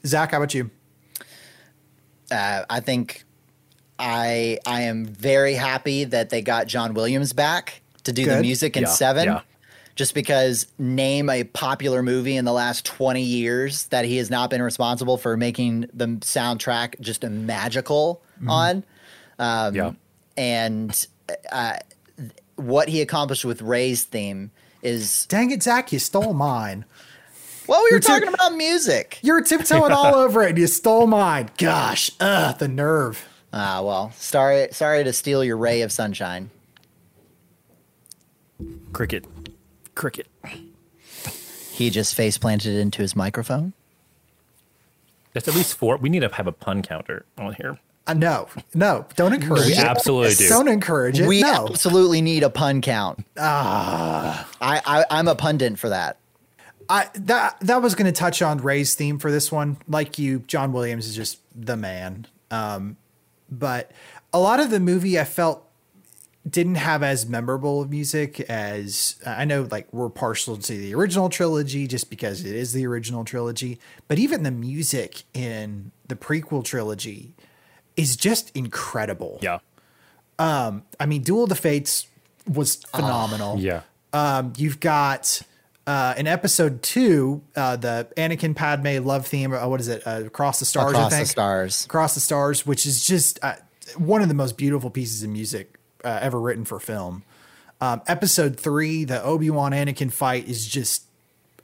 Zach, 0.05 0.31
how 0.31 0.37
about 0.37 0.53
you? 0.53 0.69
Uh, 2.31 2.63
I 2.69 2.79
think 2.79 3.23
I 3.97 4.59
I 4.65 4.81
am 4.83 5.05
very 5.05 5.53
happy 5.55 6.03
that 6.03 6.29
they 6.29 6.41
got 6.41 6.67
John 6.67 6.93
Williams 6.93 7.33
back. 7.33 7.81
to 8.03 8.13
do 8.13 8.25
the 8.25 8.39
music 8.41 8.77
in 8.77 8.83
Yeah, 8.83 8.89
seven. 8.89 9.25
yeah. 9.25 9.41
Just 9.99 10.13
because 10.13 10.65
name 10.77 11.29
a 11.29 11.43
popular 11.43 12.01
movie 12.01 12.37
in 12.37 12.45
the 12.45 12.53
last 12.53 12.85
20 12.85 13.21
years 13.21 13.87
that 13.87 14.05
he 14.05 14.15
has 14.15 14.29
not 14.29 14.49
been 14.49 14.61
responsible 14.61 15.17
for 15.17 15.35
making 15.35 15.89
the 15.93 16.05
soundtrack 16.21 16.97
just 17.01 17.25
a 17.25 17.29
magical 17.29 18.21
on. 18.47 18.85
Um, 19.39 19.75
Yeah. 19.75 19.91
And 20.37 21.05
uh, 21.51 21.79
what 22.55 22.87
he 22.87 23.01
accomplished 23.01 23.43
with 23.43 23.61
Rey's 23.61 24.05
theme 24.05 24.51
is 24.81 25.25
Dang 25.25 25.51
it, 25.51 25.61
Zach, 25.63 25.91
you 25.91 25.99
stole 25.99 26.33
mine. 26.33 26.85
well, 27.67 27.79
we 27.81 27.87
were 27.87 27.89
You're 27.95 27.99
too- 27.99 28.07
talking 28.07 28.33
about 28.33 28.53
music. 28.55 29.19
You 29.21 29.33
were 29.33 29.41
tiptoeing 29.41 29.91
all 29.91 30.15
over 30.23 30.43
it 30.43 30.51
and 30.51 30.57
you 30.59 30.67
stole 30.67 31.07
mine. 31.07 31.49
Gosh, 31.57 32.09
ugh, 32.21 32.57
the 32.57 32.69
nerve. 32.69 33.27
Ah, 33.51 33.81
well, 33.83 34.13
sorry, 34.15 34.69
sorry 34.71 35.03
to 35.03 35.11
steal 35.11 35.43
your 35.43 35.57
ray 35.57 35.81
of 35.81 35.91
sunshine. 35.91 36.51
Cricket. 38.93 39.25
Cricket. 39.99 40.27
He 41.73 41.89
just 41.89 42.15
face 42.15 42.37
planted 42.37 42.73
it 42.73 42.79
into 42.79 43.01
his 43.01 43.17
microphone. 43.17 43.73
That's 45.33 45.49
at 45.49 45.55
least 45.55 45.75
four. 45.75 45.97
We 45.97 46.07
need 46.07 46.21
to 46.21 46.29
have 46.33 46.47
a 46.47 46.53
pun 46.53 46.81
counter 46.81 47.25
on 47.37 47.53
here. 47.53 47.77
Uh, 48.07 48.13
no, 48.13 48.47
no, 48.73 49.05
don't 49.17 49.33
encourage 49.33 49.65
We 49.65 49.73
it. 49.73 49.79
absolutely 49.79 50.35
do. 50.35 50.47
Don't 50.47 50.69
encourage 50.69 51.19
it. 51.19 51.27
We 51.27 51.41
no. 51.41 51.67
absolutely 51.67 52.21
need 52.21 52.43
a 52.43 52.49
pun 52.49 52.81
count. 52.81 53.25
Ah, 53.37 54.49
I, 54.61 54.81
I 54.85 55.05
I'm 55.11 55.27
a 55.27 55.35
pundit 55.35 55.77
for 55.77 55.89
that. 55.89 56.17
I 56.87 57.09
that 57.13 57.59
that 57.59 57.81
was 57.81 57.93
going 57.93 58.05
to 58.07 58.17
touch 58.17 58.41
on 58.41 58.59
Rey's 58.59 58.95
theme 58.95 59.19
for 59.19 59.31
this 59.31 59.51
one. 59.51 59.77
Like 59.87 60.17
you, 60.17 60.39
John 60.47 60.71
Williams 60.71 61.07
is 61.07 61.15
just 61.15 61.39
the 61.53 61.75
man. 61.75 62.25
Um, 62.49 62.95
but 63.51 63.91
a 64.33 64.39
lot 64.39 64.61
of 64.61 64.71
the 64.71 64.79
movie 64.79 65.19
I 65.19 65.25
felt 65.25 65.68
didn't 66.47 66.75
have 66.75 67.03
as 67.03 67.27
memorable 67.27 67.81
of 67.81 67.89
music 67.89 68.39
as 68.41 69.15
I 69.25 69.45
know. 69.45 69.67
Like 69.69 69.91
we're 69.93 70.09
partial 70.09 70.57
to 70.57 70.77
the 70.77 70.93
original 70.95 71.29
trilogy 71.29 71.87
just 71.87 72.09
because 72.09 72.45
it 72.45 72.55
is 72.55 72.73
the 72.73 72.85
original 72.87 73.25
trilogy. 73.25 73.79
But 74.07 74.19
even 74.19 74.43
the 74.43 74.51
music 74.51 75.23
in 75.33 75.91
the 76.07 76.15
prequel 76.15 76.63
trilogy 76.63 77.33
is 77.97 78.15
just 78.15 78.55
incredible. 78.55 79.39
Yeah. 79.41 79.59
Um 80.37 80.83
I 80.99 81.05
mean, 81.05 81.21
Duel 81.23 81.43
of 81.43 81.49
the 81.49 81.55
Fates 81.55 82.07
was 82.47 82.75
phenomenal. 82.75 83.59
Yeah. 83.59 83.81
Um, 84.11 84.53
you've 84.57 84.79
got 84.79 85.41
uh, 85.85 86.13
in 86.17 86.27
episode 86.27 86.83
two, 86.83 87.41
uh, 87.55 87.75
the 87.75 88.07
Anakin 88.17 88.55
Padme 88.55 89.03
love 89.03 89.25
theme. 89.25 89.53
Uh, 89.53 89.67
what 89.67 89.79
is 89.79 89.87
it? 89.87 90.05
Uh, 90.05 90.23
Across 90.25 90.59
the 90.59 90.65
Stars. 90.65 90.91
Across 90.91 91.13
I 91.13 91.19
the 91.19 91.25
stars. 91.25 91.85
Across 91.85 92.13
the 92.13 92.19
Stars, 92.19 92.65
which 92.65 92.85
is 92.85 93.05
just 93.05 93.39
uh, 93.43 93.55
one 93.97 94.21
of 94.21 94.27
the 94.27 94.33
most 94.33 94.57
beautiful 94.57 94.89
pieces 94.89 95.23
of 95.23 95.29
music 95.29 95.78
uh, 96.03 96.19
ever 96.21 96.39
written 96.39 96.65
for 96.65 96.79
film. 96.79 97.23
Um, 97.81 98.01
episode 98.07 98.59
three, 98.59 99.05
the 99.05 99.23
Obi 99.23 99.49
Wan 99.49 99.71
Anakin 99.71 100.11
fight 100.11 100.47
is 100.47 100.67
just 100.67 101.03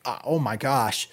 uh, 0.06 0.20
oh 0.24 0.40
my 0.40 0.56
gosh. 0.56 1.10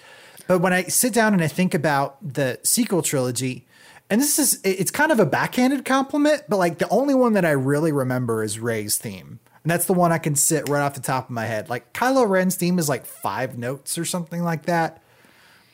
But 0.47 0.59
when 0.59 0.73
I 0.73 0.83
sit 0.83 1.13
down 1.13 1.33
and 1.33 1.41
I 1.41 1.47
think 1.47 1.73
about 1.73 2.17
the 2.21 2.59
sequel 2.63 3.01
trilogy, 3.01 3.65
and 4.09 4.21
this 4.21 4.37
is 4.37 4.59
it's 4.63 4.91
kind 4.91 5.11
of 5.11 5.19
a 5.19 5.25
backhanded 5.25 5.85
compliment, 5.85 6.43
but 6.47 6.57
like 6.57 6.77
the 6.77 6.89
only 6.89 7.15
one 7.15 7.33
that 7.33 7.45
I 7.45 7.51
really 7.51 7.91
remember 7.91 8.43
is 8.43 8.59
Rey's 8.59 8.97
theme. 8.97 9.39
And 9.63 9.71
that's 9.71 9.85
the 9.85 9.93
one 9.93 10.11
I 10.11 10.17
can 10.17 10.35
sit 10.35 10.67
right 10.67 10.81
off 10.81 10.93
the 10.93 11.01
top 11.01 11.25
of 11.25 11.29
my 11.31 11.45
head. 11.45 11.69
Like 11.69 11.93
Kylo 11.93 12.27
Ren's 12.27 12.55
theme 12.55 12.79
is 12.79 12.89
like 12.89 13.05
five 13.05 13.57
notes 13.57 13.97
or 13.97 14.03
something 14.03 14.43
like 14.43 14.65
that. 14.65 15.01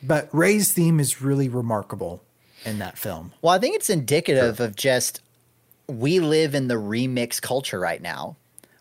But 0.02 0.28
Rey's 0.32 0.72
theme 0.72 1.00
is 1.00 1.20
really 1.20 1.48
remarkable 1.48 2.22
in 2.64 2.78
that 2.78 2.96
film. 2.96 3.32
Well, 3.42 3.52
I 3.52 3.58
think 3.58 3.74
it's 3.74 3.90
indicative 3.90 4.60
of 4.60 4.76
just 4.76 5.20
we 5.90 6.20
live 6.20 6.54
in 6.54 6.68
the 6.68 6.74
remix 6.74 7.40
culture 7.40 7.78
right 7.80 8.00
now. 8.00 8.36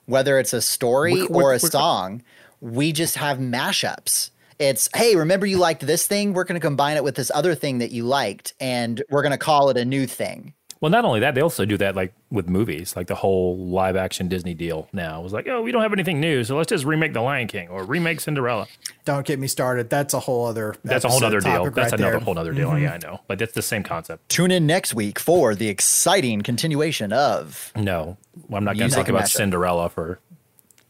Whether 0.05 0.39
it's 0.39 0.53
a 0.53 0.61
story 0.61 1.13
We're- 1.13 1.27
or 1.27 1.43
we're- 1.43 1.55
a 1.57 1.59
song, 1.59 2.23
we 2.61 2.91
just 2.91 3.15
have 3.15 3.37
mashups. 3.37 4.31
It's 4.57 4.89
hey, 4.95 5.15
remember 5.15 5.45
you 5.45 5.57
liked 5.57 5.85
this 5.85 6.05
thing? 6.05 6.33
We're 6.33 6.43
going 6.43 6.59
to 6.59 6.65
combine 6.65 6.97
it 6.97 7.03
with 7.03 7.15
this 7.15 7.31
other 7.33 7.55
thing 7.55 7.77
that 7.77 7.91
you 7.91 8.03
liked, 8.03 8.53
and 8.59 9.01
we're 9.09 9.21
going 9.21 9.31
to 9.31 9.37
call 9.37 9.69
it 9.69 9.77
a 9.77 9.85
new 9.85 10.05
thing. 10.05 10.53
Well, 10.81 10.89
not 10.89 11.03
only 11.03 11.19
that, 11.19 11.35
they 11.35 11.41
also 11.41 11.65
do 11.65 11.75
that 11.77 11.93
like 11.95 12.13
with 12.31 12.47
movies, 12.47 12.95
like 12.95 13.07
the 13.07 13.15
whole 13.15 13.57
live 13.57 13.97
action 13.97 14.29
Disney 14.29 14.53
deal 14.53 14.87
now. 14.93 15.19
It 15.19 15.23
was 15.23 15.33
like, 15.33 15.45
oh, 15.47 15.61
we 15.61 15.73
don't 15.73 15.81
have 15.81 15.91
anything 15.91 16.21
new, 16.21 16.45
so 16.45 16.55
let's 16.55 16.69
just 16.69 16.85
remake 16.85 17.11
The 17.11 17.19
Lion 17.21 17.47
King 17.49 17.67
or 17.67 17.83
remake 17.83 18.21
Cinderella. 18.21 18.65
Don't 19.03 19.25
get 19.25 19.39
me 19.39 19.47
started. 19.47 19.89
That's 19.89 20.13
a 20.13 20.21
whole 20.21 20.45
other 20.45 20.75
That's 20.85 21.03
a 21.03 21.09
whole 21.09 21.21
other 21.23 21.41
deal. 21.41 21.51
topic 21.65 21.73
That's 21.75 21.91
right 21.91 21.99
another 21.99 22.11
there. 22.11 22.19
Mm-hmm. 22.19 22.25
whole 22.25 22.39
other 22.39 22.53
deal. 22.53 22.79
Yeah, 22.79 22.93
I 22.93 22.97
know. 22.97 23.19
But 23.27 23.39
that's 23.39 23.51
the 23.51 23.61
same 23.61 23.83
concept. 23.83 24.29
Tune 24.29 24.51
in 24.51 24.65
next 24.65 24.93
week 24.93 25.19
for 25.19 25.53
the 25.53 25.67
exciting 25.67 26.43
continuation 26.43 27.11
of 27.11 27.73
No, 27.75 28.15
I'm 28.49 28.63
not 28.63 28.77
going 28.77 28.77
to 28.77 28.83
Music 28.85 28.99
talk 28.99 29.09
about 29.09 29.23
mashup. 29.23 29.31
Cinderella 29.35 29.89
for 29.89 30.19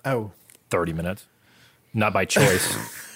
Oh. 0.06 0.32
30 0.69 0.93
minutes. 0.93 1.25
Not 1.95 2.13
by 2.13 2.25
choice. 2.25 2.75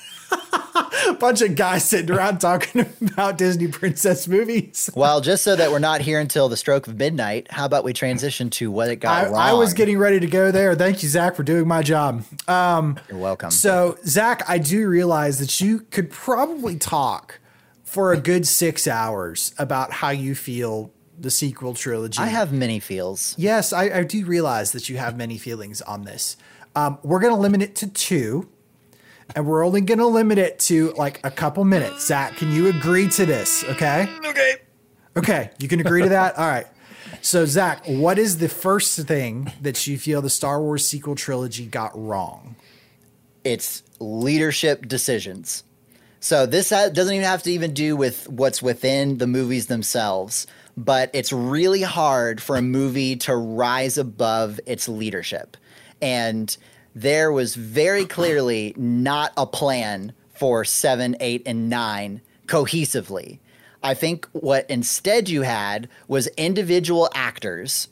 Bunch 1.19 1.41
of 1.41 1.55
guys 1.55 1.83
sitting 1.85 2.15
around 2.15 2.39
talking 2.39 2.81
about 3.01 3.37
Disney 3.37 3.67
princess 3.67 4.27
movies. 4.27 4.89
Well, 5.03 5.21
just 5.21 5.43
so 5.43 5.55
that 5.55 5.71
we're 5.71 5.79
not 5.79 6.01
here 6.01 6.19
until 6.19 6.49
the 6.49 6.55
stroke 6.55 6.87
of 6.87 6.97
midnight, 6.97 7.51
how 7.51 7.65
about 7.65 7.83
we 7.83 7.93
transition 7.93 8.49
to 8.51 8.71
what 8.71 8.89
it 8.89 8.97
got 8.97 9.25
I, 9.25 9.29
wrong? 9.29 9.35
I 9.35 9.53
was 9.53 9.73
getting 9.73 9.97
ready 9.97 10.19
to 10.19 10.27
go 10.27 10.51
there. 10.51 10.75
Thank 10.75 11.03
you, 11.03 11.09
Zach, 11.09 11.35
for 11.35 11.43
doing 11.43 11.67
my 11.67 11.81
job. 11.81 12.23
Um, 12.47 12.97
You're 13.09 13.17
welcome. 13.17 13.51
So, 13.51 13.97
Zach, 14.05 14.47
I 14.47 14.59
do 14.59 14.87
realize 14.87 15.39
that 15.39 15.59
you 15.59 15.81
could 15.81 16.09
probably 16.09 16.77
talk 16.77 17.39
for 17.83 18.13
a 18.13 18.17
good 18.17 18.47
six 18.47 18.87
hours 18.87 19.53
about 19.57 19.91
how 19.91 20.09
you 20.09 20.35
feel 20.35 20.91
the 21.19 21.31
sequel 21.31 21.73
trilogy. 21.73 22.21
I 22.21 22.27
have 22.27 22.51
many 22.51 22.79
feels. 22.79 23.35
Yes, 23.37 23.73
I, 23.73 23.83
I 23.83 24.03
do 24.03 24.25
realize 24.25 24.71
that 24.71 24.89
you 24.89 24.97
have 24.97 25.17
many 25.17 25.37
feelings 25.37 25.81
on 25.81 26.03
this. 26.03 26.37
Um, 26.75 26.97
we're 27.03 27.19
going 27.19 27.33
to 27.33 27.39
limit 27.39 27.61
it 27.61 27.75
to 27.77 27.87
two, 27.87 28.49
and 29.35 29.45
we're 29.45 29.65
only 29.65 29.81
going 29.81 29.99
to 29.99 30.07
limit 30.07 30.37
it 30.37 30.59
to 30.59 30.91
like 30.93 31.19
a 31.23 31.31
couple 31.31 31.63
minutes. 31.63 32.07
Zach, 32.07 32.35
can 32.37 32.51
you 32.51 32.67
agree 32.67 33.07
to 33.09 33.25
this? 33.25 33.63
Okay. 33.63 34.07
Okay. 34.25 34.55
Okay, 35.15 35.51
you 35.59 35.67
can 35.67 35.79
agree 35.79 36.01
to 36.01 36.09
that. 36.09 36.35
All 36.37 36.47
right. 36.47 36.67
So, 37.21 37.45
Zach, 37.45 37.85
what 37.85 38.17
is 38.17 38.39
the 38.39 38.49
first 38.49 38.99
thing 39.07 39.51
that 39.61 39.85
you 39.85 39.97
feel 39.97 40.21
the 40.21 40.29
Star 40.29 40.61
Wars 40.61 40.85
sequel 40.85 41.15
trilogy 41.15 41.65
got 41.65 41.91
wrong? 41.95 42.55
It's 43.43 43.83
leadership 43.99 44.87
decisions. 44.87 45.63
So 46.23 46.45
this 46.45 46.69
doesn't 46.69 47.13
even 47.13 47.25
have 47.25 47.43
to 47.43 47.51
even 47.51 47.73
do 47.73 47.97
with 47.97 48.29
what's 48.29 48.61
within 48.61 49.17
the 49.17 49.27
movies 49.27 49.67
themselves, 49.67 50.47
but 50.77 51.09
it's 51.11 51.33
really 51.33 51.81
hard 51.81 52.41
for 52.41 52.55
a 52.55 52.61
movie 52.61 53.17
to 53.17 53.35
rise 53.35 53.97
above 53.97 54.57
its 54.65 54.87
leadership. 54.87 55.57
And 56.01 56.55
there 56.95 57.31
was 57.31 57.55
very 57.55 58.05
clearly 58.05 58.73
not 58.77 59.33
a 59.37 59.45
plan 59.45 60.13
for 60.33 60.65
seven, 60.65 61.15
eight, 61.19 61.41
and 61.45 61.69
nine 61.69 62.21
cohesively. 62.47 63.39
I 63.81 63.93
think 63.93 64.27
what 64.31 64.69
instead 64.69 65.29
you 65.29 65.41
had 65.41 65.89
was 66.07 66.27
individual 66.37 67.09
actors 67.13 67.89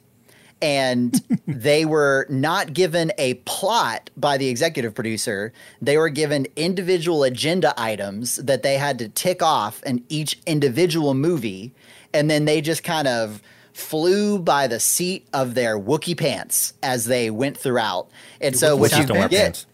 and 0.61 1.21
they 1.47 1.85
were 1.85 2.25
not 2.29 2.73
given 2.73 3.11
a 3.17 3.35
plot 3.45 4.09
by 4.15 4.37
the 4.37 4.47
executive 4.47 4.93
producer. 4.93 5.51
They 5.81 5.97
were 5.97 6.09
given 6.09 6.47
individual 6.55 7.23
agenda 7.23 7.73
items 7.77 8.37
that 8.37 8.63
they 8.63 8.77
had 8.77 8.99
to 8.99 9.09
tick 9.09 9.41
off 9.41 9.81
in 9.83 10.03
each 10.07 10.39
individual 10.45 11.13
movie, 11.13 11.73
and 12.13 12.29
then 12.29 12.45
they 12.45 12.61
just 12.61 12.83
kind 12.83 13.07
of 13.07 13.41
flew 13.73 14.39
by 14.39 14.67
the 14.67 14.79
seat 14.79 15.27
of 15.33 15.53
their 15.55 15.79
Wookiee 15.79 16.17
pants 16.17 16.73
as 16.83 17.05
they 17.05 17.29
went 17.29 17.57
throughout. 17.57 18.09
And 18.39 18.57
so 18.57 18.75
what 18.75 18.91
you 18.97 19.05
don't 19.05 19.17
wear 19.19 19.29
get, 19.29 19.43
pants. 19.43 19.65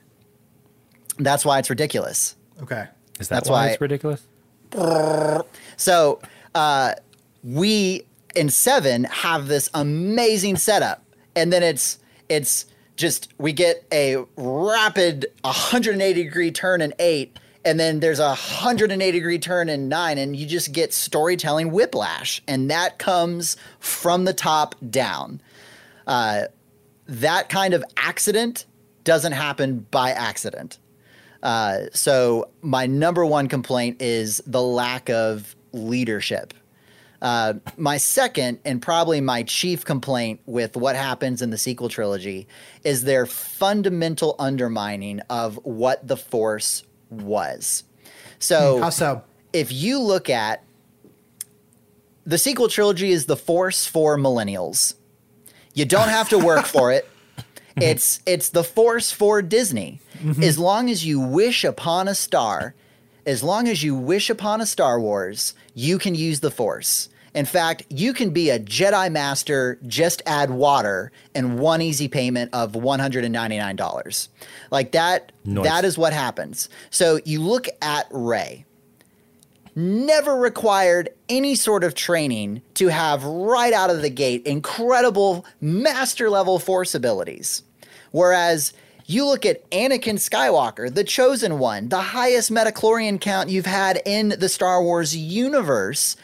that's 1.17 1.43
why 1.45 1.59
it's 1.59 1.69
ridiculous. 1.69 2.35
Okay. 2.61 2.87
Is 3.19 3.29
that 3.29 3.35
That's 3.35 3.49
why, 3.49 3.65
why- 3.65 3.71
it's 3.71 3.81
ridiculous? 3.81 4.23
So 5.77 6.21
uh, 6.55 6.93
we 7.43 8.03
in 8.35 8.49
seven 8.49 9.05
have 9.05 9.47
this 9.47 9.69
amazing 9.73 10.57
setup, 10.57 11.03
and 11.35 11.51
then 11.51 11.63
it's 11.63 11.99
it's 12.29 12.65
just 12.95 13.33
we 13.37 13.53
get 13.53 13.85
a 13.91 14.17
rapid 14.35 15.27
180 15.41 16.23
degree 16.23 16.51
turn 16.51 16.81
in 16.81 16.93
eight, 16.99 17.37
and 17.67 17.77
then 17.77 17.99
there's 17.99 18.19
a 18.19 18.27
180 18.27 19.11
degree 19.11 19.39
turn 19.39 19.67
in 19.67 19.89
nine, 19.89 20.17
and 20.17 20.35
you 20.35 20.47
just 20.47 20.71
get 20.71 20.93
storytelling 20.93 21.71
whiplash, 21.71 22.41
and 22.47 22.71
that 22.71 22.97
comes 22.97 23.57
from 23.79 24.23
the 24.23 24.33
top 24.33 24.73
down. 24.89 25.41
Uh, 26.07 26.43
that 27.07 27.49
kind 27.49 27.73
of 27.73 27.83
accident 27.97 28.65
doesn't 29.03 29.33
happen 29.33 29.85
by 29.91 30.11
accident. 30.11 30.79
Uh, 31.43 31.81
so 31.93 32.49
my 32.61 32.85
number 32.85 33.25
one 33.25 33.49
complaint 33.49 34.01
is 34.01 34.41
the 34.47 34.61
lack 34.61 35.09
of 35.09 35.53
leadership. 35.73 36.53
Uh, 37.21 37.55
my 37.75 37.97
second 37.97 38.59
and 38.63 38.81
probably 38.81 39.19
my 39.19 39.43
chief 39.43 39.83
complaint 39.83 40.39
with 40.45 40.77
what 40.77 40.95
happens 40.95 41.41
in 41.41 41.49
the 41.49 41.57
sequel 41.57 41.89
trilogy 41.89 42.47
is 42.83 43.03
their 43.03 43.25
fundamental 43.25 44.35
undermining 44.39 45.19
of 45.29 45.59
what 45.63 46.07
the 46.07 46.17
Force 46.17 46.83
was. 47.09 47.83
Hmm, 48.03 48.09
so 48.39 48.79
How 48.79 48.89
so? 48.89 49.23
if 49.53 49.71
you 49.71 49.99
look 49.99 50.29
at 50.29 50.63
the 52.25 52.37
sequel 52.37 52.67
trilogy 52.67 53.11
is 53.11 53.25
the 53.25 53.37
Force 53.37 53.85
for 53.85 54.17
millennials. 54.17 54.95
You 55.73 55.85
don't 55.85 56.09
have 56.09 56.29
to 56.29 56.37
work 56.37 56.65
for 56.65 56.91
it. 56.91 57.07
It's 57.79 58.21
it's 58.25 58.49
the 58.49 58.63
force 58.63 59.11
for 59.11 59.43
Disney. 59.43 59.99
Mm-hmm. 60.17 60.41
As 60.41 60.57
long 60.57 60.89
as 60.89 61.05
you 61.05 61.19
wish 61.19 61.63
upon 61.63 62.07
a 62.07 62.15
star, 62.15 62.73
as 63.23 63.43
long 63.43 63.67
as 63.67 63.83
you 63.83 63.93
wish 63.93 64.31
upon 64.31 64.61
a 64.61 64.65
Star 64.65 64.99
Wars, 64.99 65.53
you 65.75 65.99
can 65.99 66.15
use 66.15 66.39
the 66.39 66.49
force. 66.49 67.09
In 67.37 67.45
fact, 67.45 67.83
you 67.89 68.13
can 68.13 68.31
be 68.31 68.49
a 68.49 68.59
Jedi 68.59 69.11
Master, 69.11 69.77
just 69.85 70.23
add 70.25 70.49
water 70.49 71.11
and 71.35 71.59
one 71.59 71.83
easy 71.83 72.07
payment 72.07 72.49
of 72.51 72.71
$199. 72.71 74.27
Like 74.71 74.91
that, 74.93 75.31
Nice. 75.45 75.63
that 75.65 75.85
is 75.85 75.99
what 75.99 76.13
happens. 76.13 76.67
So 76.89 77.19
you 77.25 77.43
look 77.43 77.67
at 77.79 78.07
Rey 78.09 78.65
never 79.75 80.35
required 80.35 81.09
any 81.29 81.53
sort 81.53 81.83
of 81.83 81.93
training 81.93 82.63
to 82.73 82.87
have 82.87 83.23
right 83.23 83.71
out 83.71 83.91
of 83.91 84.01
the 84.01 84.09
gate 84.09 84.43
incredible 84.47 85.45
master 85.61 86.31
level 86.31 86.57
force 86.57 86.95
abilities. 86.95 87.61
Whereas 88.09 88.73
you 89.05 89.25
look 89.25 89.45
at 89.45 89.69
Anakin 89.69 90.15
Skywalker, 90.15 90.91
the 90.91 91.03
chosen 91.03 91.59
one, 91.59 91.89
the 91.89 92.01
highest 92.01 92.51
midichlorian 92.51 93.21
count 93.21 93.49
you've 93.49 93.67
had 93.67 94.01
in 94.07 94.29
the 94.29 94.49
Star 94.49 94.81
Wars 94.81 95.15
universe, 95.15 96.17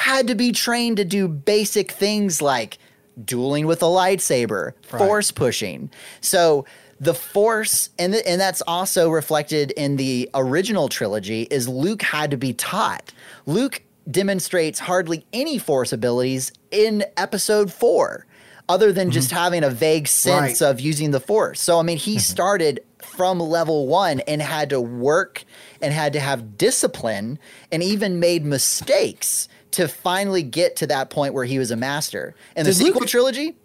had 0.00 0.26
to 0.28 0.34
be 0.34 0.50
trained 0.50 0.96
to 0.96 1.04
do 1.04 1.28
basic 1.28 1.90
things 1.90 2.40
like 2.40 2.78
dueling 3.22 3.66
with 3.66 3.82
a 3.82 3.86
lightsaber, 3.86 4.72
force 4.82 5.30
pushing. 5.30 5.90
So 6.22 6.64
the 6.98 7.12
force 7.12 7.90
and 7.98 8.14
th- 8.14 8.24
and 8.26 8.40
that's 8.40 8.62
also 8.62 9.10
reflected 9.10 9.72
in 9.72 9.96
the 9.96 10.30
original 10.32 10.88
trilogy 10.88 11.42
is 11.50 11.68
Luke 11.68 12.00
had 12.00 12.30
to 12.30 12.38
be 12.38 12.54
taught. 12.54 13.12
Luke 13.44 13.82
demonstrates 14.10 14.78
hardly 14.78 15.26
any 15.34 15.58
force 15.58 15.92
abilities 15.92 16.50
in 16.70 17.04
episode 17.18 17.70
4 17.70 18.26
other 18.70 18.94
than 18.94 19.08
mm-hmm. 19.08 19.12
just 19.12 19.30
having 19.32 19.62
a 19.62 19.70
vague 19.70 20.08
sense 20.08 20.62
Right. 20.62 20.70
of 20.70 20.80
using 20.80 21.10
the 21.10 21.20
force. 21.20 21.60
So 21.60 21.78
I 21.78 21.82
mean 21.82 21.98
he 21.98 22.12
mm-hmm. 22.12 22.20
started 22.20 22.80
from 23.02 23.38
level 23.38 23.86
1 23.86 24.20
and 24.20 24.40
had 24.40 24.70
to 24.70 24.80
work 24.80 25.44
and 25.82 25.92
had 25.92 26.14
to 26.14 26.20
have 26.20 26.56
discipline 26.56 27.38
and 27.70 27.82
even 27.82 28.18
made 28.18 28.46
mistakes 28.46 29.46
to 29.72 29.86
finally 29.88 30.42
get 30.42 30.76
to 30.76 30.86
that 30.88 31.10
point 31.10 31.34
where 31.34 31.44
he 31.44 31.58
was 31.58 31.70
a 31.70 31.76
master. 31.76 32.34
In 32.56 32.64
the 32.64 32.72
Did 32.72 32.78
Luke- 32.82 32.86
sequel 32.94 33.06
trilogy, 33.06 33.56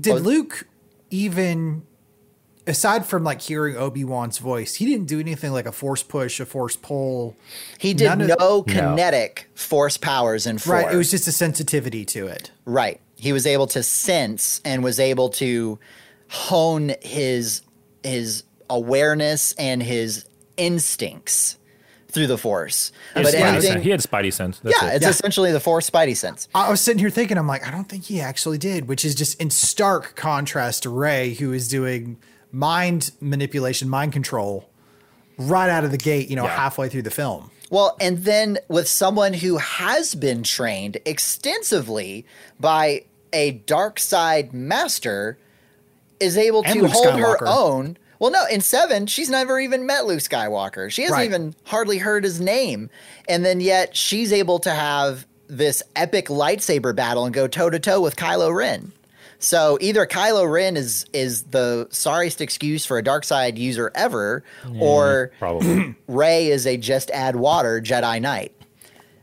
Did 0.00 0.12
Oh. 0.14 0.16
Luke 0.16 0.66
even, 1.10 1.82
aside 2.66 3.04
from 3.06 3.22
like 3.22 3.42
hearing 3.42 3.76
Obi 3.76 4.02
Wan's 4.02 4.38
voice, 4.38 4.74
he 4.76 4.86
didn't 4.86 5.06
do 5.06 5.20
anything 5.20 5.52
like 5.52 5.66
a 5.66 5.72
force 5.72 6.02
push, 6.02 6.40
a 6.40 6.46
force 6.46 6.74
pull. 6.76 7.36
He 7.78 7.92
did 7.94 8.06
None 8.06 8.22
of- 8.22 8.38
no 8.38 8.62
kinetic 8.62 9.48
force 9.54 9.96
powers 9.98 10.46
in 10.46 10.56
four. 10.58 10.74
Right. 10.74 10.92
It 10.92 10.96
was 10.96 11.10
just 11.10 11.28
a 11.28 11.32
sensitivity 11.32 12.04
to 12.06 12.26
it. 12.26 12.50
right. 12.64 13.00
He 13.16 13.32
was 13.32 13.46
able 13.46 13.66
to 13.68 13.82
sense 13.82 14.60
and 14.66 14.82
was 14.84 14.98
able 15.00 15.28
to 15.30 15.78
hone 16.28 16.94
his 17.00 17.62
his 18.02 18.42
awareness 18.68 19.54
and 19.58 19.82
his 19.82 20.24
instincts 20.56 21.56
through 22.14 22.28
the 22.28 22.38
force. 22.38 22.92
He 23.12 23.18
had 23.20 23.24
But 23.24 23.34
Spidey 23.34 23.40
anything, 23.42 23.72
sense. 23.72 23.84
He 23.84 23.90
had 23.90 24.00
Spidey 24.00 24.32
sense. 24.32 24.58
That's 24.60 24.80
yeah, 24.82 24.90
it. 24.90 24.94
it's 24.96 25.02
Yeah. 25.02 25.10
essentially 25.10 25.52
the 25.52 25.60
force 25.60 25.90
Spidey 25.90 26.16
sense. 26.16 26.48
I 26.54 26.70
was 26.70 26.80
sitting 26.80 26.98
here 27.00 27.10
thinking, 27.10 27.36
I'm 27.36 27.46
like, 27.46 27.66
I 27.66 27.70
don't 27.70 27.88
think 27.88 28.04
he 28.04 28.20
actually 28.20 28.56
did, 28.58 28.88
which 28.88 29.04
is 29.04 29.14
just 29.14 29.40
in 29.40 29.50
stark 29.50 30.14
contrast 30.16 30.84
to 30.84 30.90
Rey, 30.90 31.34
who 31.34 31.52
is 31.52 31.68
doing 31.68 32.16
mind 32.52 33.10
manipulation, 33.20 33.88
mind 33.88 34.12
control 34.12 34.70
right 35.36 35.68
out 35.68 35.82
of 35.84 35.90
the 35.90 35.98
gate, 35.98 36.30
you 36.30 36.36
know, 36.36 36.44
Yeah. 36.44 36.56
halfway 36.56 36.88
through 36.88 37.02
the 37.02 37.10
film. 37.10 37.50
Well, 37.70 37.96
and 38.00 38.18
then 38.24 38.58
with 38.68 38.86
someone 38.86 39.32
who 39.34 39.56
has 39.56 40.14
been 40.14 40.44
trained 40.44 40.98
extensively 41.04 42.24
by 42.60 43.04
a 43.32 43.50
dark 43.52 43.98
side 43.98 44.52
master 44.52 45.36
is 46.20 46.36
able 46.38 46.62
And 46.64 46.74
to 46.74 46.82
Luke 46.82 46.92
hold 46.92 47.18
her 47.18 47.48
own. 47.48 47.96
Well, 48.18 48.30
no, 48.30 48.44
in 48.46 48.60
seven, 48.60 49.06
she's 49.06 49.28
never 49.30 49.58
even 49.60 49.86
met 49.86 50.06
Luke 50.06 50.20
Skywalker. 50.20 50.90
She 50.90 51.02
hasn't 51.02 51.18
Right. 51.18 51.24
even 51.26 51.54
hardly 51.64 51.98
heard 51.98 52.24
his 52.24 52.40
name. 52.40 52.90
And 53.28 53.44
then 53.44 53.60
yet 53.60 53.96
she's 53.96 54.32
able 54.32 54.58
to 54.60 54.70
have 54.70 55.26
this 55.48 55.82
epic 55.96 56.28
lightsaber 56.28 56.94
battle 56.94 57.24
and 57.24 57.34
go 57.34 57.46
toe 57.46 57.70
to 57.70 57.78
toe 57.78 58.00
with 58.00 58.16
Kylo 58.16 58.54
Ren. 58.54 58.92
So 59.40 59.76
either 59.80 60.06
Kylo 60.06 60.50
Ren 60.50 60.76
is 60.76 61.04
is 61.12 61.42
the 61.44 61.86
sorriest 61.90 62.40
excuse 62.40 62.86
for 62.86 62.96
a 62.96 63.02
dark 63.02 63.24
side 63.24 63.58
user 63.58 63.90
ever, 63.94 64.42
or 64.80 65.32
Probably. 65.38 65.94
Rey 66.08 66.46
is 66.48 66.66
a 66.66 66.76
just 66.78 67.10
add 67.10 67.36
water 67.36 67.80
Jedi 67.82 68.22
Knight. 68.22 68.52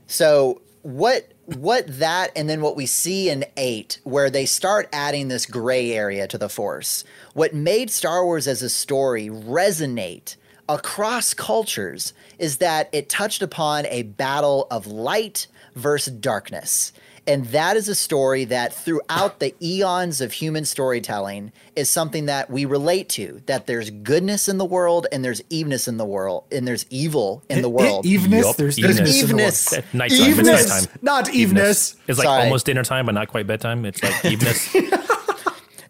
So 0.08 0.62
what 0.84 1.31
what 1.56 2.00
that 2.00 2.32
and 2.36 2.50
then 2.50 2.62
what 2.62 2.76
we 2.76 2.86
see 2.86 3.30
in 3.30 3.46
8 3.58 4.00
where 4.04 4.30
they 4.30 4.46
start 4.46 4.90
adding 4.94 5.28
this 5.28 5.46
gray 5.46 5.92
area 5.92 6.28
to 6.28 6.38
the 6.38 6.50
force. 6.50 7.04
What 7.34 7.54
made 7.54 7.90
Star 7.90 8.26
Wars 8.26 8.48
as 8.48 8.62
a 8.62 8.70
story 8.70 9.28
resonate 9.28 10.36
across 10.70 11.34
cultures 11.34 12.14
is 12.40 12.58
that 12.58 12.90
it 12.92 13.10
touched 13.10 13.42
upon 13.42 13.86
a 13.88 14.04
battle 14.04 14.68
of 14.72 14.88
light 14.88 15.48
versus 15.76 16.14
darkness. 16.14 16.94
And 17.28 17.46
that 17.48 17.78
is 17.78 17.88
a 17.88 17.94
story 17.94 18.46
that 18.46 18.74
throughout 18.74 19.40
the 19.40 19.54
eons 19.62 20.22
of 20.22 20.34
human 20.34 20.66
storytelling 20.66 21.52
is 21.76 21.90
something 21.90 22.26
that 22.26 22.50
we 22.50 22.66
relate 22.66 23.10
to. 23.10 23.42
That 23.46 23.68
there's 23.68 23.90
goodness 23.92 24.50
in 24.50 24.58
the 24.58 24.66
world 24.66 25.06
and 25.12 25.24
there's 25.24 25.42
evenness 25.50 25.88
in 25.88 25.98
the 25.98 26.06
world 26.06 26.46
and 26.52 26.68
there's 26.68 26.86
evil 26.90 27.44
in 27.48 27.62
the 27.62 27.70
world. 27.70 28.06
Eveness. 28.06 28.46
Yup, 28.46 28.56
There's 28.56 28.80
eveness. 28.80 29.16
eveness. 29.16 29.22
in 29.22 29.28
the 29.30 29.36
world. 29.36 29.48
Eveness. 29.48 29.74
At 29.74 29.94
nighttime. 29.94 30.40
It's 30.40 30.70
nighttime. 30.70 31.00
not 31.04 31.34
eveness. 31.34 31.96
It's 32.08 32.18
like 32.18 32.26
Sorry. 32.26 32.44
almost 32.44 32.66
dinner 32.66 32.84
time, 32.84 33.06
but 33.06 33.14
not 33.14 33.28
quite 33.28 33.46
bedtime. 33.46 33.86
It's 33.86 34.02
like 34.02 34.26
eveness. 34.26 34.76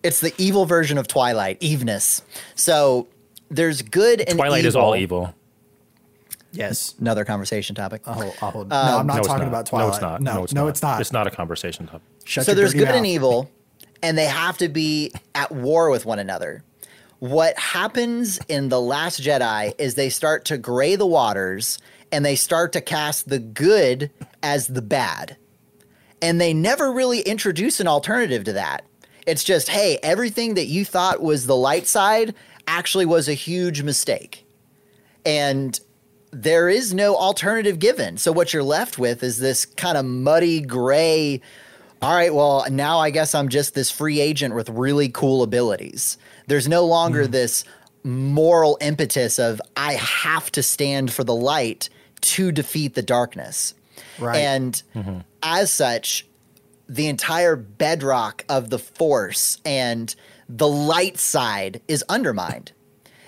It's 0.03 0.19
the 0.19 0.34
evil 0.39 0.65
version 0.65 0.97
of 0.97 1.07
Twilight, 1.07 1.57
evenness. 1.59 2.23
So 2.55 3.07
there's 3.49 3.82
good 3.84 4.21
and 4.21 4.38
Twilight 4.38 4.65
is 4.65 4.75
all 4.75 4.95
evil. 4.95 5.34
Yes. 6.52 6.95
Another 6.99 7.26
conversation 7.26 7.76
topic. 7.76 8.02
I'll, 8.06 8.34
I'll, 8.41 8.62
um, 8.62 8.68
no, 8.70 8.76
I'm 8.76 9.08
not 9.08 9.18
no, 9.18 9.24
talking 9.24 9.43
not. 9.43 9.47
about 9.47 9.66
Twilight. 9.68 9.88
No, 9.88 9.93
it's 9.93 10.02
not. 10.02 10.22
No, 10.22 10.34
no, 10.34 10.68
it's, 10.68 10.82
not. 10.82 11.02
It's 11.02 11.12
not 11.12 11.28
a 11.28 11.32
conversation 11.32 11.88
topic. 11.88 12.02
Shut 12.26 12.45
so 12.45 12.54
there's 12.54 12.74
dirty 12.74 12.86
good 12.86 12.95
and 12.95 13.06
evil, 13.06 13.49
and 14.04 14.18
they 14.18 14.26
have 14.26 14.58
to 14.58 14.68
be 14.68 15.12
at 15.34 15.52
war 15.52 15.89
with 15.89 16.06
one 16.06 16.20
another. 16.20 16.64
What 17.20 17.58
happens 17.58 18.39
in 18.47 18.70
The 18.70 18.82
Last 18.82 19.22
Jedi 19.22 19.74
is 19.78 19.95
they 19.95 20.10
start 20.10 20.45
to 20.45 20.58
gray 20.58 20.95
the 20.95 21.06
waters 21.06 21.78
and 22.12 22.26
they 22.26 22.36
start 22.36 22.74
to 22.74 22.82
cast 22.82 23.30
the 23.30 23.39
good 23.39 24.10
as 24.41 24.68
the 24.68 24.82
bad. 24.82 25.38
And 26.22 26.41
they 26.41 26.54
never 26.54 26.91
really 26.91 27.22
introduce 27.22 27.80
an 27.80 27.88
alternative 27.88 28.43
to 28.45 28.54
that. 28.54 28.86
It's 29.28 29.43
just, 29.43 29.70
hey, 29.70 29.99
everything 30.02 30.56
that 30.56 30.66
you 30.66 30.84
thought 30.84 31.22
was 31.22 31.45
the 31.45 31.56
light 31.56 31.88
side 31.88 32.34
actually 32.68 33.06
was 33.06 33.30
a 33.30 33.34
huge 33.34 33.84
mistake. 33.84 34.45
And 35.26 35.80
there 36.32 36.69
is 36.69 36.93
no 36.93 37.15
alternative 37.15 37.79
given. 37.79 38.17
So 38.17 38.32
what 38.32 38.53
you're 38.53 38.63
left 38.63 38.97
with 38.97 39.21
is 39.23 39.38
this 39.38 39.65
kind 39.65 39.97
of 39.97 40.05
muddy 40.05 40.61
gray. 40.61 41.41
All 42.01 42.15
right, 42.15 42.34
well, 42.34 42.65
now 42.71 42.99
I 42.99 43.09
guess 43.09 43.36
I'm 43.36 43.49
just 43.49 43.75
this 43.75 43.91
free 43.91 44.19
agent 44.19 44.55
with 44.55 44.69
really 44.69 45.09
cool 45.09 45.43
abilities. 45.43 46.17
There's 46.47 46.67
no 46.67 46.86
longer 46.86 47.25
hmm. 47.25 47.32
this 47.32 47.63
moral 48.03 48.77
impetus 48.82 49.38
of 49.38 49.61
I 49.77 49.93
have 49.93 50.51
to 50.53 50.63
stand 50.63 51.11
for 51.11 51.23
the 51.23 51.36
light 51.36 51.89
to 52.21 52.51
defeat 52.51 52.95
the 52.95 53.01
darkness. 53.01 53.75
Right. 54.19 54.38
And 54.38 54.82
mm-hmm. 54.95 55.19
as 55.43 55.71
such, 55.71 56.25
the 56.88 57.07
entire 57.07 57.55
bedrock 57.55 58.43
of 58.49 58.69
the 58.69 58.79
force 58.79 59.59
and 59.65 60.13
the 60.49 60.67
light 60.67 61.17
side 61.17 61.82
is 61.88 62.03
undermined. 62.09 62.71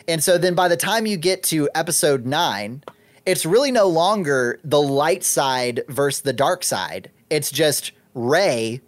And 0.08 0.24
so 0.24 0.38
then 0.38 0.56
by 0.56 0.68
the 0.68 0.78
time 0.78 1.06
you 1.06 1.18
get 1.18 1.44
to 1.44 1.70
episode 1.76 2.26
nine, 2.26 2.84
it's 3.26 3.46
really 3.46 3.72
no 3.72 3.88
longer 3.88 4.60
the 4.64 4.82
light 4.82 5.24
side 5.24 5.84
versus 5.88 6.22
the 6.22 6.34
dark 6.34 6.64
side. 6.64 7.10
It's 7.30 7.52
just 7.52 7.92
Rey 8.14 8.82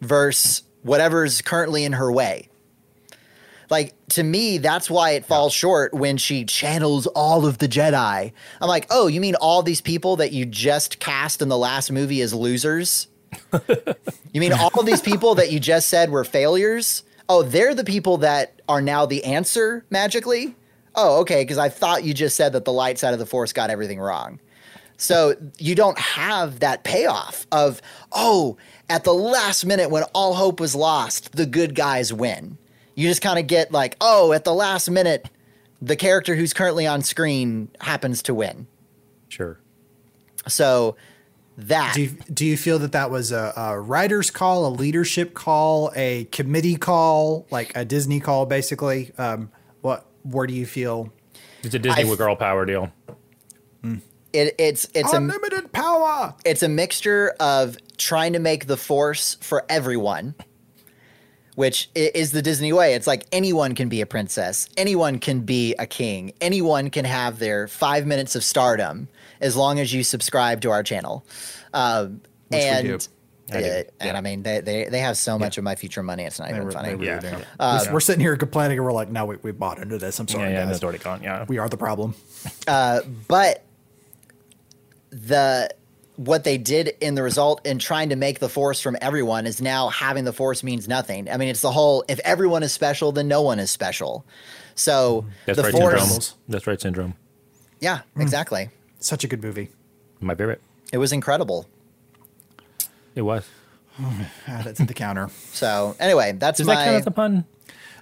versus 0.00 0.62
whatever's 0.82 1.40
currently 1.42 1.84
in 1.84 1.94
her 1.94 2.12
way. 2.12 2.48
Like 3.70 3.94
to 4.10 4.22
me, 4.22 4.58
that's 4.58 4.88
why 4.88 5.12
it 5.12 5.24
falls 5.24 5.52
short 5.52 5.92
when 5.92 6.18
she 6.18 6.44
channels 6.44 7.06
all 7.08 7.46
of 7.46 7.58
the 7.58 7.66
Jedi. 7.66 8.32
I'm 8.60 8.68
like, 8.68 8.86
oh, 8.90 9.08
you 9.08 9.20
mean 9.20 9.34
all 9.36 9.62
these 9.62 9.80
people 9.80 10.16
that 10.16 10.32
you 10.32 10.44
just 10.44 11.00
cast 11.00 11.42
in 11.42 11.48
the 11.48 11.58
last 11.58 11.90
movie 11.90 12.20
as 12.20 12.32
losers? 12.32 13.08
you 14.32 14.40
mean 14.40 14.52
all 14.52 14.70
of 14.78 14.86
these 14.86 15.00
people 15.00 15.34
that 15.34 15.50
you 15.50 15.58
just 15.58 15.88
said 15.88 16.10
were 16.10 16.24
failures? 16.24 17.02
Oh, 17.28 17.42
they're 17.42 17.74
the 17.74 17.84
people 17.84 18.18
that 18.18 18.60
are 18.68 18.80
now 18.80 19.06
the 19.06 19.24
answer 19.24 19.84
magically? 19.90 20.54
Oh, 20.94 21.20
okay, 21.20 21.42
because 21.42 21.58
I 21.58 21.68
thought 21.68 22.04
you 22.04 22.14
just 22.14 22.36
said 22.36 22.52
that 22.52 22.64
the 22.64 22.72
light 22.72 22.98
side 22.98 23.12
of 23.12 23.18
the 23.18 23.26
force 23.26 23.52
got 23.52 23.70
everything 23.70 24.00
wrong. 24.00 24.40
So 24.96 25.34
you 25.58 25.74
don't 25.74 25.98
have 25.98 26.60
that 26.60 26.84
payoff 26.84 27.46
of, 27.52 27.82
oh, 28.12 28.56
at 28.88 29.04
the 29.04 29.12
last 29.12 29.66
minute 29.66 29.90
when 29.90 30.04
all 30.14 30.34
hope 30.34 30.58
was 30.58 30.74
lost, 30.74 31.32
the 31.32 31.44
good 31.44 31.74
guys 31.74 32.12
win. 32.12 32.56
You 32.94 33.08
just 33.08 33.20
kind 33.20 33.38
of 33.38 33.46
get 33.46 33.72
like, 33.72 33.96
oh, 34.00 34.32
at 34.32 34.44
the 34.44 34.54
last 34.54 34.88
minute, 34.90 35.28
the 35.82 35.96
character 35.96 36.34
who's 36.34 36.54
currently 36.54 36.86
on 36.86 37.02
screen 37.02 37.68
happens 37.80 38.22
to 38.22 38.34
win. 38.34 38.66
Sure. 39.28 39.58
So 40.48 40.96
that 41.58 41.94
Do 41.94 42.02
you, 42.02 42.08
do 42.32 42.44
you 42.46 42.56
feel 42.56 42.78
that 42.80 42.92
that 42.92 43.10
was 43.10 43.32
a, 43.32 43.52
a 43.56 43.80
writer's 43.80 44.30
call, 44.30 44.66
a 44.66 44.70
leadership 44.70 45.32
call, 45.34 45.90
a 45.96 46.24
committee 46.26 46.76
call, 46.76 47.46
like 47.50 47.74
a 47.76 47.84
Disney 47.84 48.20
call, 48.20 48.46
basically? 48.46 49.12
Um, 49.18 49.50
what? 49.80 50.06
Where 50.22 50.46
do 50.46 50.54
you 50.54 50.66
feel? 50.66 51.12
It's 51.62 51.74
a 51.74 51.78
Disney 51.78 52.02
I- 52.04 52.08
with 52.08 52.18
girl 52.18 52.36
power 52.36 52.64
deal. 52.66 52.92
it, 54.32 54.54
it's 54.58 54.86
it's 54.94 55.12
a 55.12 55.16
Unlimited 55.16 55.72
power. 55.72 56.34
it's 56.44 56.62
a 56.62 56.68
mixture 56.68 57.34
of 57.40 57.76
trying 57.96 58.32
to 58.34 58.38
make 58.38 58.66
the 58.66 58.76
force 58.76 59.36
for 59.40 59.64
everyone 59.68 60.34
which 61.54 61.88
is 61.94 62.32
the 62.32 62.42
disney 62.42 62.72
way 62.72 62.92
it's 62.94 63.06
like 63.06 63.24
anyone 63.32 63.74
can 63.74 63.88
be 63.88 64.00
a 64.02 64.06
princess 64.06 64.68
anyone 64.76 65.18
can 65.18 65.40
be 65.40 65.74
a 65.78 65.86
king 65.86 66.32
anyone 66.40 66.90
can 66.90 67.04
have 67.06 67.38
their 67.38 67.66
five 67.68 68.04
minutes 68.06 68.34
of 68.36 68.44
stardom 68.44 69.08
as 69.40 69.56
long 69.56 69.78
as 69.78 69.92
you 69.92 70.02
subscribe 70.02 70.60
to 70.62 70.70
our 70.70 70.82
channel 70.82 71.24
um, 71.74 72.20
we 72.50 72.58
and 72.58 72.86
do. 72.86 72.94
I 73.52 73.60
do, 73.60 73.66
uh, 73.66 73.70
and 73.70 73.86
yeah. 74.00 74.16
i 74.16 74.20
mean 74.20 74.42
they, 74.42 74.60
they, 74.60 74.84
they 74.86 74.98
have 74.98 75.16
so 75.16 75.38
much 75.38 75.56
of 75.56 75.64
my 75.64 75.76
future 75.76 76.02
money 76.02 76.24
it's 76.24 76.38
not 76.38 76.50
even 76.50 76.64
re- 76.64 76.72
funny 76.72 76.94
they 76.96 77.04
Yeah. 77.04 77.40
Uh, 77.60 77.78
We're- 77.82 77.92
we're 77.94 78.00
sitting 78.00 78.20
here 78.20 78.36
complaining, 78.36 78.78
and 78.78 78.84
we're 78.84 78.92
like, 78.92 79.08
"No, 79.08 79.24
we, 79.26 79.36
we 79.36 79.52
bought 79.52 79.78
into 79.78 79.98
this. 79.98 80.18
I'm 80.18 80.26
sorry, 80.26 80.50
yeah, 80.50 80.64
guys. 80.64 80.68
that's 80.72 80.82
already 80.82 80.98
gone. 80.98 81.22
Yeah. 81.22 81.44
We 81.46 81.58
are 81.58 81.68
the 81.68 81.76
problem." 81.76 82.14
but 82.66 83.62
the 85.10 85.70
what 86.16 86.44
they 86.44 86.56
did 86.58 86.94
in 87.00 87.14
the 87.14 87.22
result 87.22 87.64
in 87.66 87.78
trying 87.78 88.08
to 88.08 88.16
make 88.16 88.38
the 88.38 88.48
force 88.48 88.80
from 88.80 88.96
everyone 89.00 89.46
is 89.46 89.60
now 89.60 89.88
having 89.88 90.24
the 90.24 90.32
force 90.32 90.62
means 90.62 90.88
nothing. 90.88 91.30
I 91.30 91.36
mean, 91.36 91.48
it's 91.48 91.60
the 91.60 91.72
whole 91.72 92.04
if 92.08 92.18
everyone 92.20 92.62
is 92.62 92.72
special, 92.72 93.12
then 93.12 93.28
no 93.28 93.42
one 93.42 93.58
is 93.58 93.70
special. 93.70 94.24
So 94.74 95.26
That's 95.44 95.56
the 95.56 95.64
right 95.64 95.72
force, 95.72 96.00
syndrome. 96.00 96.40
That's 96.48 96.66
right 96.66 96.80
syndrome. 96.80 97.14
yeah, 97.80 98.00
exactly. 98.16 98.70
Such 99.06 99.22
a 99.22 99.28
good 99.28 99.40
movie. 99.40 99.68
My 100.18 100.34
favorite. 100.34 100.60
It 100.92 100.98
was 100.98 101.12
incredible. 101.12 101.68
It 103.14 103.22
was. 103.22 103.48
Add 104.48 104.66
it 104.66 104.76
to 104.76 104.84
the 104.84 104.94
counter. 104.94 105.30
So 105.52 105.94
anyway, 106.00 106.32
that's 106.32 106.58
Does 106.58 106.66
my 106.66 106.74
that 106.74 106.84
count 106.86 106.96
as 106.96 107.06
a 107.06 107.12
pun? 107.12 107.44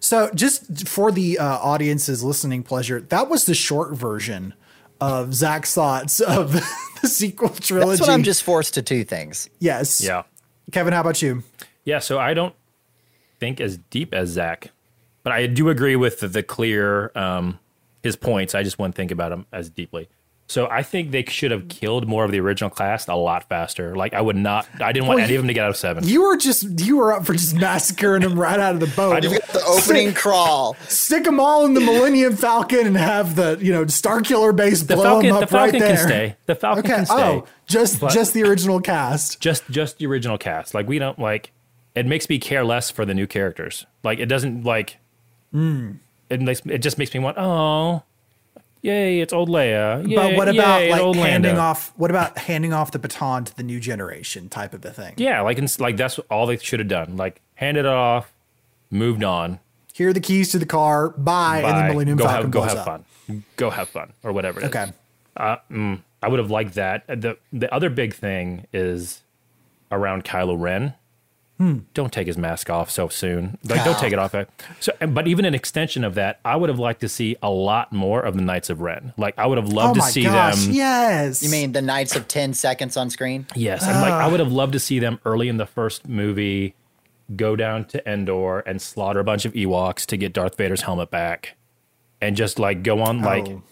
So, 0.00 0.30
just 0.34 0.88
for 0.88 1.12
the 1.12 1.38
uh, 1.38 1.58
audience's 1.58 2.24
listening 2.24 2.62
pleasure, 2.62 3.02
that 3.02 3.28
was 3.28 3.44
the 3.44 3.54
short 3.54 3.94
version 3.94 4.54
of 4.98 5.34
Zach's 5.34 5.74
thoughts 5.74 6.20
of 6.20 6.52
the 7.02 7.08
sequel 7.08 7.50
trilogy. 7.50 7.90
that's 7.90 8.00
what 8.00 8.08
I'm 8.08 8.22
just 8.22 8.42
forced 8.42 8.72
to 8.74 8.82
two 8.82 9.04
things. 9.04 9.50
yes. 9.58 10.00
Yeah. 10.00 10.22
Kevin, 10.72 10.94
how 10.94 11.02
about 11.02 11.20
you? 11.20 11.42
Yeah, 11.84 11.98
so 11.98 12.18
I 12.18 12.32
don't 12.32 12.54
think 13.40 13.60
as 13.60 13.76
deep 13.90 14.14
as 14.14 14.30
Zach, 14.30 14.70
but 15.22 15.34
I 15.34 15.46
do 15.48 15.68
agree 15.68 15.96
with 15.96 16.20
the, 16.20 16.28
the 16.28 16.42
clear 16.42 17.12
um, 17.14 17.58
his 18.02 18.16
points. 18.16 18.54
I 18.54 18.62
just 18.62 18.78
wouldn't 18.78 18.94
think 18.94 19.10
about 19.10 19.28
them 19.28 19.44
as 19.52 19.68
deeply. 19.68 20.08
So 20.46 20.68
I 20.68 20.82
think 20.82 21.10
they 21.10 21.24
should 21.24 21.50
have 21.52 21.68
killed 21.68 22.06
more 22.06 22.22
of 22.24 22.30
the 22.30 22.38
original 22.38 22.68
cast 22.68 23.08
a 23.08 23.14
lot 23.16 23.48
faster. 23.48 23.96
Like 23.96 24.12
I 24.12 24.20
would 24.20 24.36
not. 24.36 24.68
I 24.78 24.92
didn't 24.92 25.06
want 25.08 25.16
Well, 25.16 25.24
any 25.24 25.34
of 25.36 25.42
them 25.42 25.48
to 25.48 25.54
get 25.54 25.64
out 25.64 25.70
of 25.70 25.76
seven. 25.76 26.06
You 26.06 26.22
were 26.22 26.36
just 26.36 26.80
you 26.80 26.98
were 26.98 27.14
up 27.14 27.24
for 27.24 27.32
just 27.32 27.54
massacring 27.58 28.20
them 28.20 28.38
right 28.38 28.60
out 28.60 28.74
of 28.74 28.80
the 28.80 28.86
boat. 28.88 29.22
do- 29.22 29.30
The 29.30 29.62
opening 29.66 30.12
crawl. 30.12 30.74
Stick 30.86 31.24
them 31.24 31.40
all 31.40 31.64
in 31.64 31.72
the 31.72 31.80
Millennium 31.80 32.36
Falcon 32.36 32.86
and 32.86 32.96
have 32.96 33.36
the 33.36 33.58
you 33.60 33.72
know 33.72 33.86
Star 33.86 34.20
Killer 34.20 34.52
base 34.52 34.82
the 34.82 34.96
blow 34.96 35.04
Falcon, 35.04 35.30
them 35.30 35.38
the 35.38 35.44
up 35.46 35.52
right 35.52 35.70
Falcon 35.72 35.80
there. 35.80 35.96
can 35.96 36.06
stay. 36.06 36.36
The 36.44 36.54
Falcon 36.54 36.84
Okay. 36.84 36.94
can 36.94 37.06
stay. 37.06 37.14
Oh, 37.16 37.46
just 37.66 38.00
But- 38.00 38.12
just 38.12 38.34
the 38.34 38.42
original 38.42 38.80
cast. 38.82 39.40
just 39.40 39.68
just 39.70 39.96
the 39.98 40.06
original 40.06 40.36
cast. 40.36 40.74
Like 40.74 40.86
we 40.86 40.98
don't 40.98 41.18
like. 41.18 41.52
It 41.94 42.04
makes 42.06 42.28
me 42.28 42.38
care 42.38 42.64
less 42.64 42.90
for 42.90 43.06
the 43.06 43.14
new 43.14 43.26
characters. 43.26 43.86
Like 44.02 44.18
it 44.18 44.26
doesn't 44.26 44.64
like. 44.64 44.98
Hmm. 45.52 45.92
It 46.28 46.40
makes 46.42 46.60
it 46.66 46.78
just 46.78 46.98
makes 46.98 47.14
me 47.14 47.20
want. 47.20 47.38
Oh, 47.38 48.02
yay! 48.84 49.20
It's 49.20 49.32
old 49.32 49.48
Leia. 49.48 50.06
Yay, 50.08 50.14
But 50.14 50.36
what 50.36 50.48
about 50.48 50.80
yay, 50.82 50.90
like 50.92 51.16
handing 51.16 51.50
Lando. 51.56 51.60
off? 51.60 51.92
What 51.96 52.10
about 52.10 52.38
handing 52.38 52.72
off 52.72 52.92
the 52.92 52.98
baton 53.00 53.44
to 53.46 53.56
the 53.56 53.62
new 53.64 53.80
generation 53.80 54.48
type 54.48 54.72
of 54.74 54.84
a 54.84 54.90
thing? 54.92 55.14
Yeah, 55.16 55.40
like 55.40 55.58
like 55.80 55.96
that's 55.96 56.18
all 56.30 56.46
they 56.46 56.58
should 56.58 56.78
have 56.80 56.88
done. 56.88 57.16
Like 57.16 57.40
handed 57.56 57.80
it 57.80 57.86
off, 57.86 58.32
moved 58.90 59.24
on. 59.24 59.58
Here 59.92 60.10
are 60.10 60.12
the 60.12 60.20
keys 60.20 60.50
to 60.52 60.58
the 60.58 60.66
car. 60.66 61.10
Bye, 61.10 61.62
and 61.62 61.78
the 61.88 61.92
Millennium 61.92 62.18
go 62.18 62.24
Falcon 62.24 62.42
have 62.42 62.50
go 62.50 62.60
blows 62.60 62.70
have 62.70 62.78
up. 62.78 63.04
fun. 63.26 63.44
Go 63.56 63.70
have 63.70 63.88
fun 63.88 64.12
or 64.22 64.32
whatever. 64.32 64.60
It 64.60 64.64
is. 64.64 64.68
Okay. 64.70 64.92
Uh, 65.36 65.56
mm, 65.70 66.00
I 66.22 66.28
would 66.28 66.38
have 66.38 66.50
liked 66.50 66.74
that. 66.74 67.06
The 67.06 67.36
the 67.52 67.72
other 67.74 67.90
big 67.90 68.14
thing 68.14 68.66
is 68.72 69.22
around 69.90 70.24
Kylo 70.24 70.60
Ren. 70.60 70.94
Hmm. 71.58 71.78
Don't 71.94 72.12
take 72.12 72.26
his 72.26 72.36
mask 72.36 72.68
off 72.68 72.90
so 72.90 73.08
soon. 73.08 73.58
Like, 73.64 73.84
don't 73.84 73.96
take 73.96 74.12
it 74.12 74.18
off. 74.18 74.34
So, 74.80 74.92
but 75.06 75.28
even 75.28 75.44
an 75.44 75.54
extension 75.54 76.02
of 76.02 76.16
that, 76.16 76.40
I 76.44 76.56
would 76.56 76.68
have 76.68 76.80
liked 76.80 77.00
to 77.02 77.08
see 77.08 77.36
a 77.44 77.48
lot 77.50 77.92
more 77.92 78.20
of 78.20 78.34
the 78.36 78.42
Knights 78.42 78.70
of 78.70 78.80
Ren. 78.80 79.12
Like, 79.16 79.38
I 79.38 79.46
would 79.46 79.58
have 79.58 79.68
Oh 79.72 79.76
loved 79.76 79.94
to 80.00 80.02
see 80.02 80.24
gosh! 80.24 80.64
them. 80.64 80.74
Yes. 80.74 81.44
You 81.44 81.50
mean 81.50 81.70
the 81.70 81.80
Knights 81.82 82.16
of 82.16 82.26
ten 82.26 82.54
seconds 82.54 82.96
on 82.96 83.08
screen? 83.08 83.46
Yes, 83.54 83.86
and 83.86 84.00
like 84.00 84.12
I 84.12 84.26
would 84.26 84.40
have 84.40 84.50
loved 84.50 84.72
to 84.72 84.80
see 84.80 84.98
them 84.98 85.20
early 85.24 85.48
in 85.48 85.56
the 85.56 85.66
first 85.66 86.08
movie 86.08 86.74
go 87.36 87.54
down 87.56 87.84
to 87.86 88.06
Endor 88.10 88.58
and 88.60 88.82
slaughter 88.82 89.20
a 89.20 89.24
bunch 89.24 89.44
of 89.44 89.52
Ewoks 89.52 90.04
to 90.06 90.16
get 90.16 90.32
Darth 90.32 90.56
Vader's 90.56 90.82
helmet 90.82 91.10
back, 91.12 91.56
and 92.20 92.34
just 92.36 92.58
like 92.58 92.82
go 92.82 93.00
on 93.00 93.22
like 93.22 93.46
Oh. 93.48 93.62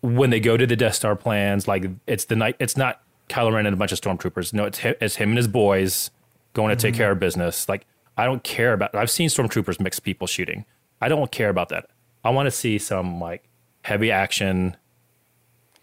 when 0.00 0.30
they 0.30 0.40
go 0.40 0.56
to 0.56 0.66
the 0.66 0.74
Death 0.74 0.94
Star 0.94 1.14
plans, 1.14 1.68
like 1.68 1.84
it's 2.06 2.24
the 2.24 2.34
night. 2.36 2.56
It's 2.58 2.78
not 2.78 3.02
Kylo 3.28 3.52
Ren 3.52 3.66
and 3.66 3.74
a 3.74 3.76
bunch 3.76 3.92
of 3.92 4.00
stormtroopers. 4.00 4.54
No, 4.54 4.64
it's 4.64 4.78
him, 4.78 4.94
it's 5.02 5.16
him 5.16 5.28
and 5.30 5.36
his 5.36 5.48
boys 5.48 6.10
going 6.56 6.76
to 6.76 6.80
take 6.80 6.94
Mm-hmm. 6.94 6.98
care 7.02 7.12
of 7.12 7.20
business. 7.20 7.68
Like 7.68 7.86
I 8.16 8.24
don't 8.24 8.42
care 8.42 8.72
about. 8.72 8.94
I've 8.94 9.10
seen 9.10 9.28
stormtroopers 9.28 9.78
mix 9.78 10.00
people 10.00 10.26
shooting. 10.26 10.64
I 11.00 11.08
don't 11.08 11.30
care 11.30 11.50
about 11.50 11.68
that. 11.68 11.90
I 12.24 12.30
want 12.30 12.46
to 12.46 12.50
see 12.50 12.78
some 12.78 13.20
like 13.20 13.44
heavy 13.82 14.10
action 14.10 14.76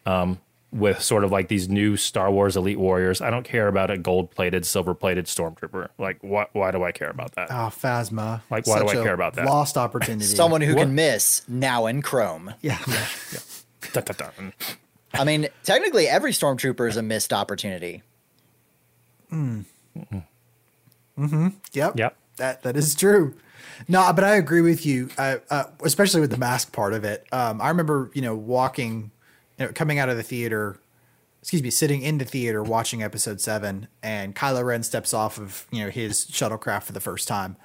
um, 0.05 0.39
with 0.71 0.99
sort 1.01 1.23
of 1.23 1.31
like 1.31 1.47
these 1.47 1.69
new 1.69 1.95
Star 1.95 2.31
Wars 2.31 2.57
elite 2.57 2.79
warriors. 2.79 3.21
I 3.21 3.29
don't 3.29 3.43
care 3.43 3.67
about 3.67 3.91
a 3.91 3.97
gold 3.97 4.31
plated, 4.31 4.65
silver 4.65 4.95
plated 4.95 5.25
stormtrooper. 5.25 5.89
Like, 5.99 6.17
why, 6.21 6.47
why 6.53 6.71
do 6.71 6.83
I 6.83 6.91
care 6.91 7.09
about 7.11 7.35
that? 7.35 7.51
Oh, 7.51 7.69
Phasma. 7.71 8.41
Like, 8.49 8.65
why 8.65 8.79
do 8.81 8.87
Such 8.87 8.97
I 8.97 8.99
a 8.99 9.03
care 9.03 9.13
about 9.13 9.35
that? 9.35 9.45
Lost 9.45 9.77
opportunity. 9.85 10.25
Someone 10.25 10.61
who 10.61 10.73
What? 10.75 10.81
can 10.81 10.95
miss 10.95 11.43
now 11.47 11.85
in 11.85 12.01
Chrome. 12.01 12.53
Yeah. 12.61 12.79
Dun, 13.93 14.03
dun, 14.03 14.15
dun. 14.17 14.53
I 15.13 15.23
mean, 15.23 15.47
technically, 15.63 16.07
every 16.07 16.31
stormtrooper 16.31 16.89
is 16.89 16.97
a 16.97 17.03
missed 17.03 17.31
opportunity. 17.31 18.01
Yep. 21.17 21.97
Yep. 21.97 22.17
That 22.37 22.63
that 22.63 22.75
is 22.75 22.95
true. 22.95 23.35
No, 23.87 24.11
but 24.13 24.23
I 24.23 24.35
agree 24.35 24.61
with 24.61 24.85
you, 24.85 25.09
uh, 25.17 25.37
uh, 25.49 25.65
especially 25.83 26.21
with 26.21 26.31
the 26.31 26.37
mask 26.37 26.71
part 26.73 26.93
of 26.93 27.03
it. 27.03 27.25
Um, 27.31 27.61
I 27.61 27.69
remember, 27.69 28.11
you 28.13 28.21
know, 28.21 28.35
walking, 28.35 29.11
you 29.57 29.65
know, 29.65 29.71
coming 29.71 29.99
out 29.99 30.09
of 30.09 30.17
the 30.17 30.23
theater, 30.23 30.77
excuse 31.41 31.63
me, 31.63 31.69
sitting 31.69 32.01
in 32.01 32.17
the 32.17 32.25
theater 32.25 32.61
watching 32.63 33.03
episode 33.03 33.41
seven, 33.41 33.87
and 34.01 34.35
Kylo 34.35 34.63
Ren 34.65 34.83
steps 34.83 35.13
off 35.13 35.37
of 35.37 35.67
you 35.71 35.83
know 35.83 35.89
his 35.89 36.25
shuttlecraft 36.25 36.83
for 36.83 36.93
the 36.93 36.99
first 36.99 37.27
time. 37.27 37.55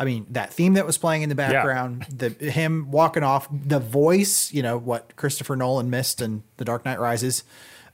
I 0.00 0.04
mean, 0.04 0.26
that 0.30 0.52
theme 0.52 0.74
that 0.74 0.86
was 0.86 0.96
playing 0.96 1.22
in 1.22 1.28
the 1.28 1.34
background, 1.34 2.06
the 2.14 2.28
him 2.28 2.90
walking 2.90 3.24
off, 3.24 3.48
the 3.50 3.80
voice, 3.80 4.52
you 4.52 4.62
know, 4.62 4.78
what 4.78 5.16
Christopher 5.16 5.56
Nolan 5.56 5.90
missed 5.90 6.20
in 6.20 6.44
The 6.56 6.64
Dark 6.64 6.84
Knight 6.84 7.00
Rises. 7.00 7.42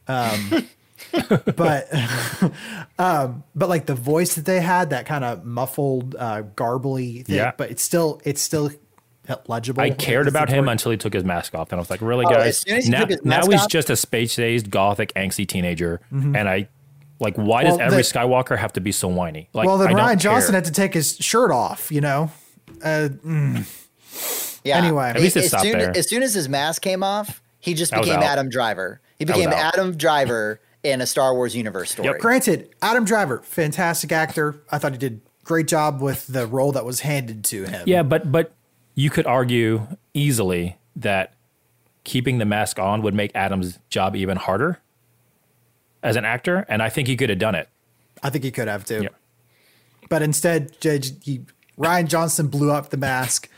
Um, 0.07 0.69
but 1.57 1.89
um 2.99 3.43
but 3.55 3.69
like 3.69 3.87
the 3.87 3.95
voice 3.95 4.35
that 4.37 4.45
they 4.47 4.61
had 4.61 4.91
that 4.91 5.07
kind 5.07 5.25
of 5.25 5.45
muffled 5.45 6.15
uh 6.19 6.43
garbly 6.55 7.25
thing 7.25 7.37
Yeah. 7.37 7.53
but 7.57 7.71
it's 7.71 7.83
still 7.83 8.21
it's 8.25 8.41
still 8.41 8.71
legible 9.49 9.81
I 9.83 9.91
cared 9.91 10.29
about 10.29 10.49
him 10.49 10.59
important. 10.61 10.81
until 10.81 10.91
he 10.93 10.99
took 10.99 11.15
his 11.15 11.25
mask 11.25 11.55
off, 11.55 11.73
and 11.73 11.79
I 11.79 11.81
was 11.81 11.89
like, 11.91 12.03
"Really, 12.03 12.27
Oh, 12.27 12.31
guys? 12.31 12.63
as 12.69 12.73
as 12.73 12.85
he 12.85 12.91
now, 12.91 13.05
now 13.07 13.17
mask 13.25 13.51
he's 13.51 13.61
off- 13.63 13.69
just 13.71 13.89
a 13.91 13.97
space 13.97 14.37
dazed, 14.37 14.71
gothic, 14.71 15.15
angsty 15.15 15.49
teenager." 15.49 16.01
And 16.11 16.47
I, 16.47 16.69
like, 17.21 17.35
why 17.37 17.65
does 17.65 17.73
Mm-hmm. 17.75 17.81
Every 17.83 17.97
the- 17.99 18.03
Skywalker 18.03 18.59
have 18.59 18.75
to 18.75 18.81
be 18.83 18.93
so 18.93 19.09
whiny? 19.09 19.49
Like, 19.55 19.67
well 19.67 19.79
then 19.79 19.89
I 19.89 19.93
don't 19.93 20.01
rian 20.19 20.21
johnson 20.21 20.51
care. 20.53 20.57
had 20.59 20.65
to 20.67 20.73
take 20.73 20.93
his 20.93 21.17
shirt 21.17 21.51
off 21.51 21.91
you 21.91 22.03
know 22.03 22.31
uh 22.83 23.09
Yeah. 24.63 24.77
Anyway. 24.79 25.09
At 25.09 25.21
least 25.21 25.37
it 25.37 25.41
as 25.45 25.49
stopped 25.49 25.65
soon, 25.65 25.79
there. 25.79 25.97
As 25.97 26.09
soon 26.09 26.23
as 26.23 26.35
his 26.35 26.49
mask 26.49 26.83
came 26.83 27.03
off, 27.03 27.43
he 27.61 27.75
just 27.75 27.93
became. 27.93 28.21
Adam 28.21 28.49
Driver. 28.49 29.01
He 29.19 29.25
became. 29.25 29.51
Adam 29.51 29.97
Driver 29.97 30.61
in 30.85 31.01
a 31.01 31.07
Star 31.07 31.35
Wars 31.35 31.57
universe 31.57 31.91
story. 31.93 32.19
granted 32.21 32.69
adam 32.83 33.05
driver 33.05 33.39
fantastic 33.45 34.13
actor 34.13 34.61
i 34.71 34.79
thought 34.79 34.93
he 34.93 34.99
did 34.99 35.21
great 35.43 35.67
job 35.67 36.01
with 36.01 36.27
the 36.29 36.47
role 36.47 36.71
that 36.73 36.85
was 36.85 37.01
handed 37.01 37.43
to 37.45 37.65
him 37.65 37.83
Yeah, 37.87 38.03
but 38.03 38.31
but 38.31 38.55
you 38.95 39.11
could 39.11 39.27
argue 39.27 39.87
easily 40.15 40.77
that 40.97 41.35
keeping 42.05 42.39
the 42.39 42.45
mask 42.45 42.79
on 42.79 43.03
would 43.03 43.15
make 43.15 43.33
Adam's 43.35 43.79
job 43.89 44.15
even 44.15 44.37
harder 44.37 44.79
as 46.03 46.17
an 46.17 46.25
actor, 46.25 46.65
and 46.69 46.83
I 46.83 46.91
think 46.91 47.09
he 47.09 47.17
could 47.17 47.31
have 47.31 47.39
done 47.39 47.55
it. 47.55 47.69
i 48.23 48.31
think 48.31 48.45
he 48.45 48.51
could 48.51 48.69
have 48.69 48.85
too 48.85 49.03
Yeah. 49.03 49.09
but 50.09 50.23
instead 50.23 50.79
J- 50.81 51.01
he, 51.23 51.41
rian 51.79 52.07
johnson 52.09 52.47
blew 52.49 52.71
up 52.71 52.91
the 52.91 52.97
mask 52.97 53.49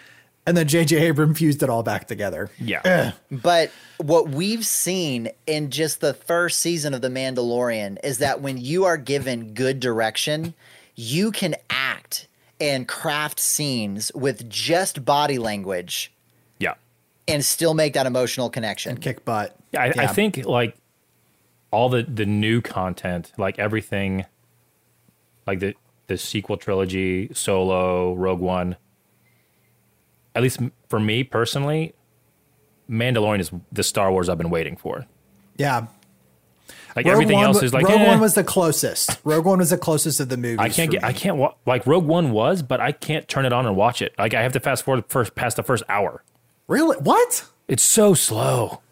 and 0.47 0.57
then 0.57 0.67
jj 0.67 1.01
abrams 1.01 1.39
fused 1.39 1.63
it 1.63 1.69
all 1.71 1.83
back 1.83 2.07
together 2.07 2.51
Yeah. 2.59 3.13
But 3.31 3.71
what 3.99 4.29
we've 4.29 4.65
seen 4.65 5.31
in 5.47 5.71
just 5.71 6.01
the 6.01 6.15
first 6.15 6.61
season 6.61 6.95
of 6.95 7.01
The 7.01 7.09
Mandalorian 7.09 7.99
is 8.05 8.19
that 8.19 8.41
when 8.41 8.59
you 8.59 8.85
are 8.85 8.97
given 8.97 9.55
good 9.55 9.81
direction, 9.81 10.55
you 10.95 11.33
can 11.33 11.57
act 11.71 12.29
and 12.61 12.87
craft 12.87 13.41
scenes 13.41 14.13
with 14.15 14.49
just 14.49 15.05
body 15.05 15.39
language 15.39 16.13
Yeah. 16.59 16.75
and 17.27 17.45
still 17.45 17.75
make 17.75 17.95
that 17.95 18.07
emotional 18.07 18.49
connection. 18.51 18.91
And 18.93 19.01
kick 19.03 19.25
butt 19.25 19.57
I, 19.77 19.87
I 19.89 19.93
Yeah. 19.97 20.07
think 20.09 20.45
like 20.47 20.77
all 21.73 21.89
the 21.89 22.03
the 22.03 22.25
new 22.27 22.61
content, 22.63 23.33
like 23.37 23.59
everything, 23.59 24.25
like 25.47 25.59
the 25.61 25.75
the 26.07 26.17
sequel 26.17 26.57
trilogy, 26.57 27.29
Solo, 27.35 28.15
Rogue 28.15 28.39
One. 28.41 28.77
At 30.37 30.43
least 30.43 30.61
for 30.91 31.01
me 31.01 31.25
personally, 31.25 31.95
Mandalorian 32.91 33.41
is 33.41 33.51
the 33.73 33.83
Star 33.83 34.13
Wars 34.13 34.29
I've 34.29 34.37
been 34.37 34.51
waiting 34.51 34.77
for. 34.77 35.07
Yeah. 35.57 35.87
Like 36.95 37.07
Rogue 37.07 37.13
everything 37.15 37.37
One 37.37 37.47
else 37.47 37.63
is 37.63 37.73
like 37.73 37.89
Rogue 37.89 38.01
eh. 38.01 38.07
One 38.07 38.21
was 38.21 38.35
the 38.35 38.45
closest. 38.45 39.19
Rogue 39.25 39.47
One 39.47 39.59
was 39.59 39.71
the 39.71 39.79
closest 39.79 40.21
of 40.21 40.29
the 40.29 40.37
movies. 40.37 40.59
I 40.61 40.69
can't 40.69 40.91
get. 40.91 41.03
I 41.03 41.15
can't 41.15 41.39
wa- 41.39 41.55
like 41.65 41.87
Rogue 41.87 42.05
One 42.05 42.33
was, 42.33 42.63
but 42.63 42.81
I 42.81 42.93
can't 42.93 43.27
turn 43.27 43.47
it 43.47 43.53
on 43.55 43.65
and 43.67 43.77
watch 43.77 44.03
it. 44.03 44.15
Like 44.19 44.35
I 44.35 44.43
have 44.43 44.53
to 44.53 44.61
fast 44.61 44.85
forward 44.85 45.07
first 45.09 45.35
past 45.35 45.57
the 45.57 45.63
first 45.63 45.83
hour. 45.89 46.23
Really? 46.69 46.99
What? 46.99 47.47
It's 47.67 47.83
so 47.83 48.13
slow. 48.13 48.83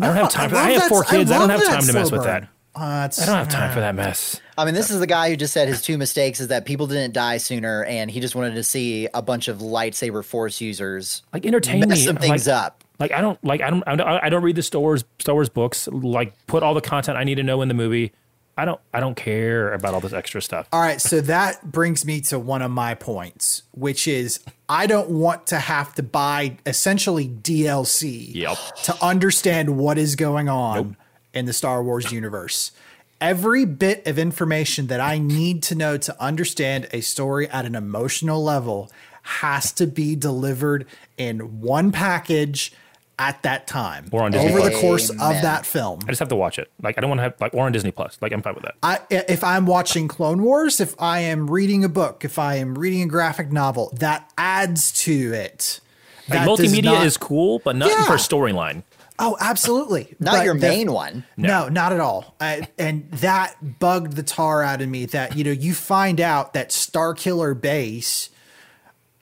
I 0.00 0.06
don't 0.06 0.16
have 0.16 0.30
time. 0.30 0.50
for 0.50 0.56
love 0.56 0.66
I 0.66 0.70
have 0.72 0.82
four 0.84 1.02
kids. 1.02 1.32
I, 1.32 1.38
don't 1.38 1.50
have 1.50 1.64
time 1.64 1.82
to 1.82 1.92
mess 1.92 2.08
slow 2.08 2.18
with 2.18 2.26
that. 2.26 2.44
Uh, 2.76 2.78
I 2.80 3.26
don't 3.26 3.36
have 3.36 3.48
time 3.48 3.72
for 3.72 3.80
that 3.80 3.94
mess. 3.96 4.40
I 4.58 4.64
mean, 4.64 4.74
this 4.74 4.90
is 4.90 4.98
the 5.00 5.06
guy 5.06 5.28
who 5.30 5.36
just 5.36 5.52
said 5.52 5.68
his 5.68 5.82
two 5.82 5.98
mistakes 5.98 6.40
is 6.40 6.48
that 6.48 6.64
people 6.64 6.86
didn't 6.86 7.12
die 7.12 7.36
sooner, 7.36 7.84
and 7.84 8.10
he 8.10 8.20
just 8.20 8.34
wanted 8.34 8.54
to 8.54 8.62
see 8.62 9.08
a 9.12 9.20
bunch 9.22 9.48
of 9.48 9.58
lightsaber 9.58 10.24
force 10.24 10.60
users 10.60 11.22
Like 11.32 11.44
entertain 11.44 11.80
mess 11.80 11.98
me. 11.98 12.04
some 12.04 12.16
things 12.16 12.46
like, 12.46 12.56
up. 12.56 12.84
Like 12.98 13.12
I 13.12 13.20
don't 13.20 13.42
like 13.44 13.60
I 13.60 13.68
don't 13.70 13.84
I 13.86 13.96
don't, 13.96 14.06
I 14.08 14.28
don't 14.30 14.42
read 14.42 14.56
the 14.56 14.62
Star 14.62 14.80
Wars 14.80 15.04
Star 15.18 15.34
Wars 15.34 15.48
books. 15.50 15.86
Like 15.88 16.32
put 16.46 16.62
all 16.62 16.72
the 16.74 16.80
content 16.80 17.18
I 17.18 17.24
need 17.24 17.34
to 17.34 17.42
know 17.42 17.60
in 17.60 17.68
the 17.68 17.74
movie. 17.74 18.12
I 18.58 18.64
don't 18.64 18.80
I 18.94 19.00
don't 19.00 19.14
care 19.16 19.74
about 19.74 19.92
all 19.92 20.00
this 20.00 20.14
extra 20.14 20.40
stuff. 20.40 20.66
All 20.72 20.80
right, 20.80 20.98
so 20.98 21.20
that 21.20 21.70
brings 21.70 22.06
me 22.06 22.22
to 22.22 22.38
one 22.38 22.62
of 22.62 22.70
my 22.70 22.94
points, 22.94 23.64
which 23.72 24.08
is 24.08 24.40
I 24.66 24.86
don't 24.86 25.10
want 25.10 25.48
to 25.48 25.58
have 25.58 25.94
to 25.96 26.02
buy 26.02 26.56
essentially 26.64 27.28
DLC 27.28 28.34
Yep. 28.34 28.56
to 28.84 29.04
understand 29.04 29.76
what 29.76 29.98
is 29.98 30.16
going 30.16 30.48
on 30.48 30.96
in 31.34 31.44
the 31.44 31.52
Star 31.52 31.82
Wars 31.84 32.10
universe. 32.10 32.72
Every 33.20 33.64
bit 33.64 34.06
of 34.06 34.18
information 34.18 34.88
that 34.88 35.00
I 35.00 35.18
need 35.18 35.62
to 35.64 35.74
know 35.74 35.96
to 35.96 36.22
understand 36.22 36.88
a 36.92 37.00
story 37.00 37.48
at 37.48 37.64
an 37.64 37.74
emotional 37.74 38.42
level 38.44 38.90
has 39.22 39.72
to 39.72 39.86
be 39.86 40.14
delivered 40.14 40.86
in 41.16 41.60
one 41.60 41.92
package 41.92 42.72
at 43.18 43.42
that 43.42 43.66
time 43.66 44.06
Or 44.12 44.22
on 44.24 44.32
Disney 44.32 44.50
over 44.50 44.60
the 44.60 44.68
Plus. 44.68 44.80
course 44.82 45.08
of 45.10 45.16
that 45.18 45.64
film. 45.64 46.00
I 46.04 46.08
just 46.08 46.18
have 46.20 46.28
to 46.28 46.36
watch 46.36 46.58
it. 46.58 46.70
Like 46.82 46.98
I 46.98 47.00
don't 47.00 47.08
want 47.08 47.18
to 47.20 47.22
have 47.22 47.34
like 47.40 47.54
or 47.54 47.64
on 47.64 47.72
Disney 47.72 47.90
Plus. 47.90 48.18
Like 48.20 48.32
I'm 48.32 48.42
fine 48.42 48.54
with 48.54 48.64
that. 48.64 48.74
I, 48.82 48.98
if 49.10 49.42
I'm 49.42 49.64
watching 49.64 50.06
Clone 50.06 50.42
Wars, 50.42 50.78
if 50.78 50.94
I 51.00 51.20
am 51.20 51.50
reading 51.50 51.82
a 51.82 51.88
book, 51.88 52.22
if 52.26 52.38
I 52.38 52.56
am 52.56 52.76
reading 52.76 53.00
a 53.02 53.06
graphic 53.06 53.50
novel, 53.50 53.90
that 53.98 54.30
adds 54.36 54.92
to 55.04 55.32
it. 55.32 55.80
Like 56.28 56.40
multimedia 56.40 56.82
not- 56.84 57.06
is 57.06 57.16
cool, 57.16 57.60
but 57.60 57.74
not 57.76 57.88
Yeah. 57.88 58.04
for 58.04 58.14
storyline. 58.16 58.82
Oh, 59.18 59.36
absolutely. 59.40 60.14
Not 60.20 60.32
But 60.36 60.44
your 60.44 60.54
the- 60.54 60.60
main 60.68 60.92
one. 60.92 61.24
No. 61.36 61.68
not 61.68 61.92
at 61.92 62.00
all. 62.00 62.34
I, 62.40 62.68
and 62.78 63.10
that 63.12 63.78
bugged 63.78 64.12
the 64.14 64.22
tar 64.22 64.62
out 64.62 64.82
of 64.82 64.88
me. 64.88 65.06
That 65.06 65.36
you 65.36 65.44
know, 65.44 65.50
you 65.52 65.72
find 65.74 66.20
out 66.20 66.52
that 66.52 66.72
Star 66.72 67.14
Killer 67.14 67.54
Base 67.54 68.30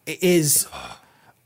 is. 0.07 0.67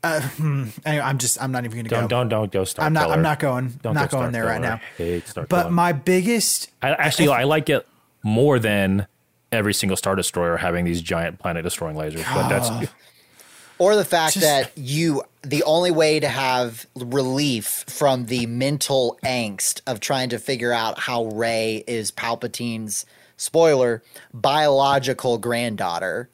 Uh, 0.01 0.21
hmm, 0.21 0.67
anyway, 0.85 1.03
I'm 1.03 1.17
just. 1.17 1.41
I'm 1.41 1.51
not 1.51 1.65
even 1.65 1.75
going 1.75 1.83
to 1.83 1.89
go. 1.89 1.97
Don't 1.99 2.07
don't 2.07 2.29
don't 2.29 2.51
go 2.51 2.63
Star 2.63 2.85
I'm 2.85 2.93
not. 2.93 3.03
Killer. 3.03 3.13
I'm 3.15 3.21
not 3.21 3.39
going. 3.39 3.67
Don't 3.81 3.93
not 3.95 4.09
go 4.09 4.19
going 4.19 4.31
Star 4.31 4.31
there 4.31 4.45
right 4.45 4.61
now. 4.61 4.79
I 4.97 5.21
But 5.35 5.47
Killer. 5.49 5.71
my 5.71 5.91
biggest. 5.91 6.69
I, 6.81 6.91
actually, 6.91 7.27
I 7.29 7.43
like 7.43 7.69
it 7.69 7.85
more 8.23 8.59
than 8.59 9.07
every 9.51 9.73
single 9.73 9.97
Star 9.97 10.15
Destroyer 10.15 10.57
having 10.57 10.85
these 10.85 11.01
giant 11.01 11.39
planet 11.39 11.63
destroying 11.63 11.95
lasers. 11.97 12.23
But 12.33 12.47
that's 12.49 12.69
Or 13.77 13.95
the 13.95 14.05
fact 14.05 14.33
Just- 14.35 14.45
that 14.45 14.71
you, 14.77 15.23
the 15.41 15.63
only 15.63 15.91
way 15.91 16.19
to 16.19 16.27
have 16.27 16.85
relief 16.95 17.85
from 17.87 18.25
the 18.25 18.45
mental 18.45 19.17
angst 19.23 19.81
of 19.87 19.99
trying 19.99 20.29
to 20.29 20.37
figure 20.39 20.73
out 20.73 20.99
how 20.99 21.25
Rey 21.27 21.83
is 21.87 22.11
Palpatine's 22.11 23.05
spoiler 23.37 24.03
biological 24.33 25.37
granddaughter 25.37 26.29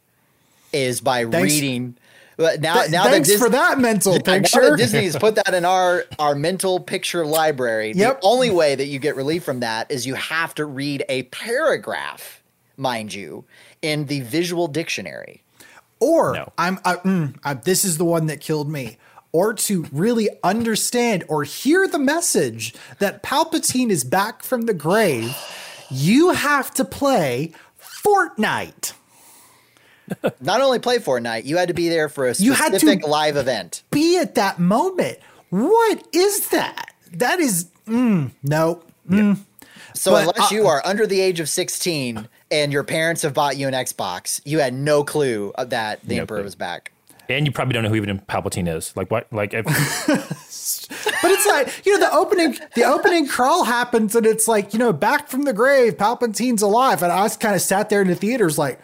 is 0.73 1.01
by 1.01 1.23
Thanks- 1.25 1.53
reading. 1.53 1.95
But 2.37 2.59
now, 2.59 2.79
Th- 2.81 2.91
now 2.91 3.03
thanks 3.05 3.29
that 3.29 3.35
Dis- 3.35 3.41
for 3.41 3.49
that 3.49 3.79
mental 3.79 4.19
picture. 4.21 4.71
that 4.71 4.77
Disney's 4.77 5.15
put 5.15 5.35
that 5.35 5.53
in 5.53 5.63
our 5.63 6.03
our 6.19 6.35
mental 6.35 6.81
picture 6.81 7.25
library. 7.25 7.93
Yep. 7.95 8.19
The 8.19 8.27
only 8.27 8.49
way 8.49 8.75
that 8.75 8.87
you 8.87 8.99
get 8.99 9.15
relief 9.15 9.45
from 9.45 9.61
that 9.61 9.89
is 9.89 10.05
you 10.05 10.15
have 10.15 10.53
to 10.55 10.65
read 10.65 11.05
a 11.07 11.23
paragraph, 11.23 12.43
mind 12.75 13.13
you, 13.13 13.45
in 13.81 14.07
the 14.07 14.19
visual 14.19 14.67
dictionary. 14.67 15.43
Or 16.05 16.33
No. 16.33 16.53
I'm 16.57 16.79
I, 16.85 16.95
mm, 16.97 17.35
I, 17.43 17.53
this 17.55 17.83
is 17.85 17.97
the 17.97 18.05
one 18.05 18.27
that 18.27 18.39
killed 18.41 18.69
me. 18.69 18.97
Or 19.31 19.53
to 19.53 19.85
really 19.91 20.29
understand 20.43 21.25
or 21.27 21.43
hear 21.43 21.87
the 21.87 21.99
message 21.99 22.73
that 22.99 23.21
Palpatine 23.23 23.89
is 23.89 24.03
back 24.05 24.43
from 24.43 24.61
the 24.61 24.73
grave 24.73 25.35
you 25.91 26.31
have 26.31 26.73
to 26.75 26.85
play 26.85 27.51
Fortnite. 27.79 28.93
Not 30.41 30.61
only 30.61 30.79
play 30.79 30.99
Fortnite, 30.99 31.45
you 31.45 31.57
had 31.57 31.67
to 31.67 31.73
be 31.73 31.89
there 31.89 32.09
for 32.09 32.27
a 32.29 32.33
You 32.37 32.53
had 32.53 32.71
to- 32.71 32.79
specific 32.79 33.07
live 33.07 33.37
event. 33.37 33.83
be 33.91 34.17
at 34.17 34.35
that 34.35 34.59
moment. 34.59 35.17
What 35.49 36.07
is 36.13 36.49
that? 36.49 36.93
That 37.13 37.39
is 37.39 37.67
mm, 37.87 38.31
no 38.43 38.83
So 39.93 40.11
But, 40.11 40.21
unless 40.29 40.51
uh, 40.51 40.55
you 40.55 40.67
are 40.67 40.81
under 40.85 41.05
the 41.07 41.21
age 41.21 41.39
of 41.39 41.47
16 41.49 42.27
and 42.51 42.71
your 42.71 42.83
parents 42.83 43.21
have 43.23 43.33
bought 43.33 43.57
you 43.57 43.67
an 43.67 43.73
Xbox, 43.73 44.41
you 44.45 44.59
had 44.59 44.73
no 44.73 45.03
clue 45.03 45.51
that 45.57 46.01
the 46.03 46.15
No 46.15 46.21
Emperor 46.21 46.37
clue. 46.37 46.43
was 46.45 46.55
back. 46.55 46.91
and 47.27 47.45
you 47.45 47.51
probably 47.51 47.73
don't 47.73 47.83
know 47.83 47.89
who 47.89 47.95
even 47.95 48.19
Palpatine 48.19 48.67
is. 48.73 48.95
Like 48.95 49.09
what? 49.11 49.31
Like 49.33 49.53
if, 49.53 49.65
but 51.21 51.31
it's 51.31 51.45
like 51.47 51.85
you 51.85 51.93
know 51.93 51.99
the 52.07 52.13
opening 52.15 52.57
the 52.75 52.83
opening 52.83 53.27
crawl 53.27 53.63
happens 53.63 54.15
and 54.15 54.25
it's 54.25 54.47
like 54.47 54.73
you 54.73 54.79
know 54.79 54.93
back 54.93 55.27
from 55.27 55.43
the 55.43 55.53
grave 55.53 55.97
Palpatine's 55.97 56.61
alive 56.61 57.01
and 57.03 57.11
I 57.11 57.21
was 57.23 57.35
kind 57.37 57.55
of 57.55 57.61
sat 57.61 57.89
there 57.89 58.01
in 58.01 58.07
the 58.07 58.15
theaters 58.15 58.57
like 58.57 58.79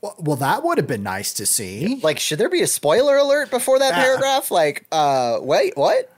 well, 0.00 0.14
well 0.18 0.36
that 0.36 0.62
would 0.64 0.78
have 0.78 0.86
been 0.86 1.02
nice 1.02 1.32
to 1.34 1.46
see 1.46 2.00
Like, 2.02 2.18
should 2.18 2.38
there 2.38 2.48
be 2.50 2.62
a 2.62 2.66
spoiler 2.66 3.16
alert 3.16 3.50
before 3.50 3.78
that 3.80 3.96
Yeah. 3.96 4.02
paragraph? 4.04 4.50
Like, 4.50 4.86
uh, 4.92 5.38
wait, 5.40 5.76
what? 5.76 6.10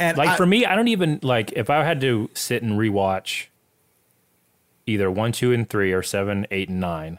and 0.00 0.18
like 0.18 0.30
I- 0.30 0.36
for 0.36 0.46
me, 0.46 0.66
I 0.66 0.74
don't 0.74 0.88
even 0.88 1.20
like 1.22 1.52
if 1.52 1.70
I 1.70 1.84
had 1.84 2.00
to 2.02 2.28
sit 2.34 2.62
and 2.62 2.72
rewatch 2.78 3.46
either 4.86 5.10
one, 5.10 5.32
two, 5.32 5.52
and 5.52 5.68
three, 5.68 5.92
or 5.92 6.02
seven, 6.02 6.46
eight, 6.50 6.68
and 6.68 6.80
nine. 6.80 7.18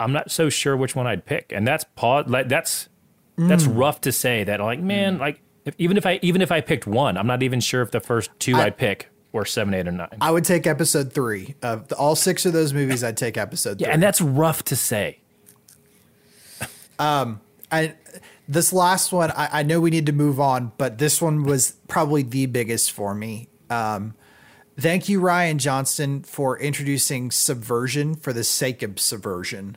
I'm 0.00 0.12
not 0.12 0.30
so 0.30 0.48
sure 0.48 0.76
which 0.76 0.96
one 0.96 1.06
I'd 1.06 1.24
pick, 1.24 1.52
and 1.54 1.66
that's 1.66 1.84
pause. 1.96 2.26
Like 2.28 2.48
that's 2.48 2.88
that's 3.36 3.64
Mm. 3.64 3.78
rough 3.78 4.00
to 4.02 4.12
say. 4.12 4.44
That 4.44 4.60
like 4.60 4.80
man, 4.80 5.18
like 5.18 5.40
if, 5.64 5.74
even 5.78 5.96
if 5.96 6.04
I 6.06 6.18
even 6.22 6.42
if 6.42 6.50
I 6.52 6.60
picked 6.60 6.86
one, 6.86 7.16
I'm 7.16 7.26
not 7.26 7.42
even 7.42 7.60
sure 7.60 7.82
if 7.82 7.90
the 7.90 8.00
first 8.00 8.30
two 8.38 8.56
I, 8.56 8.64
would 8.64 8.76
pick 8.76 9.08
were 9.32 9.44
seven, 9.44 9.72
eight, 9.74 9.86
or 9.88 9.92
nine. 9.92 10.08
I 10.20 10.30
would 10.30 10.44
take 10.44 10.66
episode 10.66 11.12
three 11.12 11.54
of 11.62 11.88
the, 11.88 11.96
all 11.96 12.16
six 12.16 12.44
of 12.46 12.52
those 12.52 12.72
movies. 12.74 13.02
I'd 13.04 13.16
take 13.16 13.36
episode 13.38 13.80
yeah, 13.80 13.86
three. 13.86 13.94
and 13.94 14.02
that's 14.02 14.20
rough 14.20 14.64
to 14.64 14.76
say. 14.76 15.20
um, 16.98 17.40
I 17.70 17.94
this 18.48 18.72
last 18.72 19.12
one, 19.12 19.30
I, 19.30 19.60
I 19.60 19.62
know 19.62 19.80
we 19.80 19.90
need 19.90 20.06
to 20.06 20.12
move 20.12 20.40
on, 20.40 20.72
but 20.78 20.98
this 20.98 21.22
one 21.22 21.44
was 21.44 21.72
probably 21.88 22.22
the 22.22 22.46
biggest 22.46 22.92
for 22.92 23.14
me. 23.14 23.48
Um, 23.70 24.14
thank 24.78 25.08
you, 25.08 25.20
Rian 25.20 25.58
Johnson, 25.58 26.22
for 26.22 26.58
introducing 26.58 27.30
subversion 27.30 28.14
for 28.14 28.32
the 28.32 28.44
sake 28.44 28.82
of 28.82 28.98
subversion, 28.98 29.76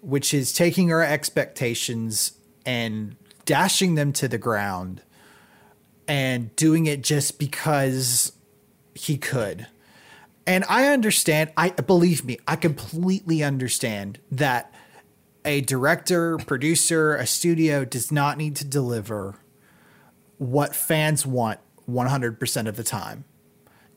which 0.00 0.32
is 0.32 0.52
taking 0.52 0.92
our 0.92 1.02
expectations 1.02 2.32
and 2.64 3.16
dashing 3.44 3.94
them 3.94 4.12
to 4.12 4.28
the 4.28 4.38
ground 4.38 5.02
and 6.06 6.54
doing 6.56 6.86
it 6.86 7.02
just 7.02 7.38
because 7.38 8.32
he 8.94 9.16
could. 9.16 9.66
And 10.46 10.64
I 10.68 10.86
understand, 10.88 11.52
I 11.56 11.70
believe 11.70 12.24
me, 12.24 12.38
I 12.48 12.56
completely 12.56 13.42
understand 13.42 14.18
that 14.32 14.72
a 15.44 15.60
director, 15.60 16.38
producer, 16.38 17.14
a 17.14 17.26
studio 17.26 17.84
does 17.84 18.10
not 18.10 18.38
need 18.38 18.56
to 18.56 18.64
deliver 18.64 19.36
what 20.38 20.74
fans 20.74 21.26
want 21.26 21.60
100% 21.88 22.66
of 22.66 22.76
the 22.76 22.84
time. 22.84 23.24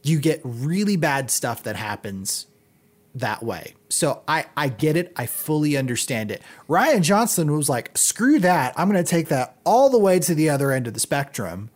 You 0.03 0.19
get 0.19 0.41
really 0.43 0.97
bad 0.97 1.29
stuff 1.29 1.63
that 1.63 1.75
happens 1.75 2.47
that 3.13 3.43
way. 3.43 3.75
So 3.89 4.23
I 4.27 4.45
I 4.55 4.69
get 4.69 4.95
it. 4.95 5.11
I 5.15 5.25
fully 5.25 5.77
understand 5.77 6.31
it. 6.31 6.41
Rian 6.69 7.01
Johnson 7.01 7.55
was 7.55 7.69
like, 7.69 7.97
"Screw 7.97 8.39
that. 8.39 8.73
I'm 8.77 8.89
going 8.89 9.03
to 9.03 9.09
take 9.09 9.27
that 9.27 9.57
all 9.65 9.89
the 9.89 9.99
way 9.99 10.19
to 10.19 10.33
the 10.33 10.49
other 10.49 10.71
end 10.71 10.87
of 10.87 10.93
the 10.93 10.99
spectrum 10.99 11.69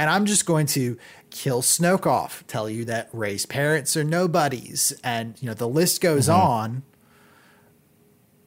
and 0.00 0.08
I'm 0.08 0.24
just 0.24 0.46
going 0.46 0.64
to 0.68 0.96
kill 1.28 1.60
Snoke 1.60 2.06
off, 2.06 2.42
tell 2.46 2.70
you 2.70 2.86
that 2.86 3.10
Rey's 3.12 3.44
parents 3.44 3.98
are 3.98 4.02
nobodies 4.02 4.94
and 5.04 5.34
you 5.42 5.46
know 5.46 5.52
the 5.52 5.68
list 5.68 6.00
goes 6.00 6.26
mm-hmm. 6.26 6.40
on 6.40 6.82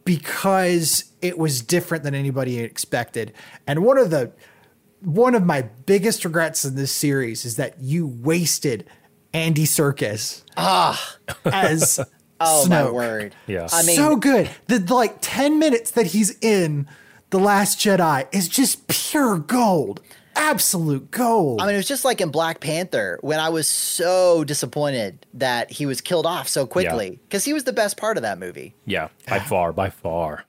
because 0.03 1.11
it 1.21 1.37
was 1.37 1.61
different 1.61 2.03
than 2.03 2.15
anybody 2.15 2.57
expected. 2.57 3.33
And 3.67 3.85
one 3.85 3.99
of 3.99 4.09
the 4.09 4.31
one 5.01 5.35
of 5.35 5.45
my 5.45 5.61
biggest 5.61 6.25
regrets 6.25 6.65
in 6.65 6.73
this 6.73 6.91
series 6.91 7.45
is 7.45 7.55
that 7.57 7.79
you 7.79 8.07
wasted 8.07 8.87
Andy 9.33 9.65
Serkis 9.65 10.43
Ah, 10.57 11.17
as 11.45 11.99
Oh 12.39 12.65
Snoke. 12.67 12.69
my 12.69 12.91
word! 12.91 13.35
Yeah. 13.47 13.67
I 13.71 13.83
mean, 13.83 13.95
so 13.95 14.15
good. 14.15 14.49
The 14.67 14.79
like 14.93 15.17
10 15.21 15.59
minutes 15.59 15.91
that 15.91 16.07
he's 16.07 16.37
in 16.39 16.87
The 17.29 17.39
Last 17.39 17.79
Jedi 17.79 18.27
is 18.33 18.47
just 18.49 18.87
pure 18.87 19.37
gold. 19.37 20.01
absolute 20.35 21.09
gold. 21.11 21.61
I 21.61 21.65
mean, 21.67 21.75
it 21.75 21.77
was 21.77 21.87
just 21.87 22.03
like 22.03 22.19
in 22.19 22.31
Black 22.31 22.59
Panther 22.59 23.17
when 23.21 23.39
I 23.39 23.49
was 23.49 23.67
so 23.67 24.43
disappointed 24.43 25.25
that 25.35 25.71
he 25.71 25.85
was 25.85 26.01
killed 26.01 26.25
off 26.25 26.47
so 26.49 26.65
quickly 26.65 27.19
because 27.23 27.45
he 27.45 27.53
was 27.53 27.63
the 27.63 27.71
best 27.73 27.97
part 27.97 28.17
of 28.17 28.23
that 28.23 28.39
movie. 28.39 28.73
Yeah, 28.85 29.07
by 29.27 29.39
far, 29.39 29.71
by 29.71 29.89
far. 29.89 30.43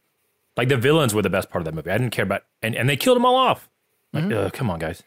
Like 0.56 0.68
the 0.68 0.76
villains 0.76 1.14
were 1.14 1.22
the 1.22 1.30
best 1.30 1.48
part 1.50 1.60
of 1.60 1.66
that 1.66 1.74
movie. 1.74 1.90
I 1.90 1.98
didn't 1.98 2.12
care 2.12 2.24
about, 2.24 2.42
and, 2.62 2.74
and 2.74 2.88
they 2.88 2.96
killed 2.96 3.16
them 3.16 3.24
all 3.26 3.36
off. 3.36 3.68
Like, 4.12 4.32
ugh, 4.32 4.52
come 4.52 4.70
on, 4.70 4.78
guys. 4.78 5.02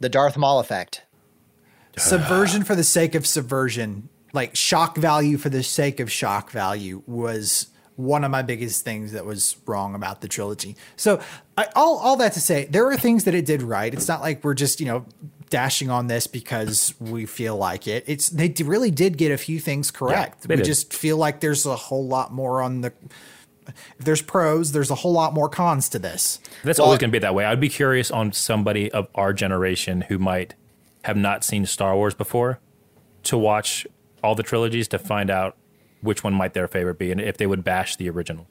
The 0.00 0.08
Darth 0.08 0.36
Maul 0.36 0.58
effect. 0.60 1.02
Subversion 1.98 2.64
for 2.64 2.74
the 2.74 2.84
sake 2.84 3.14
of 3.14 3.26
subversion, 3.26 4.08
like 4.32 4.56
shock 4.56 4.96
value 4.96 5.36
for 5.36 5.48
the 5.48 5.62
sake 5.62 6.00
of 6.00 6.10
shock 6.10 6.50
value, 6.50 7.02
was 7.06 7.68
one 7.96 8.24
of 8.24 8.30
my 8.30 8.42
biggest 8.42 8.84
things 8.84 9.12
that 9.12 9.24
was 9.24 9.56
wrong 9.66 9.94
about 9.94 10.20
the 10.20 10.28
trilogy. 10.28 10.76
So, 10.96 11.20
I, 11.56 11.68
all 11.76 11.98
all 11.98 12.16
that 12.16 12.32
to 12.34 12.40
say, 12.40 12.66
there 12.66 12.86
are 12.86 12.96
things 12.96 13.24
that 13.24 13.34
it 13.34 13.46
did 13.46 13.62
right. 13.62 13.92
It's 13.92 14.08
not 14.08 14.20
like 14.20 14.42
we're 14.42 14.54
just 14.54 14.80
you 14.80 14.86
know 14.86 15.06
dashing 15.52 15.90
on 15.90 16.06
this 16.06 16.26
because 16.26 16.94
we 16.98 17.26
feel 17.26 17.56
like 17.56 17.86
it. 17.86 18.04
It's 18.06 18.30
they 18.30 18.48
d- 18.48 18.64
really 18.64 18.90
did 18.90 19.18
get 19.18 19.30
a 19.30 19.36
few 19.36 19.60
things 19.60 19.90
correct. 19.90 20.48
they 20.48 20.54
we 20.54 20.56
did. 20.56 20.64
just 20.64 20.94
feel 20.94 21.18
like 21.18 21.40
there's 21.40 21.66
a 21.66 21.76
whole 21.76 22.06
lot 22.06 22.32
more 22.32 22.62
on 22.62 22.80
the. 22.80 22.92
If 23.98 24.04
there's 24.04 24.22
pros, 24.22 24.72
there's 24.72 24.90
a 24.90 24.96
whole 24.96 25.12
lot 25.12 25.34
more 25.34 25.48
cons 25.48 25.88
to 25.90 25.98
this. 25.98 26.40
That's 26.64 26.80
always 26.80 26.98
going 26.98 27.10
to 27.10 27.12
be 27.12 27.20
that 27.20 27.34
way. 27.34 27.44
I'd 27.44 27.60
be 27.60 27.68
curious 27.68 28.10
on 28.10 28.32
somebody 28.32 28.90
of 28.90 29.06
our 29.14 29.32
generation 29.32 30.00
who 30.00 30.18
might 30.18 30.54
have 31.04 31.16
not 31.16 31.44
seen 31.44 31.66
Star 31.66 31.94
Wars 31.96 32.14
before 32.14 32.58
to 33.24 33.36
watch 33.38 33.86
all 34.22 34.34
the 34.34 34.42
trilogies 34.42 34.88
to 34.88 34.98
find 34.98 35.30
out 35.30 35.56
which 36.00 36.22
one 36.24 36.34
might 36.34 36.54
their 36.54 36.68
favorite 36.68 36.98
be 36.98 37.10
and 37.12 37.20
if 37.20 37.36
they 37.36 37.46
would 37.46 37.62
bash 37.64 37.96
the 37.96 38.08
original. 38.10 38.46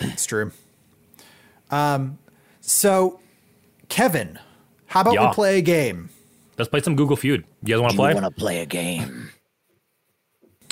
It's 0.00 0.26
true. 0.26 0.52
Um, 1.70 2.18
so 2.60 3.20
Kevin, 3.88 4.38
how 4.86 5.00
about 5.02 5.14
Yeah. 5.14 5.28
we 5.28 5.34
play 5.34 5.58
a 5.58 5.62
game? 5.62 6.10
Let's 6.58 6.68
play 6.68 6.80
some 6.80 6.96
Google 6.96 7.16
Feud. 7.16 7.44
You 7.62 7.74
guys 7.74 7.80
want 7.80 7.92
to 7.92 7.96
play? 7.96 8.14
want 8.14 8.26
to 8.26 8.30
play 8.30 8.60
a 8.60 8.66
game? 8.66 9.30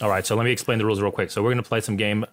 All 0.03 0.09
right, 0.09 0.25
so 0.27 0.35
let 0.35 0.45
me 0.45 0.53
explain 0.53 0.79
the 0.79 0.85
rules 0.87 1.01
real 1.01 1.11
quick. 1.13 1.31
So 1.31 1.43
we're 1.43 1.51
going 1.53 1.63
to 1.63 1.69
play 1.69 1.81
some 1.81 1.97
game. 1.97 2.25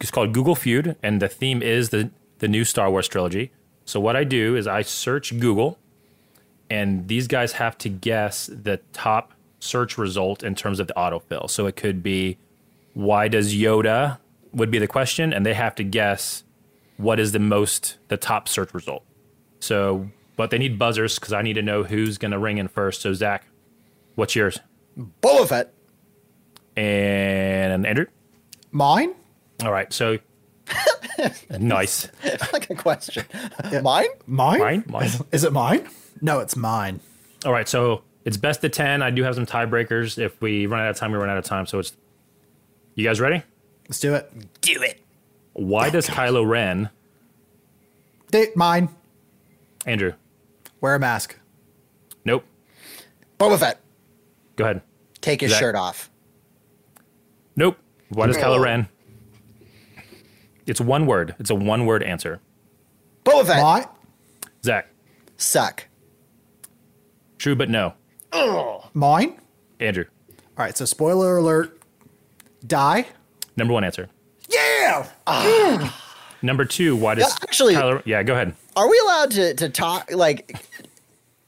It's 0.00 0.10
called 0.10 0.32
Google 0.32 0.54
Feud, 0.54 0.96
and 1.02 1.22
the 1.22 1.28
theme 1.28 1.62
is 1.62 1.90
the 1.90 2.10
the 2.40 2.48
new 2.48 2.64
Star 2.64 2.90
Wars 2.90 3.06
trilogy. 3.08 3.52
So 3.84 4.00
what 4.00 4.16
I 4.16 4.24
do 4.24 4.56
is 4.56 4.66
I 4.66 4.82
search 4.82 5.38
Google, 5.38 5.78
and 6.74 7.06
these 7.06 7.28
guys 7.28 7.52
have 7.52 7.78
to 7.78 7.88
guess 7.88 8.50
the 8.52 8.80
top 8.92 9.32
search 9.60 9.96
result 9.96 10.42
in 10.42 10.54
terms 10.54 10.80
of 10.80 10.88
the 10.88 10.94
autofill. 10.94 11.48
So 11.48 11.66
it 11.66 11.76
could 11.76 12.02
be, 12.02 12.36
why 12.94 13.28
does 13.28 13.54
Yoda 13.54 14.18
would 14.52 14.70
be 14.70 14.78
the 14.78 14.88
question, 14.88 15.32
and 15.32 15.46
they 15.46 15.54
have 15.54 15.74
to 15.76 15.84
guess 15.84 16.42
what 16.96 17.20
is 17.20 17.32
the 17.32 17.38
most 17.38 17.98
the 18.08 18.16
top 18.16 18.48
search 18.48 18.72
result. 18.74 19.04
So, 19.60 20.08
but 20.36 20.50
they 20.50 20.58
need 20.58 20.78
buzzers 20.78 21.18
because 21.18 21.32
I 21.32 21.42
need 21.42 21.54
to 21.54 21.62
know 21.62 21.82
who's 21.84 22.18
going 22.18 22.30
to 22.32 22.38
ring 22.38 22.58
in 22.58 22.68
first. 22.68 23.02
So 23.02 23.12
Zach, 23.12 23.46
what's 24.14 24.34
yours? 24.34 24.58
Boba 25.22 25.48
Fett. 25.48 25.74
And 26.76 27.86
Andrew. 27.86 28.06
Mine? 28.72 29.14
All 29.62 29.70
right, 29.72 29.92
so 29.92 30.18
nice. 31.58 32.08
like 32.52 32.68
a 32.70 32.74
question. 32.74 33.24
Mine? 33.82 34.08
Mine? 34.26 34.60
Mine, 34.60 34.84
mine. 34.88 35.10
Is 35.30 35.44
it 35.44 35.52
mine? 35.52 35.88
No, 36.24 36.40
it's 36.40 36.56
mine. 36.56 37.00
All 37.44 37.52
right, 37.52 37.68
so 37.68 38.02
it's 38.24 38.38
best 38.38 38.64
of 38.64 38.72
ten. 38.72 39.02
I 39.02 39.10
do 39.10 39.22
have 39.24 39.34
some 39.34 39.44
tiebreakers. 39.44 40.16
If 40.16 40.40
we 40.40 40.64
run 40.64 40.80
out 40.80 40.88
of 40.88 40.96
time, 40.96 41.12
we 41.12 41.18
run 41.18 41.28
out 41.28 41.36
of 41.36 41.44
time. 41.44 41.66
So 41.66 41.78
it's 41.78 41.94
you 42.94 43.04
guys 43.06 43.20
ready? 43.20 43.42
Let's 43.86 44.00
do 44.00 44.14
it. 44.14 44.32
Do 44.62 44.80
it. 44.80 45.02
Why 45.52 45.90
does 45.90 46.06
Kylo 46.06 46.48
Ren, 46.48 46.88
Di- 48.30 48.48
mine. 48.56 48.88
Andrew? 49.84 50.14
Wear 50.80 50.94
a 50.94 50.98
mask. 50.98 51.36
Nope. 52.24 52.44
Boba 53.38 53.58
Fett. 53.58 53.78
Go 54.56 54.64
ahead. 54.64 54.80
Take 55.20 55.42
his 55.42 55.50
Zach. 55.50 55.60
shirt 55.60 55.74
off. 55.74 56.10
Nope. 57.54 57.76
Why 58.08 58.26
does 58.28 58.38
Kylo 58.38 58.62
Ren? 58.62 58.88
It's 60.66 60.80
one 60.80 61.04
word. 61.04 61.34
It's 61.38 61.50
a 61.50 61.54
one 61.54 61.84
word 61.84 62.02
answer. 62.02 62.40
Boba 63.26 63.46
Fett. 63.46 63.62
Mine? 63.62 63.84
Zach. 64.64 64.88
Suck. 65.36 65.86
True, 67.44 67.54
but 67.54 67.68
no. 67.68 67.92
Mine? 68.94 69.38
Andrew. 69.78 70.06
All 70.30 70.64
right, 70.64 70.74
so 70.74 70.86
spoiler 70.86 71.36
alert. 71.36 71.78
Die? 72.66 73.06
Number 73.54 73.74
one 73.74 73.84
answer. 73.84 74.08
Yeah! 74.48 75.06
Number 76.40 76.64
two. 76.64 76.96
Why 76.96 77.16
does 77.16 77.36
actually- 77.42 77.74
Kylo? 77.74 78.00
Yeah, 78.06 78.22
go 78.22 78.32
ahead. 78.32 78.54
Are 78.76 78.88
we 78.88 78.98
allowed 79.04 79.30
to, 79.32 79.52
to 79.56 79.68
talk? 79.68 80.10
Like, 80.10 80.56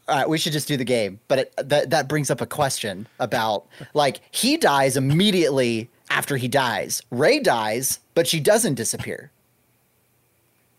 all 0.07 0.19
right, 0.19 0.29
we 0.29 0.37
should 0.37 0.53
just 0.53 0.69
do 0.69 0.77
the 0.77 0.85
game. 0.85 1.19
But 1.29 1.39
it, 1.39 1.55
that, 1.65 1.89
that 1.89 2.09
brings 2.09 2.31
up 2.31 2.43
a 2.43 2.47
question 2.47 3.09
about 3.19 3.65
like, 3.95 4.21
he 4.33 4.59
dies 4.59 4.99
immediately 4.99 5.89
after 6.11 6.37
he 6.37 6.47
dies. 6.47 7.01
Rey 7.11 7.41
dies, 7.41 8.01
but 8.13 8.27
she 8.27 8.39
doesn't 8.39 8.75
disappear. 8.75 9.31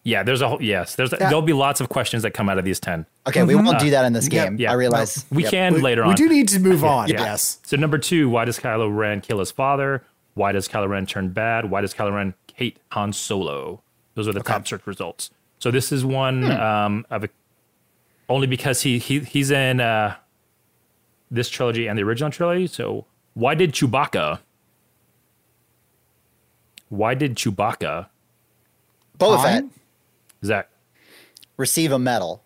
Yeah, 0.07 0.23
there's 0.23 0.41
a 0.41 0.47
whole 0.47 0.61
yes. 0.61 0.95
There's 0.95 1.09
there'll 1.09 1.41
be 1.41 1.51
lots 1.51 1.81
of 1.81 1.89
questions 1.89 2.23
that 2.23 2.31
come 2.31 2.47
out 2.47 2.57
of 2.57 2.63
these 2.63 2.79
ten. 2.79 3.05
Okay, 3.27 3.43
we 3.43 3.55
won't 3.55 3.77
do 3.79 3.89
that 3.89 4.05
in 4.05 4.13
this 4.13 4.29
game. 4.29 4.55
Yeah, 4.57 4.71
I 4.71 4.75
realize. 4.75 5.25
we 5.29 5.43
Yep. 5.43 5.51
can 5.51 5.81
later 5.81 6.03
on. 6.03 6.07
we 6.07 6.15
do 6.15 6.29
need 6.29 6.47
to 6.47 6.61
move 6.61 6.85
on, 6.95 7.09
Yeah. 7.09 7.19
yes. 7.23 7.59
So 7.63 7.75
number 7.75 7.97
two, 7.97 8.29
why 8.29 8.45
does 8.45 8.57
Kylo 8.57 8.95
Ren 8.95 9.19
kill 9.19 9.39
his 9.39 9.51
father? 9.51 10.03
Why 10.33 10.53
does 10.53 10.69
Kylo 10.69 10.87
Ren 10.87 11.05
turn 11.07 11.31
bad? 11.31 11.69
Why 11.69 11.81
does 11.81 11.93
Kylo 11.93 12.13
Ren 12.15 12.35
hate 12.53 12.77
Han 12.93 13.11
Solo? 13.11 13.81
Those 14.15 14.29
are 14.29 14.31
the 14.33 14.39
top 14.39 14.65
search 14.65 14.87
results. 14.87 15.29
So 15.59 15.71
this 15.71 15.91
is 15.91 16.05
one 16.05 16.49
um, 16.53 17.05
of 17.09 17.25
a, 17.25 17.29
only 18.29 18.47
because 18.47 18.83
he 18.83 18.99
he 18.99 19.19
he's 19.19 19.51
in 19.51 19.81
uh, 19.81 20.15
this 21.29 21.49
trilogy 21.49 21.85
and 21.87 21.99
the 21.99 22.03
original 22.03 22.31
trilogy. 22.31 22.67
So 22.67 23.05
why 23.33 23.55
did 23.55 23.73
Chewbacca? 23.73 24.39
Why 26.87 27.13
did 27.13 27.35
Chewbacca? 27.35 28.07
Boba 29.19 29.43
Fett 29.43 29.63
Mine? 29.63 29.71
Zach. 30.47 30.69
receive 31.57 31.91
a 31.91 31.99
medal. 31.99 32.43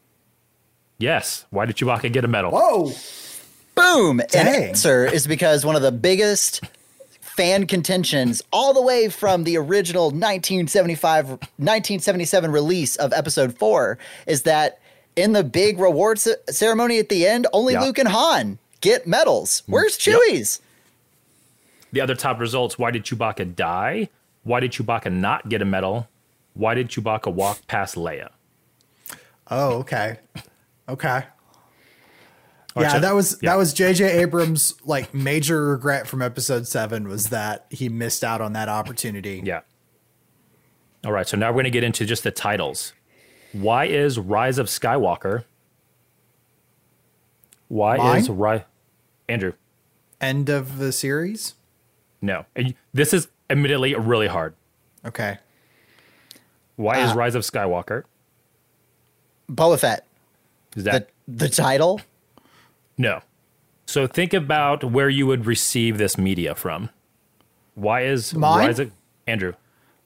Yes. 0.97 1.45
Why 1.49 1.65
did 1.65 1.75
Chewbacca 1.77 2.11
get 2.13 2.23
a 2.23 2.27
medal? 2.27 2.51
Whoa! 2.51 2.91
Boom. 3.75 4.19
And 4.35 4.47
answer 4.47 5.05
is 5.05 5.25
because 5.27 5.65
one 5.65 5.75
of 5.75 5.81
the 5.81 5.91
biggest 5.91 6.61
fan 7.21 7.65
contentions 7.65 8.41
all 8.53 8.73
the 8.73 8.81
way 8.81 9.09
from 9.09 9.43
the 9.45 9.57
original 9.57 10.05
1975 10.11 11.29
1977 11.29 12.51
release 12.51 12.95
of 12.97 13.13
episode 13.13 13.57
4 13.57 13.97
is 14.27 14.43
that 14.43 14.79
in 15.15 15.31
the 15.33 15.43
big 15.43 15.79
reward 15.79 16.19
ce- 16.19 16.35
ceremony 16.49 16.99
at 16.99 17.09
the 17.09 17.25
end 17.25 17.47
only 17.53 17.73
Yeah. 17.73 17.81
Luke 17.83 17.97
and 17.97 18.09
Han 18.09 18.59
get 18.81 19.07
medals. 19.07 19.61
Mm, 19.61 19.73
Where's 19.73 20.05
Yep. 20.05 20.15
Chewie's? 20.19 20.59
The 21.93 22.01
other 22.01 22.15
top 22.15 22.39
results 22.39 22.77
why 22.77 22.91
did 22.91 23.03
Chewbacca 23.05 23.55
die? 23.55 24.09
Why 24.43 24.59
did 24.59 24.71
Chewbacca 24.73 25.11
not 25.11 25.49
get 25.49 25.61
a 25.61 25.65
medal? 25.65 26.07
Why 26.53 26.73
did 26.73 26.89
Chewbacca 26.89 27.33
walk 27.33 27.65
past 27.67 27.95
Leia? 27.95 28.29
Oh, 29.49 29.79
okay. 29.79 30.19
Okay. 30.89 31.23
All 32.73 32.83
right, 32.83 32.89
yeah, 32.89 32.93
so- 32.93 32.99
that 32.99 33.15
was 33.15 33.37
yeah. 33.41 33.51
that 33.51 33.57
was 33.57 33.73
JJ 33.73 34.07
Abrams 34.21 34.75
like 34.85 35.13
major 35.13 35.65
regret 35.67 36.07
from 36.07 36.21
episode 36.21 36.67
7 36.67 37.07
was 37.07 37.29
that 37.29 37.65
he 37.69 37.89
missed 37.89 38.23
out 38.23 38.39
on 38.41 38.53
that 38.53 38.69
opportunity. 38.69 39.41
Yeah. 39.43 39.61
All 41.03 41.11
right, 41.11 41.27
so 41.27 41.35
now 41.35 41.47
we're 41.49 41.55
going 41.55 41.63
to 41.65 41.69
get 41.71 41.83
into 41.83 42.05
just 42.05 42.23
the 42.23 42.31
titles. 42.31 42.93
Why 43.53 43.85
is 43.85 44.19
Rise 44.19 44.57
of 44.57 44.67
Skywalker? 44.67 45.45
Why 47.67 48.17
is 48.17 48.29
Mine? 48.29 48.37
Rise? 48.37 48.61
Andrew, 49.27 49.53
End 50.19 50.49
of 50.49 50.77
the 50.77 50.91
series? 50.91 51.55
no. 52.21 52.45
This 52.93 53.13
is 53.13 53.29
admittedly 53.49 53.95
really 53.95 54.27
hard. 54.27 54.53
Okay. 55.05 55.39
Why 56.81 56.99
is 56.99 57.11
uh, 57.11 57.15
Rise 57.15 57.35
of 57.35 57.43
Skywalker? 57.43 58.03
Boba 59.49 59.79
Fett. 59.79 60.05
Is 60.75 60.83
The 60.83 60.91
that 60.91 61.09
the 61.27 61.49
title? 61.49 62.01
no? 62.97 63.21
So 63.85 64.07
think 64.07 64.33
about 64.33 64.85
where 64.85 65.09
you 65.09 65.27
would 65.27 65.45
receive 65.45 65.97
this 65.97 66.17
media 66.17 66.55
from. 66.55 66.89
Why 67.75 68.03
is 68.03 68.33
Mine? 68.33 68.67
Rise 68.67 68.79
of 68.79 68.91
Andrew 69.27 69.53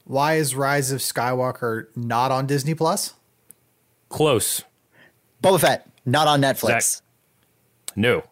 Why 0.04 0.34
is 0.34 0.54
Rise 0.56 0.90
of 0.90 1.00
Skywalker 1.00 1.86
not 1.96 2.30
on 2.32 2.46
Disney 2.46 2.74
Plus? 2.74 3.14
close? 4.08 4.62
Boba 5.42 5.60
Fett 5.60 5.86
not 6.04 6.26
on 6.28 6.40
Netflix. 6.40 6.96
Zach. 6.96 7.02
No. 7.96 8.24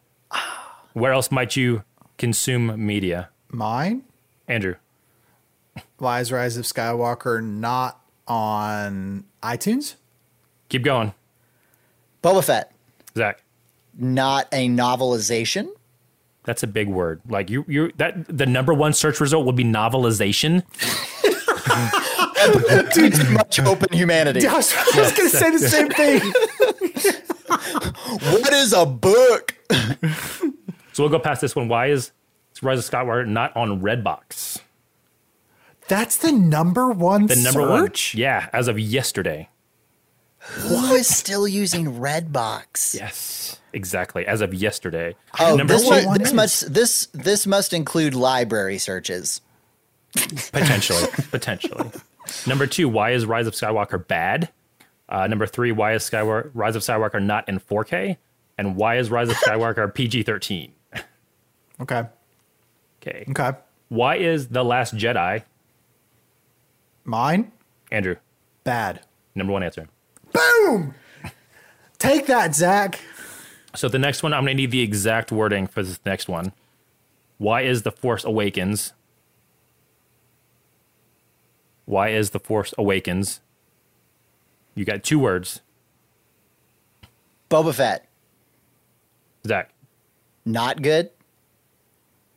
Where 0.92 1.12
else 1.12 1.30
might 1.32 1.56
you 1.56 1.82
consume 2.18 2.84
media, 2.84 3.28
Mine? 3.50 4.02
Andrew? 4.48 4.74
Why 5.98 6.20
is 6.20 6.30
Rise 6.32 6.56
of 6.56 6.64
Skywalker 6.64 7.42
not 7.42 8.00
on 8.26 9.24
iTunes? 9.42 9.94
Keep 10.68 10.84
going, 10.84 11.12
Boba 12.22 12.44
Fett 12.44 12.72
Zach. 13.16 13.42
not 13.96 14.48
a 14.52 14.68
novelization. 14.68 15.68
That's 16.44 16.62
a 16.62 16.66
big 16.66 16.88
word. 16.88 17.20
Like 17.28 17.48
you, 17.50 17.64
you 17.68 17.92
that 17.96 18.26
the 18.28 18.46
number 18.46 18.74
one 18.74 18.92
search 18.92 19.20
result 19.20 19.46
would 19.46 19.56
be 19.56 19.64
novelization. 19.64 20.64
Too 22.92 23.10
much 23.30 23.58
open 23.60 23.88
humanity. 23.92 24.46
I 24.46 24.52
was, 24.54 24.72
I 24.74 25.00
was 25.00 25.12
going 25.12 25.30
to 25.30 25.36
say 25.36 25.50
the 25.50 25.58
same 25.58 25.88
thing. 25.88 26.20
what 28.32 28.52
is 28.52 28.74
a 28.74 28.84
book? 28.84 29.54
So 30.92 31.02
we'll 31.02 31.08
go 31.08 31.18
past 31.18 31.40
this 31.40 31.56
one. 31.56 31.68
Why 31.68 31.86
is 31.86 32.12
Rise 32.60 32.78
of 32.78 32.84
Skywalker 32.92 33.26
not 33.26 33.56
on 33.56 33.80
Redbox? 33.80 34.58
That's 35.88 36.16
the 36.16 36.32
number 36.32 36.90
one 36.90 37.26
The 37.26 37.36
number 37.36 37.60
search? 37.60 38.14
one. 38.14 38.20
Yeah, 38.20 38.48
as 38.52 38.68
of 38.68 38.78
yesterday. 38.78 39.48
Who 40.38 40.92
is 40.94 41.08
still 41.08 41.48
using 41.48 41.94
Redbox? 41.94 42.94
Yes, 42.94 43.58
exactly. 43.72 44.26
As 44.26 44.40
of 44.42 44.52
yesterday. 44.52 45.16
Oh, 45.40 45.56
number 45.56 45.74
this, 45.74 45.86
one 45.86 46.18
this 46.18 46.32
must 46.34 46.72
this 46.74 47.06
this 47.14 47.46
must 47.46 47.72
include 47.72 48.14
library 48.14 48.76
searches. 48.78 49.40
potentially, 50.14 51.08
potentially. 51.30 51.90
Number 52.46 52.66
two, 52.66 52.88
why 52.90 53.10
is 53.12 53.24
Rise 53.26 53.46
of 53.46 53.54
Skywalker 53.54 54.06
bad? 54.06 54.50
Uh, 55.08 55.26
number 55.26 55.46
three, 55.46 55.72
why 55.72 55.94
is 55.94 56.02
Skywalker 56.08 56.50
Rise 56.54 56.76
of 56.76 56.82
Skywalker 56.82 57.22
not 57.22 57.48
in 57.48 57.58
4K? 57.60 58.16
And 58.56 58.76
why 58.76 58.96
is 58.98 59.10
Rise 59.10 59.28
of 59.28 59.36
Skywalker 59.36 59.92
PG-13? 59.94 60.70
Okay. 61.80 62.02
Okay. 63.02 63.24
Okay. 63.30 63.52
Why 63.88 64.16
is 64.16 64.48
The 64.48 64.64
Last 64.64 64.94
Jedi, 64.96 65.42
Mine? 67.04 67.52
Andrew? 67.90 68.16
Bad. 68.64 69.00
Number 69.34 69.52
one 69.52 69.62
answer. 69.62 69.88
Boom! 70.32 70.94
Take 71.98 72.26
that, 72.26 72.54
Zach. 72.54 73.00
So 73.74 73.88
the 73.88 73.98
next 73.98 74.22
one, 74.22 74.32
I'm 74.32 74.42
gonna 74.44 74.54
need 74.54 74.70
the 74.70 74.80
exact 74.80 75.30
wording 75.32 75.66
for 75.66 75.82
this 75.82 75.98
next 76.06 76.28
one. 76.28 76.52
Why 77.38 77.62
is 77.62 77.82
The 77.82 77.90
Force 77.90 78.24
Awakens? 78.24 78.92
Why 81.84 82.08
is 82.10 82.30
The 82.30 82.38
Force 82.40 82.72
Awakens? 82.78 83.40
You 84.74 84.84
got 84.84 85.04
two 85.04 85.18
words, 85.18 85.60
Boba 87.50 87.74
Fett, 87.74 88.08
Zach. 89.46 89.70
not 90.44 90.82
good. 90.82 91.10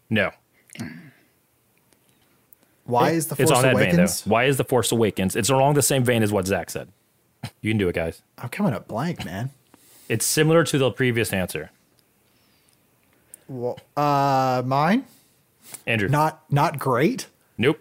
No. 0.10 0.32
Why 2.88 3.12
is 3.12 3.28
the 3.28 3.36
Force 3.36 3.50
it's 3.52 3.58
on 3.58 3.64
that 3.64 3.74
Awakens? 3.74 4.22
vein 4.22 4.30
though. 4.30 4.34
Why 4.36 4.46
is 4.46 4.58
the 4.58 4.64
Force 4.64 4.92
Awakens? 4.92 5.36
It's 5.36 5.50
along 5.50 5.76
the 5.76 5.82
same 5.82 6.04
vein 6.04 6.24
as 6.24 6.32
what 6.32 6.48
Zach 6.48 6.70
said. 6.70 6.90
You 7.62 7.70
can 7.72 7.78
do 7.78 7.88
it, 7.88 7.94
guys. 7.96 8.24
I'm 8.40 8.50
coming 8.50 8.74
up 8.74 8.88
blank, 8.88 9.24
man. 9.24 9.52
It's 10.10 10.26
similar 10.26 10.64
to 10.64 10.78
the 10.78 10.90
previous 10.90 11.32
answer. 11.32 11.70
Well, 13.48 13.80
uh, 13.96 14.64
mine? 14.66 15.06
Andrew. 15.86 16.10
Not 16.10 16.44
not 16.52 16.80
great. 16.80 17.28
Nope. 17.58 17.80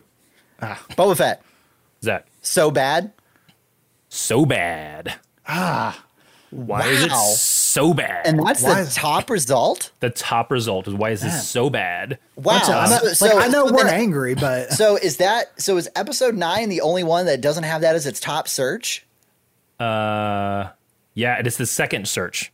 Ah. 0.60 0.84
Boba 0.90 1.16
Fett, 1.16 1.42
Zach. 2.02 2.26
so 2.42 2.70
bad. 2.70 3.12
So 4.08 4.44
bad. 4.46 5.14
Ah. 5.48 6.04
Why 6.50 6.86
is 6.86 7.04
it 7.04 7.12
so 7.12 7.92
bad? 7.92 8.26
And 8.26 8.38
that's 8.46 8.62
Why 8.62 8.74
the 8.74 8.80
is- 8.82 8.94
top 8.94 9.28
result. 9.30 9.90
the 10.00 10.10
top 10.10 10.50
result 10.50 10.86
is 10.88 10.94
why 10.94 11.10
is 11.10 11.20
this 11.22 11.48
so 11.48 11.68
bad? 11.70 12.18
Wow. 12.36 12.54
Bunch 12.58 12.64
of- 12.64 12.74
I'm 12.76 12.86
So- 12.88 12.94
not- 13.06 13.16
so- 13.16 13.26
like, 13.36 13.44
I 13.46 13.48
know 13.48 13.66
so 13.66 13.74
we're 13.74 13.84
then- 13.84 13.94
angry, 13.94 14.34
but 14.36 14.72
So 14.72 14.96
is 14.96 15.16
that 15.18 15.60
so? 15.60 15.76
Is 15.76 15.88
episode 15.96 16.34
nine 16.36 16.68
the 16.68 16.80
only 16.80 17.04
one 17.04 17.26
that 17.26 17.40
doesn't 17.40 17.64
have 17.64 17.80
that 17.82 17.94
as 17.96 18.06
its 18.06 18.20
top 18.20 18.48
search? 18.48 19.04
Uh, 19.78 20.68
yeah, 21.14 21.38
it 21.38 21.46
is 21.46 21.56
the 21.56 21.66
second 21.66 22.08
search. 22.08 22.52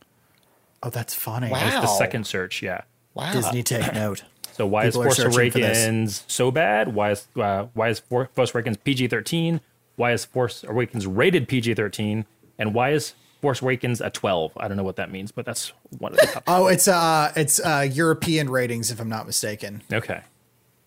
oh, 0.81 0.89
that's 0.89 1.13
funny. 1.13 1.49
Wow. 1.49 1.59
It's 1.65 1.75
the 1.75 1.87
second 1.97 2.25
search. 2.27 2.61
Yeah. 2.61 2.81
Wow. 3.13 3.31
Disney, 3.31 3.63
take 3.63 3.93
note. 3.95 4.23
So 4.53 4.67
why 4.67 4.85
People 4.85 5.01
is 5.01 5.05
Force 5.05 5.17
searching 5.33 5.51
for. 5.51 5.59
Awakens 5.59 6.23
so 6.27 6.51
bad? 6.51 6.93
Why 6.93 7.11
is 7.11 7.27
uh, 7.39 7.67
why 7.73 7.89
is 7.89 7.99
Force 7.99 8.53
Awakens 8.53 8.77
PG 8.77 9.07
thirteen? 9.07 9.61
Why 9.95 10.11
is 10.11 10.25
Force 10.25 10.63
Awakens 10.63 11.07
rated 11.07 11.47
PG 11.47 11.73
thirteen? 11.75 12.25
And 12.59 12.73
why 12.73 12.91
is 12.91 13.13
Force 13.43 13.61
Awakens 13.61 13.99
a 13.99 14.09
twelve? 14.09 14.53
I 14.55 14.69
don't 14.69 14.77
know 14.77 14.83
what 14.83 14.95
that 14.95 15.11
means, 15.11 15.29
but 15.33 15.45
that's 15.45 15.73
one 15.99 16.13
of 16.13 16.17
the 16.19 16.27
top. 16.27 16.43
Oh, 16.47 16.67
it's 16.67 16.87
uh, 16.87 17.33
it's 17.35 17.59
uh, 17.59 17.85
European 17.91 18.49
ratings, 18.49 18.89
if 18.89 19.01
I'm 19.01 19.09
not 19.09 19.25
mistaken. 19.27 19.81
okay. 19.91 20.21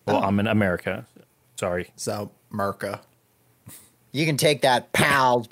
Well, 0.07 0.23
I'm 0.23 0.39
in 0.39 0.47
America. 0.47 1.05
Sorry. 1.59 1.91
So 1.95 2.31
Merca. 2.51 3.01
You 4.11 4.25
can 4.25 4.37
take 4.37 4.63
that 4.63 4.91
PAL 4.91 5.45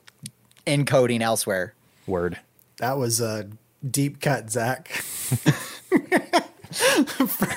encoding 0.66 1.22
elsewhere. 1.22 1.76
Word. 2.08 2.40
That 2.78 2.98
was 2.98 3.22
a 3.22 3.50
deep 3.88 4.20
cut, 4.20 4.50
Zach. 4.50 4.90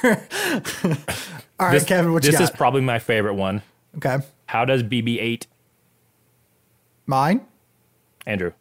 All 0.04 1.66
right, 1.66 1.72
This, 1.72 1.84
Kevin, 1.84 2.12
what 2.12 2.22
you 2.24 2.32
this 2.32 2.40
is 2.40 2.50
probably 2.50 2.82
my 2.82 2.98
favorite 2.98 3.34
one. 3.34 3.62
okay, 3.96 4.18
How 4.46 4.64
does 4.66 4.82
BB-8, 4.82 5.46
mine. 7.06 7.40
Andrew? 8.26 8.52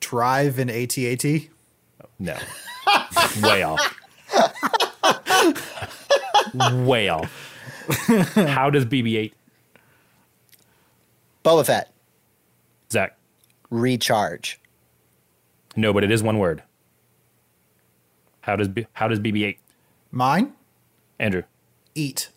Drive 0.00 0.58
in 0.58 0.68
ATAT. 0.68 1.48
No. 2.18 2.36
Way 3.42 3.62
off. 3.62 3.94
Way 6.54 7.08
off. 7.08 7.50
How 8.34 8.70
does 8.70 8.84
BB-8, 8.86 9.32
Boba 11.44 11.66
Fett, 11.66 11.92
Zach? 12.90 13.16
recharge. 13.70 14.60
No, 15.76 15.92
but 15.92 16.04
it 16.04 16.10
is 16.10 16.22
one 16.22 16.38
word. 16.38 16.62
How 18.42 18.56
does 18.56 18.68
B- 18.68 18.86
how 18.94 19.08
does 19.08 19.18
BB-8, 19.20 19.56
Mine. 20.10 20.52
Andrew? 21.18 21.42
Eat. 21.94 22.30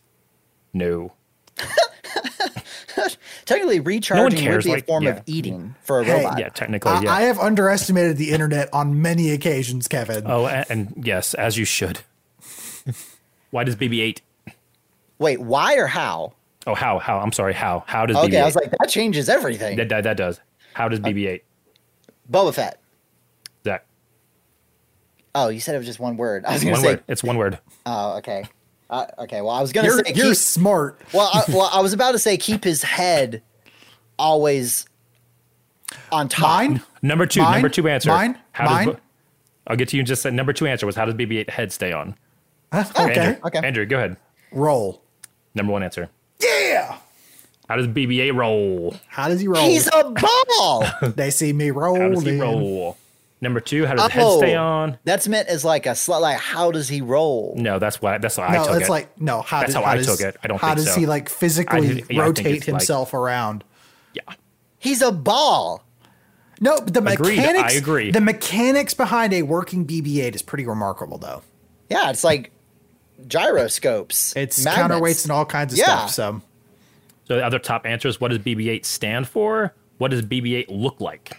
No. 0.73 1.13
Technically, 3.47 3.79
recharging 3.79 4.39
cares, 4.39 4.65
would 4.65 4.69
be 4.69 4.75
like, 4.75 4.83
a 4.83 4.87
form 4.87 5.03
yeah. 5.05 5.09
of 5.11 5.23
eating 5.25 5.73
for 5.81 6.01
a 6.01 6.03
Hey, 6.03 6.17
robot. 6.17 6.37
Yeah, 6.37 6.49
technically, 6.49 6.91
I, 6.91 7.01
yeah. 7.01 7.13
I 7.13 7.21
have 7.21 7.39
underestimated 7.39 8.17
the 8.17 8.31
internet 8.31 8.69
on 8.73 9.01
many 9.01 9.31
occasions, 9.31 9.87
Kevin. 9.87 10.23
oh, 10.27 10.47
and, 10.47 10.65
and 10.69 11.05
yes, 11.05 11.33
as 11.33 11.57
you 11.57 11.63
should. 11.63 12.01
Why 13.51 13.63
does 13.63 13.77
BB-8? 13.77 14.19
Wait, 15.19 15.39
why 15.39 15.77
or 15.77 15.87
how? 15.87 16.33
Oh, 16.67 16.75
how? 16.75 16.99
How? 16.99 17.19
I'm 17.19 17.31
sorry. 17.31 17.53
How? 17.53 17.85
How 17.87 18.05
does 18.05 18.17
Okay, 18.17 18.35
BB-8? 18.35 18.41
I 18.41 18.45
was 18.45 18.55
like, 18.55 18.71
that 18.71 18.89
changes 18.89 19.29
everything. 19.29 19.77
that, 19.77 19.87
that, 19.89 20.03
that 20.03 20.17
does. 20.17 20.41
How 20.73 20.89
does 20.89 20.99
uh, 20.99 21.03
BB-8? 21.03 21.41
Boba 22.29 22.53
Fett. 22.53 22.81
Zach. 23.63 23.85
Oh, 25.33 25.47
you 25.47 25.61
said 25.61 25.73
it 25.73 25.77
was 25.77 25.87
just 25.87 26.01
one 26.01 26.17
word. 26.17 26.43
I 26.43 26.53
was 26.53 26.63
going 26.63 26.75
to 26.75 26.81
say. 26.81 26.87
word. 26.87 27.03
It's 27.07 27.23
one 27.23 27.37
word. 27.37 27.57
Oh, 27.85 28.17
okay. 28.17 28.43
Uh, 28.89 29.05
okay. 29.19 29.41
Well, 29.41 29.51
I 29.51 29.61
was 29.61 29.71
going 29.73 29.85
to 29.85 29.91
you're 29.93 30.03
say. 30.05 30.13
you're 30.13 30.25
keep- 30.27 30.35
smart. 30.37 31.01
well, 31.13 31.29
I, 31.33 31.43
well, 31.49 31.69
I 31.73 31.81
was 31.81 31.93
about 31.93 32.11
to 32.13 32.19
say 32.19 32.37
keep 32.37 32.63
his 32.63 32.83
head 32.83 33.41
always 34.17 34.85
on 36.11 36.29
top. 36.29 36.41
Mine. 36.69 36.81
Number 37.01 37.25
two. 37.25 37.41
Mine? 37.41 37.53
Number 37.53 37.69
two 37.69 37.87
answer. 37.87 38.09
Mine? 38.09 38.37
How 38.51 38.65
Mine? 38.65 38.87
Does, 38.87 38.95
I'll 39.67 39.75
get 39.75 39.89
to 39.89 39.97
you 39.97 40.01
in 40.01 40.05
just 40.05 40.19
a 40.19 40.23
second. 40.23 40.35
Number 40.37 40.53
two 40.53 40.67
answer 40.67 40.85
was 40.85 40.95
how 40.95 41.05
does 41.05 41.15
BB-8 41.15 41.49
head 41.49 41.71
stay 41.71 41.91
on? 41.91 42.15
Huh? 42.71 42.85
Okay. 42.99 43.19
Andrew, 43.19 43.41
Okay. 43.45 43.59
Andrew, 43.59 43.85
go 43.85 43.97
ahead. 43.97 44.17
Roll. 44.51 45.01
Number 45.55 45.73
one 45.73 45.83
answer. 45.83 46.09
Yeah. 46.41 46.97
How 47.67 47.75
does 47.75 47.87
BB-8 47.87 48.33
roll? 48.33 48.95
How 49.07 49.27
does 49.27 49.41
he 49.41 49.47
roll? 49.49 49.67
He's 49.67 49.87
a 49.87 50.13
ball. 50.57 50.85
they 51.01 51.29
see 51.31 51.51
me 51.51 51.71
roll. 51.71 51.99
How 51.99 52.09
does 52.09 52.23
he 52.23 52.39
rolling. 52.39 52.59
roll? 52.59 52.97
Number 53.39 53.59
two, 53.59 53.85
how 53.85 53.93
does 53.95 54.07
the 54.07 54.11
head 54.13 54.31
stay 54.37 54.55
oh, 54.55 54.63
on? 54.63 54.97
That's 55.03 55.27
meant 55.27 55.47
as 55.47 55.63
like 55.63 55.85
a 55.85 55.89
slut. 55.91 56.21
Like, 56.21 56.39
how 56.39 56.71
does 56.71 56.87
he 56.89 57.01
roll? 57.01 57.53
No, 57.55 57.77
that's 57.77 58.01
why. 58.01 58.17
That's 58.17 58.37
why 58.37 58.47
I 58.47 58.53
No, 58.57 58.65
took 58.65 58.75
it's 58.77 58.87
it. 58.87 58.91
like 58.91 59.21
no. 59.21 59.41
How 59.43 59.59
That's 59.61 59.73
how 59.75 59.83
I 59.83 59.97
does, 59.97 60.07
took 60.07 60.21
it. 60.21 60.37
I 60.43 60.47
don't 60.47 60.59
How 60.59 60.73
does 60.73 60.91
so. 60.93 60.99
he 60.99 61.05
like 61.05 61.29
physically 61.29 61.87
think- 61.87 62.07
yeah, 62.09 62.21
rotate 62.23 62.45
it's 62.47 62.55
like- 62.61 62.65
himself 62.65 63.13
around? 63.13 63.63
yeah. 64.13 64.23
He's 64.79 65.01
a 65.03 65.11
ball. 65.11 65.83
No, 66.59 66.79
but 66.81 66.93
the 66.93 67.03
Agreed, 67.05 67.39
I 67.39 67.71
agree. 67.73 68.09
The 68.09 68.21
mechanics 68.21 68.95
behind 68.95 69.31
a 69.33 69.43
working 69.43 69.85
BB-8 69.85 70.33
is 70.33 70.41
pretty 70.41 70.65
remarkable, 70.65 71.19
though. 71.19 71.43
Yeah, 71.89 72.09
it's 72.09 72.23
like 72.23 72.51
gyroscopes. 73.27 74.35
It's 74.35 74.63
magnets. 74.63 74.99
counterweights 74.99 75.23
and 75.25 75.31
all 75.31 75.45
kinds 75.45 75.73
of 75.73 75.79
Yeah. 75.79 76.07
stuff. 76.07 76.11
So 76.11 76.41
So 77.27 77.35
the 77.35 77.45
other 77.45 77.59
top 77.59 77.85
answers: 77.85 78.19
What 78.21 78.29
does 78.29 78.39
BB-8 78.39 78.85
stand 78.85 79.27
for? 79.27 79.73
What 79.97 80.11
does 80.11 80.21
BB-8 80.21 80.65
look 80.69 80.99
like? 81.01 81.37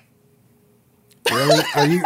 Really, 1.31 1.63
are 1.77 1.87
you? 1.87 2.03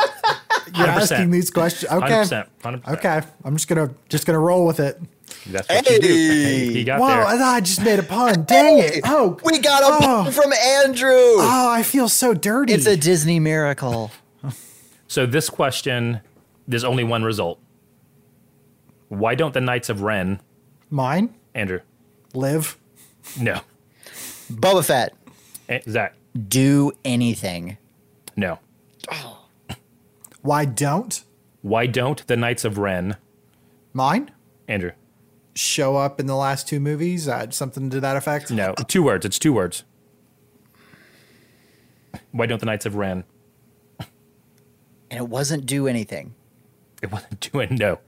You're 0.75 0.87
100%. 0.87 1.13
asking 1.13 1.31
these 1.31 1.51
questions. 1.51 1.93
Okay. 1.93 2.07
100%, 2.23 2.47
100%. 2.63 2.89
Okay. 2.99 3.21
I'm 3.45 3.57
just 3.57 3.69
gonna 3.69 3.91
just 4.09 4.27
gonna 4.27 4.39
roll 4.39 4.67
with 4.67 4.81
it. 4.81 5.01
That's 5.47 5.69
what 5.69 5.91
you 5.91 6.01
do. 6.01 6.07
Hey! 6.09 6.73
He 6.73 6.85
got 6.85 7.01
Wow, 7.01 7.09
there. 7.09 7.25
I 7.25 7.39
thought 7.39 7.55
I 7.57 7.61
just 7.61 7.83
made 7.83 7.99
a 7.99 8.03
pun. 8.03 8.45
Dang 8.45 8.79
it! 8.79 9.01
Oh, 9.05 9.39
We 9.45 9.59
got 9.59 9.83
a 9.83 9.87
oh, 9.97 10.01
ball 10.01 10.31
from 10.33 10.53
Andrew. 10.53 11.11
Oh, 11.11 11.69
I 11.71 11.83
feel 11.83 12.09
so 12.09 12.33
dirty. 12.35 12.73
It's 12.75 12.87
a 12.87 12.97
Disney 12.97 13.41
miracle. 13.41 14.11
So 15.09 15.27
this 15.27 15.51
question, 15.51 16.21
there's 16.67 16.85
only 16.85 17.05
one 17.05 17.23
result. 17.23 17.59
Why 19.09 19.35
don't 19.35 19.53
the 19.53 19.61
Knights 19.61 19.89
of 19.91 20.01
Ren, 20.03 20.41
mine. 20.91 21.35
Andrew? 21.55 21.81
Live. 22.35 22.79
No. 23.39 23.61
Boba 24.51 24.85
Fett, 24.85 25.15
Eh, 25.69 25.81
Zach? 25.89 26.15
do 26.49 26.93
anything. 27.05 27.77
No. 28.37 28.59
Why 30.43 30.65
don't 30.65 31.25
Why 31.61 31.87
don't 31.87 32.27
the 32.27 32.37
Knights 32.37 32.65
of 32.65 32.79
Ren, 32.79 33.17
mine 33.93 34.31
Andrew? 34.69 34.93
show 35.55 35.97
up 35.97 36.19
in 36.19 36.27
the 36.27 36.35
last 36.37 36.67
two 36.67 36.81
movies? 36.81 37.29
Uh, 37.29 37.51
something 37.51 37.91
to 37.91 38.01
that 38.01 38.17
effect. 38.17 38.51
No. 38.51 38.75
Two 38.89 39.03
words. 39.03 39.25
It's 39.27 39.39
two 39.39 39.53
words. 39.53 39.85
Why 42.33 42.47
don't 42.47 42.59
the 42.59 42.67
Knights 42.67 42.87
of 42.87 42.97
Ren? 42.97 43.25
and 45.13 45.21
it 45.21 45.29
wasn't 45.29 45.67
do 45.67 45.87
anything. 45.87 46.35
It 47.03 47.13
wasn't 47.13 47.41
doing 47.53 47.77
no. 47.77 47.99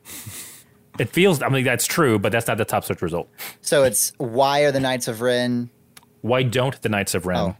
It 0.98 1.10
feels. 1.10 1.42
I 1.42 1.48
mean, 1.48 1.64
that's 1.64 1.86
true, 1.86 2.18
but 2.18 2.32
that's 2.32 2.46
not 2.46 2.56
the 2.56 2.64
top 2.64 2.84
search 2.84 3.02
result. 3.02 3.28
So 3.60 3.82
it's 3.82 4.12
why 4.18 4.60
are 4.60 4.72
the 4.72 4.80
Knights 4.80 5.06
of 5.08 5.20
Ren? 5.20 5.68
Why 6.22 6.42
don't 6.44 6.80
the 6.80 6.88
Knights 6.88 7.14
of 7.14 7.26
Ren? 7.26 7.36
Oh. 7.38 7.56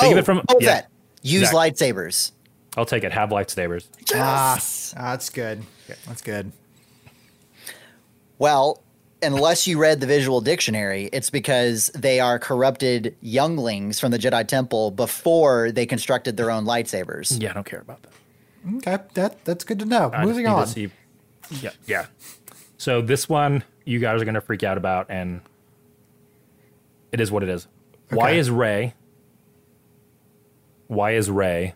Think 0.00 0.10
oh, 0.10 0.12
of 0.12 0.18
it 0.18 0.24
from- 0.24 0.38
Boba 0.42 0.60
yeah. 0.60 0.74
Fett. 0.74 0.88
Use 1.22 1.46
Zach. 1.50 1.54
lightsabers. 1.54 2.32
I'll 2.76 2.84
take 2.86 3.04
it. 3.04 3.12
Have 3.12 3.30
lightsabers. 3.30 3.86
Ah, 4.14 4.58
that's 4.96 5.30
good. 5.30 5.62
That's 6.06 6.22
good. 6.22 6.52
Well, 8.38 8.82
unless 9.22 9.66
you 9.66 9.78
read 9.78 10.00
the 10.00 10.06
visual 10.06 10.40
dictionary, 10.40 11.08
it's 11.12 11.30
because 11.30 11.88
they 11.94 12.20
are 12.20 12.38
corrupted 12.38 13.16
younglings 13.20 13.98
from 13.98 14.12
the 14.12 14.18
Jedi 14.18 14.46
Temple 14.46 14.90
before 14.92 15.72
they 15.72 15.86
constructed 15.86 16.36
their 16.36 16.50
own 16.50 16.64
lightsabers. 16.64 17.40
Yeah, 17.42 17.50
I 17.50 17.54
don't 17.54 17.66
care 17.66 17.80
about 17.80 18.02
that. 18.02 18.12
Okay, 18.76 18.98
that 19.14 19.44
that's 19.44 19.64
good 19.64 19.78
to 19.80 19.84
know. 19.84 20.10
I 20.12 20.24
Moving 20.24 20.46
on. 20.46 20.66
see- 20.66 20.90
Yeah, 21.62 21.70
yeah. 21.86 22.06
So 22.76 23.00
this 23.00 23.28
one, 23.28 23.64
you 23.84 23.98
guys 23.98 24.20
are 24.20 24.24
gonna 24.24 24.40
freak 24.40 24.62
out 24.62 24.76
about, 24.78 25.06
and 25.08 25.40
it 27.10 27.20
is 27.20 27.30
what 27.32 27.42
it 27.42 27.48
is. 27.48 27.66
Why 28.10 28.32
is 28.32 28.50
Rey? 28.50 28.94
Why 30.88 31.12
is 31.12 31.30
Rey? 31.30 31.74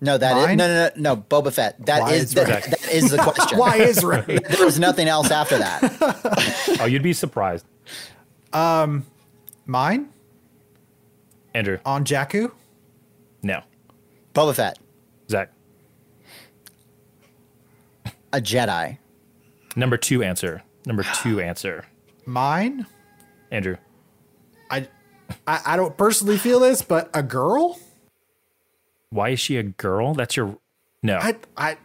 No, 0.00 0.16
that 0.16 0.36
is 0.36 0.46
Mine? 0.46 0.56
no, 0.58 0.66
no, 0.68 0.90
no, 0.96 1.14
no. 1.14 1.16
Boba 1.16 1.52
Fett. 1.52 1.84
That 1.86 2.02
why 2.02 2.12
is, 2.12 2.22
is 2.24 2.34
the, 2.34 2.44
that 2.44 2.88
is 2.92 3.10
the 3.10 3.18
question. 3.18 3.58
Why 3.62 3.78
is 3.78 4.04
Rey? 4.04 4.22
There 4.48 4.64
was 4.64 4.78
nothing 4.78 5.08
else 5.08 5.30
after 5.32 5.58
that. 5.58 6.76
Oh, 6.80 6.84
you'd 6.84 7.02
be 7.02 7.12
surprised, 7.12 7.64
Um, 8.52 9.04
Mine 9.66 10.10
Andrew. 11.54 11.78
on 11.84 12.04
Jakku. 12.04 12.52
No, 13.42 13.62
Boba 14.34 14.54
Fett, 14.54 14.78
Zach. 15.28 15.50
a 18.32 18.40
Jedi. 18.40 18.98
Number 19.74 19.96
two 19.96 20.22
answer. 20.22 20.62
Number 20.86 21.04
two 21.22 21.40
answer. 21.50 21.86
Mine. 22.26 22.86
Andrew. 23.50 23.76
I, 24.70 24.86
I 25.46 25.60
I 25.66 25.76
don't 25.76 25.96
personally 25.96 26.36
feel 26.36 26.60
this, 26.60 26.82
but 26.82 27.10
a 27.14 27.22
girl. 27.24 27.78
Why 29.10 29.30
is 29.30 29.40
she 29.40 29.56
a 29.56 29.62
girl? 29.62 30.14
That's 30.14 30.36
your 30.36 30.58
no. 31.02 31.16
I 31.18 31.36
I. 31.56 31.76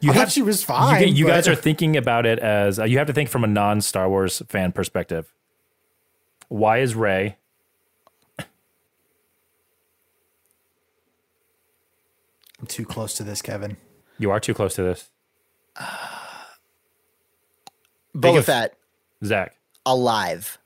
you 0.00 0.10
I 0.10 0.14
thought 0.14 0.32
she 0.32 0.42
was 0.42 0.64
fine, 0.64 1.02
You, 1.02 1.14
you 1.14 1.24
but- 1.26 1.30
guys 1.32 1.48
are 1.48 1.54
thinking 1.54 1.96
about 1.96 2.26
it 2.26 2.38
as 2.38 2.78
uh, 2.78 2.84
you 2.84 2.98
have 2.98 3.06
to 3.06 3.12
think 3.12 3.28
from 3.28 3.44
a 3.44 3.46
non 3.48 3.80
Star 3.80 4.08
Wars 4.08 4.42
fan 4.48 4.72
perspective. 4.72 5.32
Why 6.48 6.78
is 6.78 6.94
Rey? 6.94 7.36
I'm 12.58 12.66
too 12.66 12.84
close 12.84 13.14
to 13.14 13.22
this, 13.24 13.40
Kevin. 13.42 13.76
You 14.18 14.30
are 14.30 14.40
too 14.40 14.52
close 14.52 14.74
to 14.74 14.82
this, 14.82 15.10
Boba 18.14 18.38
of- 18.38 18.44
Fett, 18.46 18.74
Zach. 19.24 19.56
alive. 19.86 20.58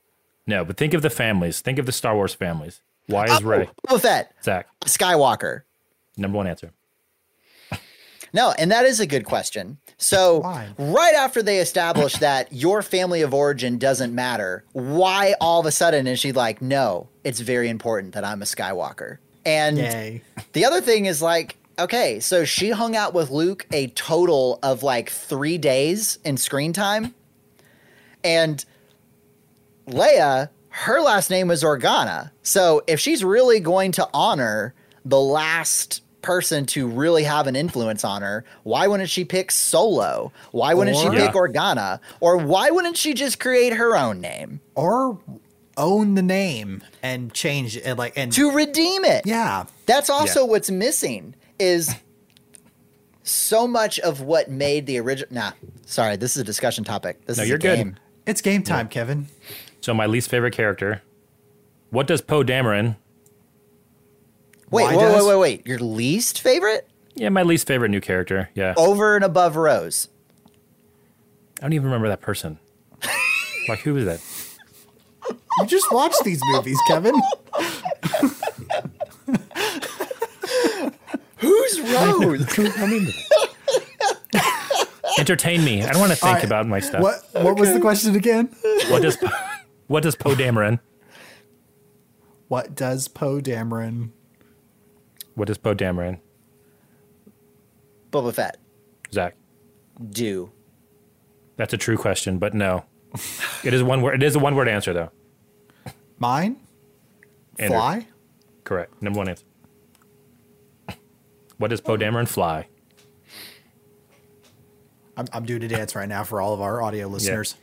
No, 0.47 0.63
but 0.65 0.77
think 0.77 0.93
of 0.93 1.01
the 1.01 1.09
families. 1.09 1.61
Think 1.61 1.79
of 1.79 1.85
the 1.85 1.91
Star 1.91 2.15
Wars 2.15 2.33
families. 2.35 2.81
Why 3.07 3.25
is 3.25 3.43
Rey? 3.43 3.69
Boba 3.87 4.01
Fett, 4.01 4.33
Zach. 4.43 4.67
Skywalker. 4.85 5.61
Number 6.17 6.37
one 6.37 6.47
answer. 6.47 6.71
No, 8.33 8.53
and 8.57 8.69
that 8.71 8.83
is 8.85 8.99
a 8.99 9.07
good 9.07 9.23
question. 9.23 9.77
So, 9.97 10.39
Why? 10.39 10.67
right 10.77 11.15
after 11.15 11.41
they 11.41 11.59
established 11.59 12.19
that 12.19 12.51
your 12.51 12.81
family 12.81 13.21
of 13.21 13.33
origin 13.33 13.77
doesn't 13.77 14.13
matter, 14.13 14.65
why 14.73 15.35
all 15.39 15.61
of 15.61 15.65
a 15.65 15.71
sudden 15.71 16.05
is 16.05 16.19
she 16.19 16.33
like, 16.33 16.61
no, 16.61 17.07
it's 17.23 17.39
very 17.39 17.69
important 17.69 18.13
that 18.13 18.25
I'm 18.25 18.41
a 18.41 18.45
Skywalker? 18.45 19.19
And 19.45 19.77
Yay. 19.77 20.21
the 20.51 20.65
other 20.65 20.81
thing 20.81 21.05
is 21.05 21.21
like, 21.21 21.55
okay, 21.79 22.19
so 22.19 22.43
she 22.43 22.71
hung 22.71 22.93
out 22.93 23.13
with 23.13 23.29
Luke 23.31 23.65
a 23.71 23.87
total 23.87 24.59
of 24.61 24.83
like 24.83 25.09
three 25.09 25.57
days 25.57 26.19
in 26.25 26.35
screen 26.35 26.73
time. 26.73 27.15
And 28.21 28.65
Leia, 29.87 30.49
her 30.69 30.99
last 30.99 31.29
name 31.29 31.47
was 31.47 31.63
Organa. 31.63 32.31
So 32.41 32.81
if 32.85 32.99
she's 32.99 33.23
really 33.23 33.61
going 33.61 33.93
to 33.93 34.09
honor 34.13 34.73
the 35.05 35.21
last 35.21 36.01
person 36.25 36.65
to 36.65 36.87
really 36.87 37.23
have 37.23 37.47
an 37.47 37.55
influence 37.55 38.03
on 38.03 38.21
her, 38.21 38.43
why 38.63 38.87
wouldn't 38.87 39.09
she 39.09 39.23
pick 39.23 39.51
Solo? 39.51 40.31
Why 40.51 40.73
wouldn't 40.73 40.97
she 40.97 41.09
pick 41.09 41.19
Yeah. 41.19 41.31
Organa? 41.31 41.99
Or 42.19 42.35
why 42.37 42.69
wouldn't 42.71 42.97
she 42.97 43.13
just 43.13 43.39
create 43.39 43.73
her 43.73 43.95
own 43.95 44.19
name 44.19 44.59
Or 44.75 45.19
own 45.77 46.15
the 46.15 46.21
name 46.21 46.81
and 47.03 47.33
change 47.33 47.77
it, 47.77 47.95
like 47.97 48.13
and 48.17 48.31
to 48.33 48.51
redeem 48.51 49.05
it? 49.05 49.25
yeah. 49.25 49.65
That's 49.85 50.09
also 50.09 50.41
Yeah. 50.41 50.49
what's 50.51 50.71
missing 50.71 51.35
is 51.59 51.93
so 53.23 53.67
much 53.67 53.99
of 53.99 54.21
what 54.21 54.49
made 54.49 54.85
the 54.85 54.97
original. 54.99 55.33
Nah, 55.33 55.51
sorry, 55.85 56.15
this 56.15 56.35
is 56.35 56.41
a 56.41 56.43
discussion 56.43 56.83
topic. 56.83 57.25
This 57.25 57.37
No, 57.37 57.43
is 57.43 57.49
you're 57.49 57.57
a 57.57 57.59
good. 57.59 57.75
game. 57.77 57.95
It's 58.25 58.41
game 58.41 58.63
time, 58.63 58.87
Kevin. 58.87 59.27
So 59.81 59.93
my 59.93 60.05
least 60.07 60.29
favorite 60.29 60.53
character. 60.53 61.01
What 61.91 62.07
does 62.07 62.21
Poe 62.21 62.43
Dameron? 62.43 62.95
Wait, 64.75 64.83
Why 64.83 64.95
wait, 64.95 65.01
does- 65.01 65.23
wait, 65.25 65.29
wait, 65.29 65.39
wait. 65.39 65.67
Your 65.67 65.79
least 65.79 66.41
favorite 66.41 66.87
Yeah, 67.15 67.29
my 67.29 67.43
least 67.43 67.65
favorite 67.67 67.89
new 67.89 68.01
character. 68.01 68.49
Yeah, 68.55 68.73
over 68.77 69.15
and 69.15 69.23
above 69.23 69.55
Rose. 69.55 70.09
I 71.59 71.61
don't 71.61 71.73
even 71.73 71.85
remember 71.85 72.09
that 72.09 72.21
person. 72.21 72.59
like 73.69 73.79
who 73.79 73.93
was 73.93 74.05
that? 74.05 74.21
You 75.59 75.65
just 75.65 75.91
watch 75.91 76.13
these 76.23 76.39
movies, 76.51 76.77
Kevin. 76.87 77.15
Who's 81.37 81.79
Rose? 81.81 82.59
I 82.77 82.85
mean, 82.87 83.07
entertain 85.19 85.63
me. 85.63 85.83
I 85.83 85.91
don't 85.91 85.99
want 85.99 86.11
to 86.11 86.15
think 86.17 86.25
All 86.27 86.33
right. 86.35 86.43
about 86.43 86.67
my 86.67 86.79
stuff. 86.79 87.01
What 87.01 87.23
what 87.33 87.57
was 87.59 87.73
the 87.73 87.79
question 87.79 88.15
again? 88.15 88.49
What 88.89 89.01
does 89.01 89.17
what 89.87 90.03
does 90.03 90.15
Poe 90.15 90.35
Dameron? 90.35 90.79
What 92.47 92.75
does 92.75 93.07
Poe 93.07 93.41
Dameron? 93.41 94.09
What 95.35 95.47
does 95.47 95.57
Poe 95.57 95.75
Dameron? 95.75 96.19
Boba 98.11 98.33
Fett. 98.33 98.57
Zach. 99.11 99.35
Do. 100.09 100.51
That's 101.57 101.73
a 101.73 101.77
true 101.77 101.97
question, 101.97 102.37
but 102.37 102.53
no. 102.53 102.85
It 103.63 103.73
is 103.73 103.81
one 103.83 104.01
word. 104.01 104.15
It 104.15 104.23
is 104.25 104.35
a 104.35 104.39
one 104.39 104.55
word 104.55 104.67
answer 104.67 104.93
though. 104.93 105.11
Mine? 106.19 106.57
Andrew. 107.59 107.77
Fly? 107.77 108.07
Correct. 108.65 109.01
Number 109.01 109.17
one 109.19 109.29
answer. 109.29 109.45
What 111.57 111.69
does 111.69 111.79
Poe 111.79 111.95
Dameron 111.97 112.27
fly? 112.27 112.67
I'm, 115.15 115.27
I'm 115.31 115.45
doing 115.45 115.63
a 115.63 115.67
dance 115.69 115.95
right 115.95 116.09
now 116.09 116.25
for 116.25 116.41
all 116.41 116.53
of 116.53 116.59
our 116.61 116.81
audio 116.81 117.07
listeners. 117.07 117.55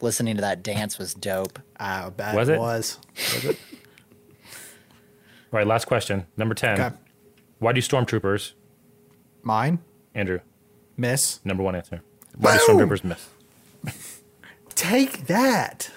Listening 0.00 0.36
to 0.36 0.40
that 0.42 0.62
dance 0.62 0.96
was 0.98 1.12
dope. 1.12 1.58
I 1.76 2.08
bet 2.08 2.34
Was 2.34 2.48
it 2.48 2.54
it? 2.54 2.58
was. 2.60 2.98
All 5.52 5.58
right, 5.58 5.66
last 5.66 5.86
question. 5.86 6.26
Number 6.36 6.54
10. 6.54 6.80
Okay. 6.80 6.96
Why 7.58 7.72
do 7.72 7.80
stormtroopers, 7.80 8.52
Mine? 9.42 9.78
Andrew, 10.14 10.40
Miss? 10.96 11.40
number 11.44 11.62
one 11.62 11.74
answer. 11.74 12.02
Why 12.36 12.56
do 12.56 12.62
stormtroopers 12.64 13.02
miss? 13.02 13.28
Take 14.74 15.26
that. 15.26 15.90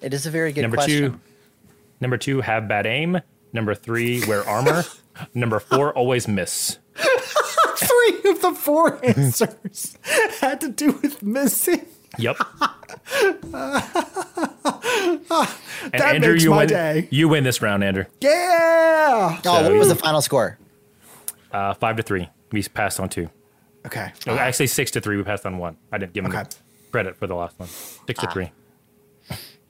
It 0.00 0.14
is 0.14 0.24
a 0.24 0.30
very 0.30 0.52
good 0.52 0.70
question. 0.70 1.02
Number 1.02 1.10
question. 1.10 1.12
two, 1.12 1.20
number 2.00 2.16
two, 2.16 2.40
have 2.40 2.66
bad 2.68 2.86
aim. 2.86 3.20
Number 3.52 3.74
three, 3.74 4.24
wear 4.26 4.48
armor. 4.48 4.84
number 5.34 5.58
four, 5.60 5.92
always 5.92 6.26
miss. 6.28 6.78
Three 6.96 8.30
of 8.30 8.40
the 8.42 8.54
four 8.56 9.04
answers 9.04 9.98
had 10.40 10.60
to 10.60 10.68
do 10.68 10.92
with 11.02 11.22
missing. 11.22 11.86
Yep. 12.18 12.36
and 15.30 15.92
That 15.92 16.14
Andrew, 16.16 16.32
makes 16.32 16.44
you 16.44 16.50
my 16.50 16.56
win. 16.58 16.68
day. 16.68 17.08
You 17.10 17.28
win 17.28 17.44
this 17.44 17.62
round, 17.62 17.84
Andrew. 17.84 18.04
Yeah. 18.20 19.40
Oh, 19.44 19.62
what 19.62 19.72
was 19.78 19.88
the 19.88 19.94
final 19.96 20.20
score? 20.20 20.58
Uh, 21.52 21.74
five 21.74 21.96
to 21.96 22.02
three. 22.02 22.28
We 22.52 22.62
passed 22.64 23.00
on 23.00 23.08
two. 23.08 23.28
Okay. 23.86 24.12
No, 24.26 24.34
actually, 24.36 24.66
six 24.66 24.90
to 24.92 25.00
three. 25.00 25.16
We 25.16 25.22
passed 25.22 25.46
on 25.46 25.58
one. 25.58 25.76
I 25.90 25.98
didn't 25.98 26.12
give 26.12 26.24
him 26.24 26.34
Okay. 26.34 26.48
credit 26.92 27.16
for 27.16 27.26
the 27.26 27.34
last 27.34 27.58
one. 27.58 27.68
Six 27.68 28.20
to 28.20 28.28
Ah. 28.28 28.32
three. 28.32 28.52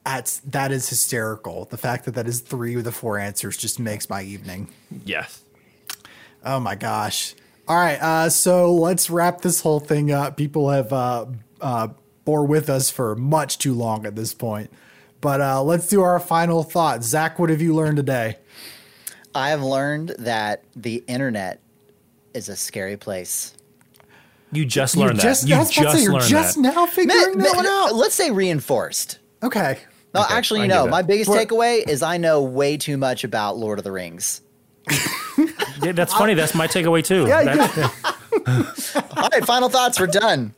That's 0.04 0.38
that 0.46 0.72
is 0.72 0.88
hysterical. 0.88 1.66
The 1.66 1.76
fact 1.76 2.06
that 2.06 2.12
that 2.14 2.26
is 2.26 2.40
three 2.40 2.74
of 2.76 2.84
the 2.84 2.92
four 2.92 3.18
answers 3.18 3.56
just 3.56 3.78
makes 3.78 4.08
my 4.08 4.22
evening. 4.22 4.68
Yes. 5.04 5.42
Oh 6.44 6.58
my 6.58 6.74
gosh. 6.74 7.34
All 7.68 7.76
right, 7.76 8.00
uh, 8.02 8.28
so 8.30 8.74
let's 8.74 9.10
wrap 9.10 9.42
this 9.42 9.60
whole 9.60 9.78
thing 9.78 10.10
up. 10.10 10.36
People 10.36 10.70
have 10.70 10.92
uh, 10.92 11.26
uh, 11.60 11.88
bore 12.24 12.44
with 12.44 12.68
us 12.68 12.90
for 12.90 13.14
much 13.14 13.58
too 13.58 13.74
long 13.74 14.06
at 14.06 14.16
this 14.16 14.34
point, 14.34 14.72
but 15.20 15.40
uh, 15.40 15.62
let's 15.62 15.86
do 15.88 16.02
our 16.02 16.18
final 16.20 16.62
thoughts. 16.62 17.06
Zach, 17.06 17.38
what 17.38 17.50
have 17.50 17.60
you 17.62 17.74
learned 17.74 17.96
today? 17.96 18.36
I 19.34 19.50
have 19.50 19.62
learned 19.62 20.10
that 20.18 20.64
the 20.74 21.04
internet 21.06 21.60
is 22.34 22.48
a 22.48 22.56
scary 22.56 22.96
place. 22.96 23.54
You 24.52 24.64
just 24.64 24.96
You 24.96 25.02
learned 25.04 25.20
just, 25.20 25.42
that. 25.42 25.48
You 25.48 25.54
I 25.54 25.58
was 25.60 25.68
about 25.68 25.74
say, 25.74 25.82
just 25.92 26.02
you're 26.04 26.12
learned 26.14 26.24
just 26.24 26.54
that. 26.56 26.62
now 26.62 26.86
figuring 26.86 27.38
Ma- 27.38 27.44
that 27.44 27.50
ma- 27.52 27.56
one 27.56 27.66
out. 27.66 27.94
Let's 27.94 28.14
say 28.16 28.30
reinforced. 28.30 29.18
Okay. 29.42 29.78
No, 30.12 30.22
Okay, 30.22 30.34
actually, 30.34 30.60
I 30.60 30.62
you 30.64 30.68
know, 30.70 30.88
my 30.88 31.02
biggest 31.02 31.30
What- 31.30 31.46
takeaway 31.48 31.88
is 31.88 32.02
I 32.02 32.16
know 32.16 32.42
way 32.42 32.76
too 32.76 32.96
much 32.96 33.22
about 33.22 33.56
Lord 33.58 33.78
of 33.78 33.84
the 33.84 33.92
Rings. 33.92 34.40
Yeah, 35.82 35.92
that's 35.92 36.12
funny. 36.12 36.34
That's 36.34 36.54
my 36.54 36.66
takeaway 36.66 37.02
too. 37.02 37.26
Yeah, 37.26 37.42
That- 37.42 38.16
All 38.47 39.28
right, 39.32 39.45
final 39.45 39.68
thoughts. 39.68 39.99
We're 40.01 40.07
done. 40.07 40.55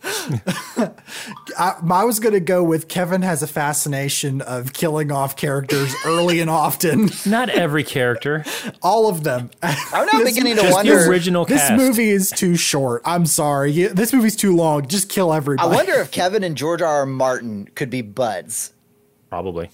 I, 1.59 1.75
I 1.91 2.05
was 2.05 2.21
going 2.21 2.33
to 2.35 2.41
go 2.41 2.63
with 2.65 2.89
Kevin 2.89 3.23
has 3.23 3.43
a 3.43 3.47
fascination 3.47 4.41
of 4.41 4.73
killing 4.73 5.11
off 5.13 5.37
characters 5.37 5.95
early 6.07 6.41
and 6.41 6.49
often. 6.51 7.11
not 7.27 7.49
every 7.51 7.85
character. 7.85 8.45
All 8.83 9.09
of 9.09 9.25
them. 9.25 9.51
I'm 9.63 10.07
now 10.13 10.25
beginning 10.25 10.57
to 10.57 10.71
wonder. 10.71 11.03
the 11.05 11.09
original 11.11 11.45
This 11.45 11.61
cast. 11.61 11.77
movie 11.81 12.11
is 12.11 12.31
too 12.31 12.57
short. 12.57 13.03
I'm 13.05 13.27
sorry. 13.27 13.73
You- 13.73 13.89
This 13.91 14.13
movie's 14.13 14.37
too 14.37 14.55
long. 14.57 14.87
Just 14.87 15.09
kill 15.09 15.33
everybody. 15.33 15.69
I 15.69 15.75
wonder 15.75 15.95
if 15.95 16.11
Kevin 16.11 16.43
and 16.45 16.57
George 16.57 16.83
R. 16.83 16.89
R. 17.01 17.07
Martin 17.07 17.69
could 17.75 17.91
be 17.91 18.03
buds. 18.03 18.73
Probably. 19.29 19.71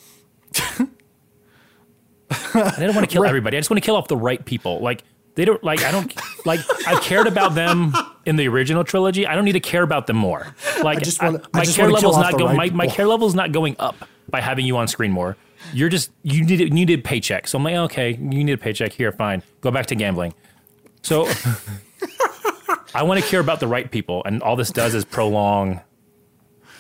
I 2.31 2.75
don't 2.79 2.95
want 2.95 3.09
to 3.09 3.13
kill 3.13 3.25
everybody. 3.25 3.57
I 3.57 3.61
just 3.61 3.71
want 3.71 3.83
to 3.83 3.87
kill 3.87 3.97
off 3.97 4.09
the 4.09 4.17
right 4.17 4.45
people. 4.45 4.81
Like 4.81 5.03
they 5.39 5.45
don't 5.45 5.63
like. 5.63 5.85
I 5.85 5.93
don't 5.93 6.13
like. 6.45 6.59
I 6.87 6.99
cared 6.99 7.29
about 7.29 7.55
them 7.55 7.95
in 8.27 8.35
the 8.35 8.49
original 8.49 8.83
trilogy. 8.83 9.25
I 9.25 9.37
don't 9.37 9.45
need 9.45 9.53
to 9.53 9.61
care 9.61 9.85
about 9.85 10.09
them 10.09 10.17
more. 10.17 10.53
Like 10.83 11.01
just 11.01 11.23
wanna- 11.23 11.41
I 11.55 11.59
my 11.59 11.65
just 11.65 11.77
care 11.77 11.89
level's 11.89 12.17
not 12.19 12.37
going. 12.37 12.57
right 12.57 12.75
my, 12.75 12.87
my 12.87 12.93
care 12.93 13.07
level's 13.07 13.37
not 13.37 13.53
going 13.53 13.77
up 13.79 13.95
by 14.29 14.41
having 14.41 14.67
you 14.67 14.77
on 14.77 14.89
screen 14.89 15.13
more. 15.13 15.37
You're 15.73 15.89
just 15.91 16.11
you 16.25 16.45
need 16.45 16.59
you 16.59 16.71
need 16.71 16.91
a 16.91 16.97
paycheck. 16.97 17.47
So 17.47 17.57
I'm 17.59 17.63
like, 17.65 17.77
okay, 17.77 18.11
you 18.15 18.43
need 18.45 18.51
a 18.51 18.59
paycheck 18.59 18.93
here. 18.93 19.13
Fine, 19.13 19.45
go 19.61 19.71
back 19.71 19.87
to 19.87 19.95
gambling. 19.95 20.35
So 21.03 21.29
I 22.95 23.05
want 23.05 23.23
to 23.23 23.27
care 23.29 23.39
about 23.41 23.61
the 23.61 23.69
right 23.69 23.89
people, 23.89 24.23
and 24.25 24.43
all 24.43 24.57
this 24.57 24.71
does 24.73 24.93
is 24.95 25.05
prolong 25.05 25.81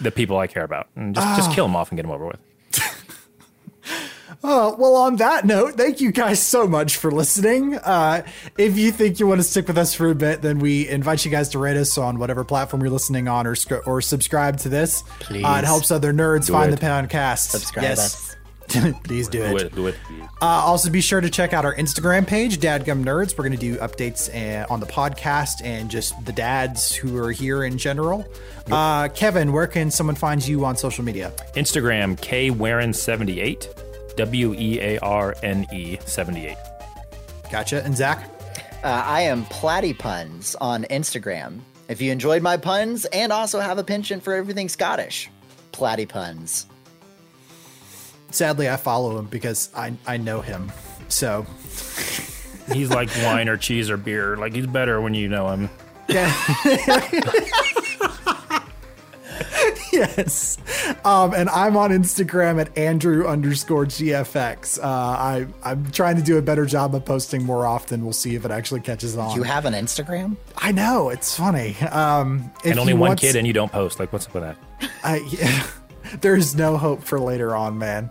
the 0.00 0.10
people 0.10 0.36
I 0.36 0.48
care 0.48 0.64
about, 0.64 0.88
and 0.96 1.14
just 1.14 1.26
Ah. 1.26 1.36
just 1.36 1.52
kill 1.52 1.66
them 1.66 1.76
off 1.76 1.90
and 1.90 1.96
get 1.96 2.02
them 2.02 2.10
over 2.10 2.26
with. 2.26 2.40
Uh, 4.42 4.72
well, 4.78 4.94
on 4.94 5.16
that 5.16 5.44
note, 5.44 5.74
thank 5.74 6.00
you 6.00 6.12
guys 6.12 6.40
so 6.40 6.66
much 6.66 6.96
for 6.96 7.10
listening. 7.10 7.74
Uh, 7.76 8.24
if 8.56 8.78
you 8.78 8.92
think 8.92 9.18
you 9.18 9.26
want 9.26 9.40
to 9.40 9.44
stick 9.44 9.66
with 9.66 9.76
us 9.76 9.94
for 9.94 10.10
a 10.10 10.14
bit, 10.14 10.42
then 10.42 10.60
we 10.60 10.88
invite 10.88 11.24
you 11.24 11.30
guys 11.30 11.48
to 11.50 11.58
rate 11.58 11.76
us 11.76 11.98
on 11.98 12.18
whatever 12.18 12.44
platform 12.44 12.80
you're 12.82 12.90
listening 12.90 13.26
on 13.26 13.46
or, 13.48 13.56
sc- 13.56 13.86
or 13.86 14.00
subscribe 14.00 14.58
to 14.58 14.68
this. 14.68 15.02
Uh, 15.28 15.34
it 15.34 15.64
helps 15.64 15.90
other 15.90 16.12
nerds 16.12 16.50
find 16.50 16.72
it. 16.72 16.78
the 16.78 16.86
podcast. 16.86 17.48
Subscribe 17.48 17.82
yes. 17.82 17.98
us. 17.98 18.28
Please 19.04 19.28
do 19.28 19.42
it. 19.42 19.50
Do 19.50 19.56
it. 19.56 19.74
Do 19.74 19.86
it. 19.86 19.96
Uh, 20.42 20.44
also, 20.44 20.90
be 20.90 21.00
sure 21.00 21.20
to 21.20 21.30
check 21.30 21.52
out 21.54 21.64
our 21.64 21.74
Instagram 21.74 22.26
page, 22.26 22.58
Dadgum 22.58 23.02
Nerds. 23.02 23.36
We're 23.36 23.48
going 23.48 23.52
to 23.52 23.58
do 23.58 23.76
updates 23.76 24.28
uh, 24.32 24.66
on 24.70 24.80
the 24.80 24.86
podcast 24.86 25.64
and 25.64 25.90
just 25.90 26.22
the 26.26 26.32
dads 26.32 26.94
who 26.94 27.16
are 27.16 27.32
here 27.32 27.64
in 27.64 27.78
general. 27.78 28.30
Uh, 28.70 29.08
Kevin, 29.08 29.52
where 29.52 29.66
can 29.66 29.90
someone 29.90 30.16
find 30.16 30.46
you 30.46 30.66
on 30.66 30.76
social 30.76 31.02
media? 31.02 31.32
Instagram 31.54 32.20
K 32.20 32.50
Warren 32.50 32.92
seventy 32.92 33.40
eight, 33.40 33.72
W 34.18 34.54
E 34.54 34.80
A 34.80 34.98
R 34.98 35.34
N 35.42 35.66
E 35.72 35.96
seventy 36.04 36.46
eight. 36.46 36.58
Gotcha. 37.50 37.82
And 37.82 37.96
Zach? 37.96 38.30
Uh, 38.84 39.02
I 39.04 39.22
am 39.22 39.44
Platty 39.46 39.98
Puns 39.98 40.54
on 40.60 40.84
Instagram. 40.84 41.60
If 41.88 42.02
you 42.02 42.12
enjoyed 42.12 42.42
my 42.42 42.58
puns 42.58 43.06
and 43.06 43.32
also 43.32 43.60
have 43.60 43.78
a 43.78 43.84
penchant 43.84 44.22
for 44.22 44.34
everything 44.34 44.68
Scottish, 44.68 45.30
Platty 45.72 46.06
Puns. 46.06 46.66
Sadly, 48.30 48.68
I 48.68 48.76
follow 48.76 49.18
him 49.18 49.24
because 49.24 49.70
I, 49.74 49.94
I 50.06 50.18
know 50.18 50.42
him. 50.42 50.70
So, 51.08 51.46
He's 52.72 52.90
like 52.90 53.08
wine 53.22 53.48
or 53.48 53.56
cheese 53.56 53.90
or 53.90 53.96
beer. 53.96 54.36
Like 54.36 54.54
he's 54.54 54.66
better 54.66 55.00
when 55.00 55.14
you 55.14 55.28
know 55.28 55.48
him. 55.48 55.70
yes. 59.92 60.58
Um, 61.04 61.34
and 61.34 61.48
I'm 61.50 61.76
on 61.76 61.90
Instagram 61.90 62.60
at 62.60 62.76
Andrew 62.76 63.26
underscore 63.26 63.86
GFX. 63.86 64.78
Uh, 64.78 64.82
I, 64.86 65.46
I'm 65.64 65.90
trying 65.92 66.16
to 66.16 66.22
do 66.22 66.38
a 66.38 66.42
better 66.42 66.66
job 66.66 66.94
of 66.94 67.04
posting 67.04 67.42
more 67.44 67.66
often. 67.66 68.04
We'll 68.04 68.12
see 68.12 68.34
if 68.34 68.44
it 68.44 68.50
actually 68.50 68.80
catches 68.80 69.16
on. 69.16 69.36
You 69.36 69.42
have 69.42 69.64
an 69.64 69.74
Instagram? 69.74 70.36
I 70.56 70.72
know. 70.72 71.08
It's 71.10 71.36
funny. 71.36 71.76
Um, 71.90 72.50
if 72.64 72.70
And 72.72 72.78
only 72.80 72.94
one 72.94 73.08
want- 73.10 73.20
kid, 73.20 73.36
and 73.36 73.46
you 73.46 73.52
don't 73.52 73.72
post. 73.72 73.98
Like 74.00 74.12
what's 74.12 74.26
up 74.26 74.34
with 74.34 74.42
that? 74.44 74.56
I, 75.02 75.16
yeah, 75.30 75.66
there's 76.20 76.54
no 76.54 76.76
hope 76.76 77.02
for 77.02 77.18
later 77.20 77.54
on, 77.56 77.78
man. 77.78 78.10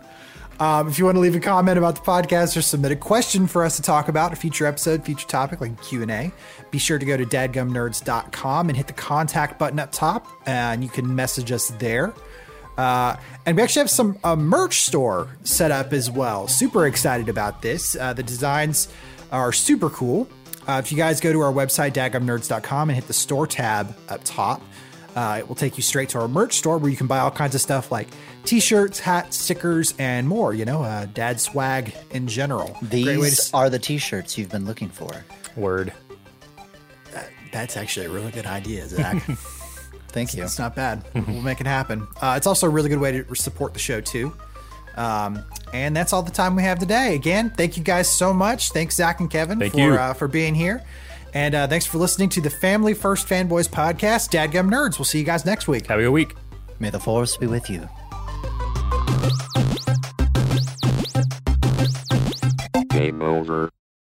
Um, 0.60 0.88
if 0.88 0.98
you 0.98 1.04
want 1.04 1.16
to 1.16 1.20
leave 1.20 1.36
a 1.36 1.40
comment 1.40 1.78
about 1.78 1.94
the 1.94 2.00
podcast 2.00 2.56
or 2.56 2.62
submit 2.62 2.90
a 2.90 2.96
question 2.96 3.46
for 3.46 3.64
us 3.64 3.76
to 3.76 3.82
talk 3.82 4.08
about, 4.08 4.32
a 4.32 4.36
future 4.36 4.66
episode, 4.66 5.04
future 5.04 5.26
topic 5.26 5.60
like 5.60 5.80
Q&A, 5.82 6.32
be 6.70 6.78
sure 6.78 6.98
to 6.98 7.06
go 7.06 7.16
to 7.16 7.24
dadgumnerds.com 7.24 8.68
and 8.68 8.76
hit 8.76 8.88
the 8.88 8.92
contact 8.92 9.58
button 9.58 9.78
up 9.78 9.92
top, 9.92 10.26
and 10.46 10.82
you 10.82 10.90
can 10.90 11.14
message 11.14 11.52
us 11.52 11.68
there. 11.78 12.12
Uh, 12.76 13.16
and 13.46 13.56
we 13.56 13.62
actually 13.62 13.80
have 13.80 13.90
some 13.90 14.18
a 14.24 14.36
merch 14.36 14.82
store 14.82 15.28
set 15.42 15.70
up 15.70 15.92
as 15.92 16.10
well. 16.10 16.46
Super 16.46 16.86
excited 16.86 17.28
about 17.28 17.62
this. 17.62 17.96
Uh, 17.96 18.12
the 18.12 18.22
designs 18.22 18.88
are 19.32 19.52
super 19.52 19.90
cool. 19.90 20.28
Uh, 20.68 20.80
if 20.84 20.92
you 20.92 20.98
guys 20.98 21.20
go 21.20 21.32
to 21.32 21.40
our 21.40 21.52
website, 21.52 21.92
dadgumnerds.com, 21.92 22.90
and 22.90 22.96
hit 22.96 23.06
the 23.06 23.12
store 23.12 23.46
tab 23.46 23.96
up 24.08 24.20
top, 24.24 24.60
uh, 25.18 25.36
it 25.38 25.48
will 25.48 25.56
take 25.56 25.76
you 25.76 25.82
straight 25.82 26.08
to 26.10 26.18
our 26.20 26.28
merch 26.28 26.54
store 26.54 26.78
where 26.78 26.88
you 26.88 26.96
can 26.96 27.08
buy 27.08 27.18
all 27.18 27.30
kinds 27.30 27.56
of 27.56 27.60
stuff 27.60 27.90
like 27.90 28.06
t-shirts, 28.44 29.00
hats, 29.00 29.36
stickers, 29.36 29.92
and 29.98 30.28
more. 30.28 30.54
You 30.54 30.64
know, 30.64 30.84
uh, 30.84 31.06
dad 31.06 31.40
swag 31.40 31.92
in 32.12 32.28
general. 32.28 32.76
Great 32.88 32.92
way 32.92 33.14
to 33.14 33.20
These 33.22 33.52
are 33.52 33.68
the 33.68 33.80
t-shirts 33.80 34.38
you've 34.38 34.50
been 34.50 34.64
looking 34.64 34.88
for. 34.88 35.10
Word. 35.56 35.92
That's 37.50 37.76
actually 37.76 38.06
a 38.06 38.10
really 38.10 38.30
good 38.30 38.46
idea, 38.46 38.86
Zach. 38.86 39.20
Thank 40.10 40.34
you. 40.34 40.44
it's 40.44 40.58
not 40.58 40.76
bad. 40.76 41.02
we'll 41.14 41.42
make 41.42 41.60
it 41.60 41.66
happen. 41.66 42.06
Uh, 42.22 42.34
it's 42.36 42.46
also 42.46 42.68
a 42.68 42.70
really 42.70 42.88
good 42.88 43.00
way 43.00 43.10
to 43.10 43.34
support 43.34 43.72
the 43.72 43.80
show 43.80 44.00
too. 44.00 44.32
Um, 44.96 45.42
and 45.72 45.96
that's 45.96 46.12
all 46.12 46.22
the 46.22 46.30
time 46.30 46.54
we 46.54 46.62
have 46.62 46.78
today. 46.78 47.16
Again, 47.16 47.50
thank 47.50 47.76
you 47.76 47.82
guys 47.82 48.08
so 48.10 48.32
much. 48.32 48.70
Thanks 48.70 48.94
Zach 48.94 49.18
and 49.18 49.30
Kevin 49.30 49.58
Thank 49.58 49.72
for 49.72 49.80
you. 49.80 49.94
Uh, 49.94 50.12
for 50.12 50.28
being 50.28 50.54
here. 50.54 50.84
And 51.34 51.54
uh, 51.54 51.66
thanks 51.68 51.86
for 51.86 51.98
listening 51.98 52.28
to 52.30 52.40
the 52.40 52.50
Family 52.50 52.94
First 52.94 53.26
Fanboys 53.26 53.68
podcast, 53.68 54.30
Dadgum 54.30 54.70
Nerds. 54.70 54.98
We'll 54.98 55.04
see 55.04 55.18
you 55.18 55.24
guys 55.24 55.44
next 55.44 55.68
week. 55.68 55.86
Have 55.86 55.98
a 55.98 56.02
good 56.02 56.10
week. 56.10 56.34
May 56.78 56.90
the 56.90 57.00
force 57.00 57.36
be 57.36 57.46
with 57.46 57.68
you. 57.68 57.88
Game 62.90 63.22
over. 63.22 63.70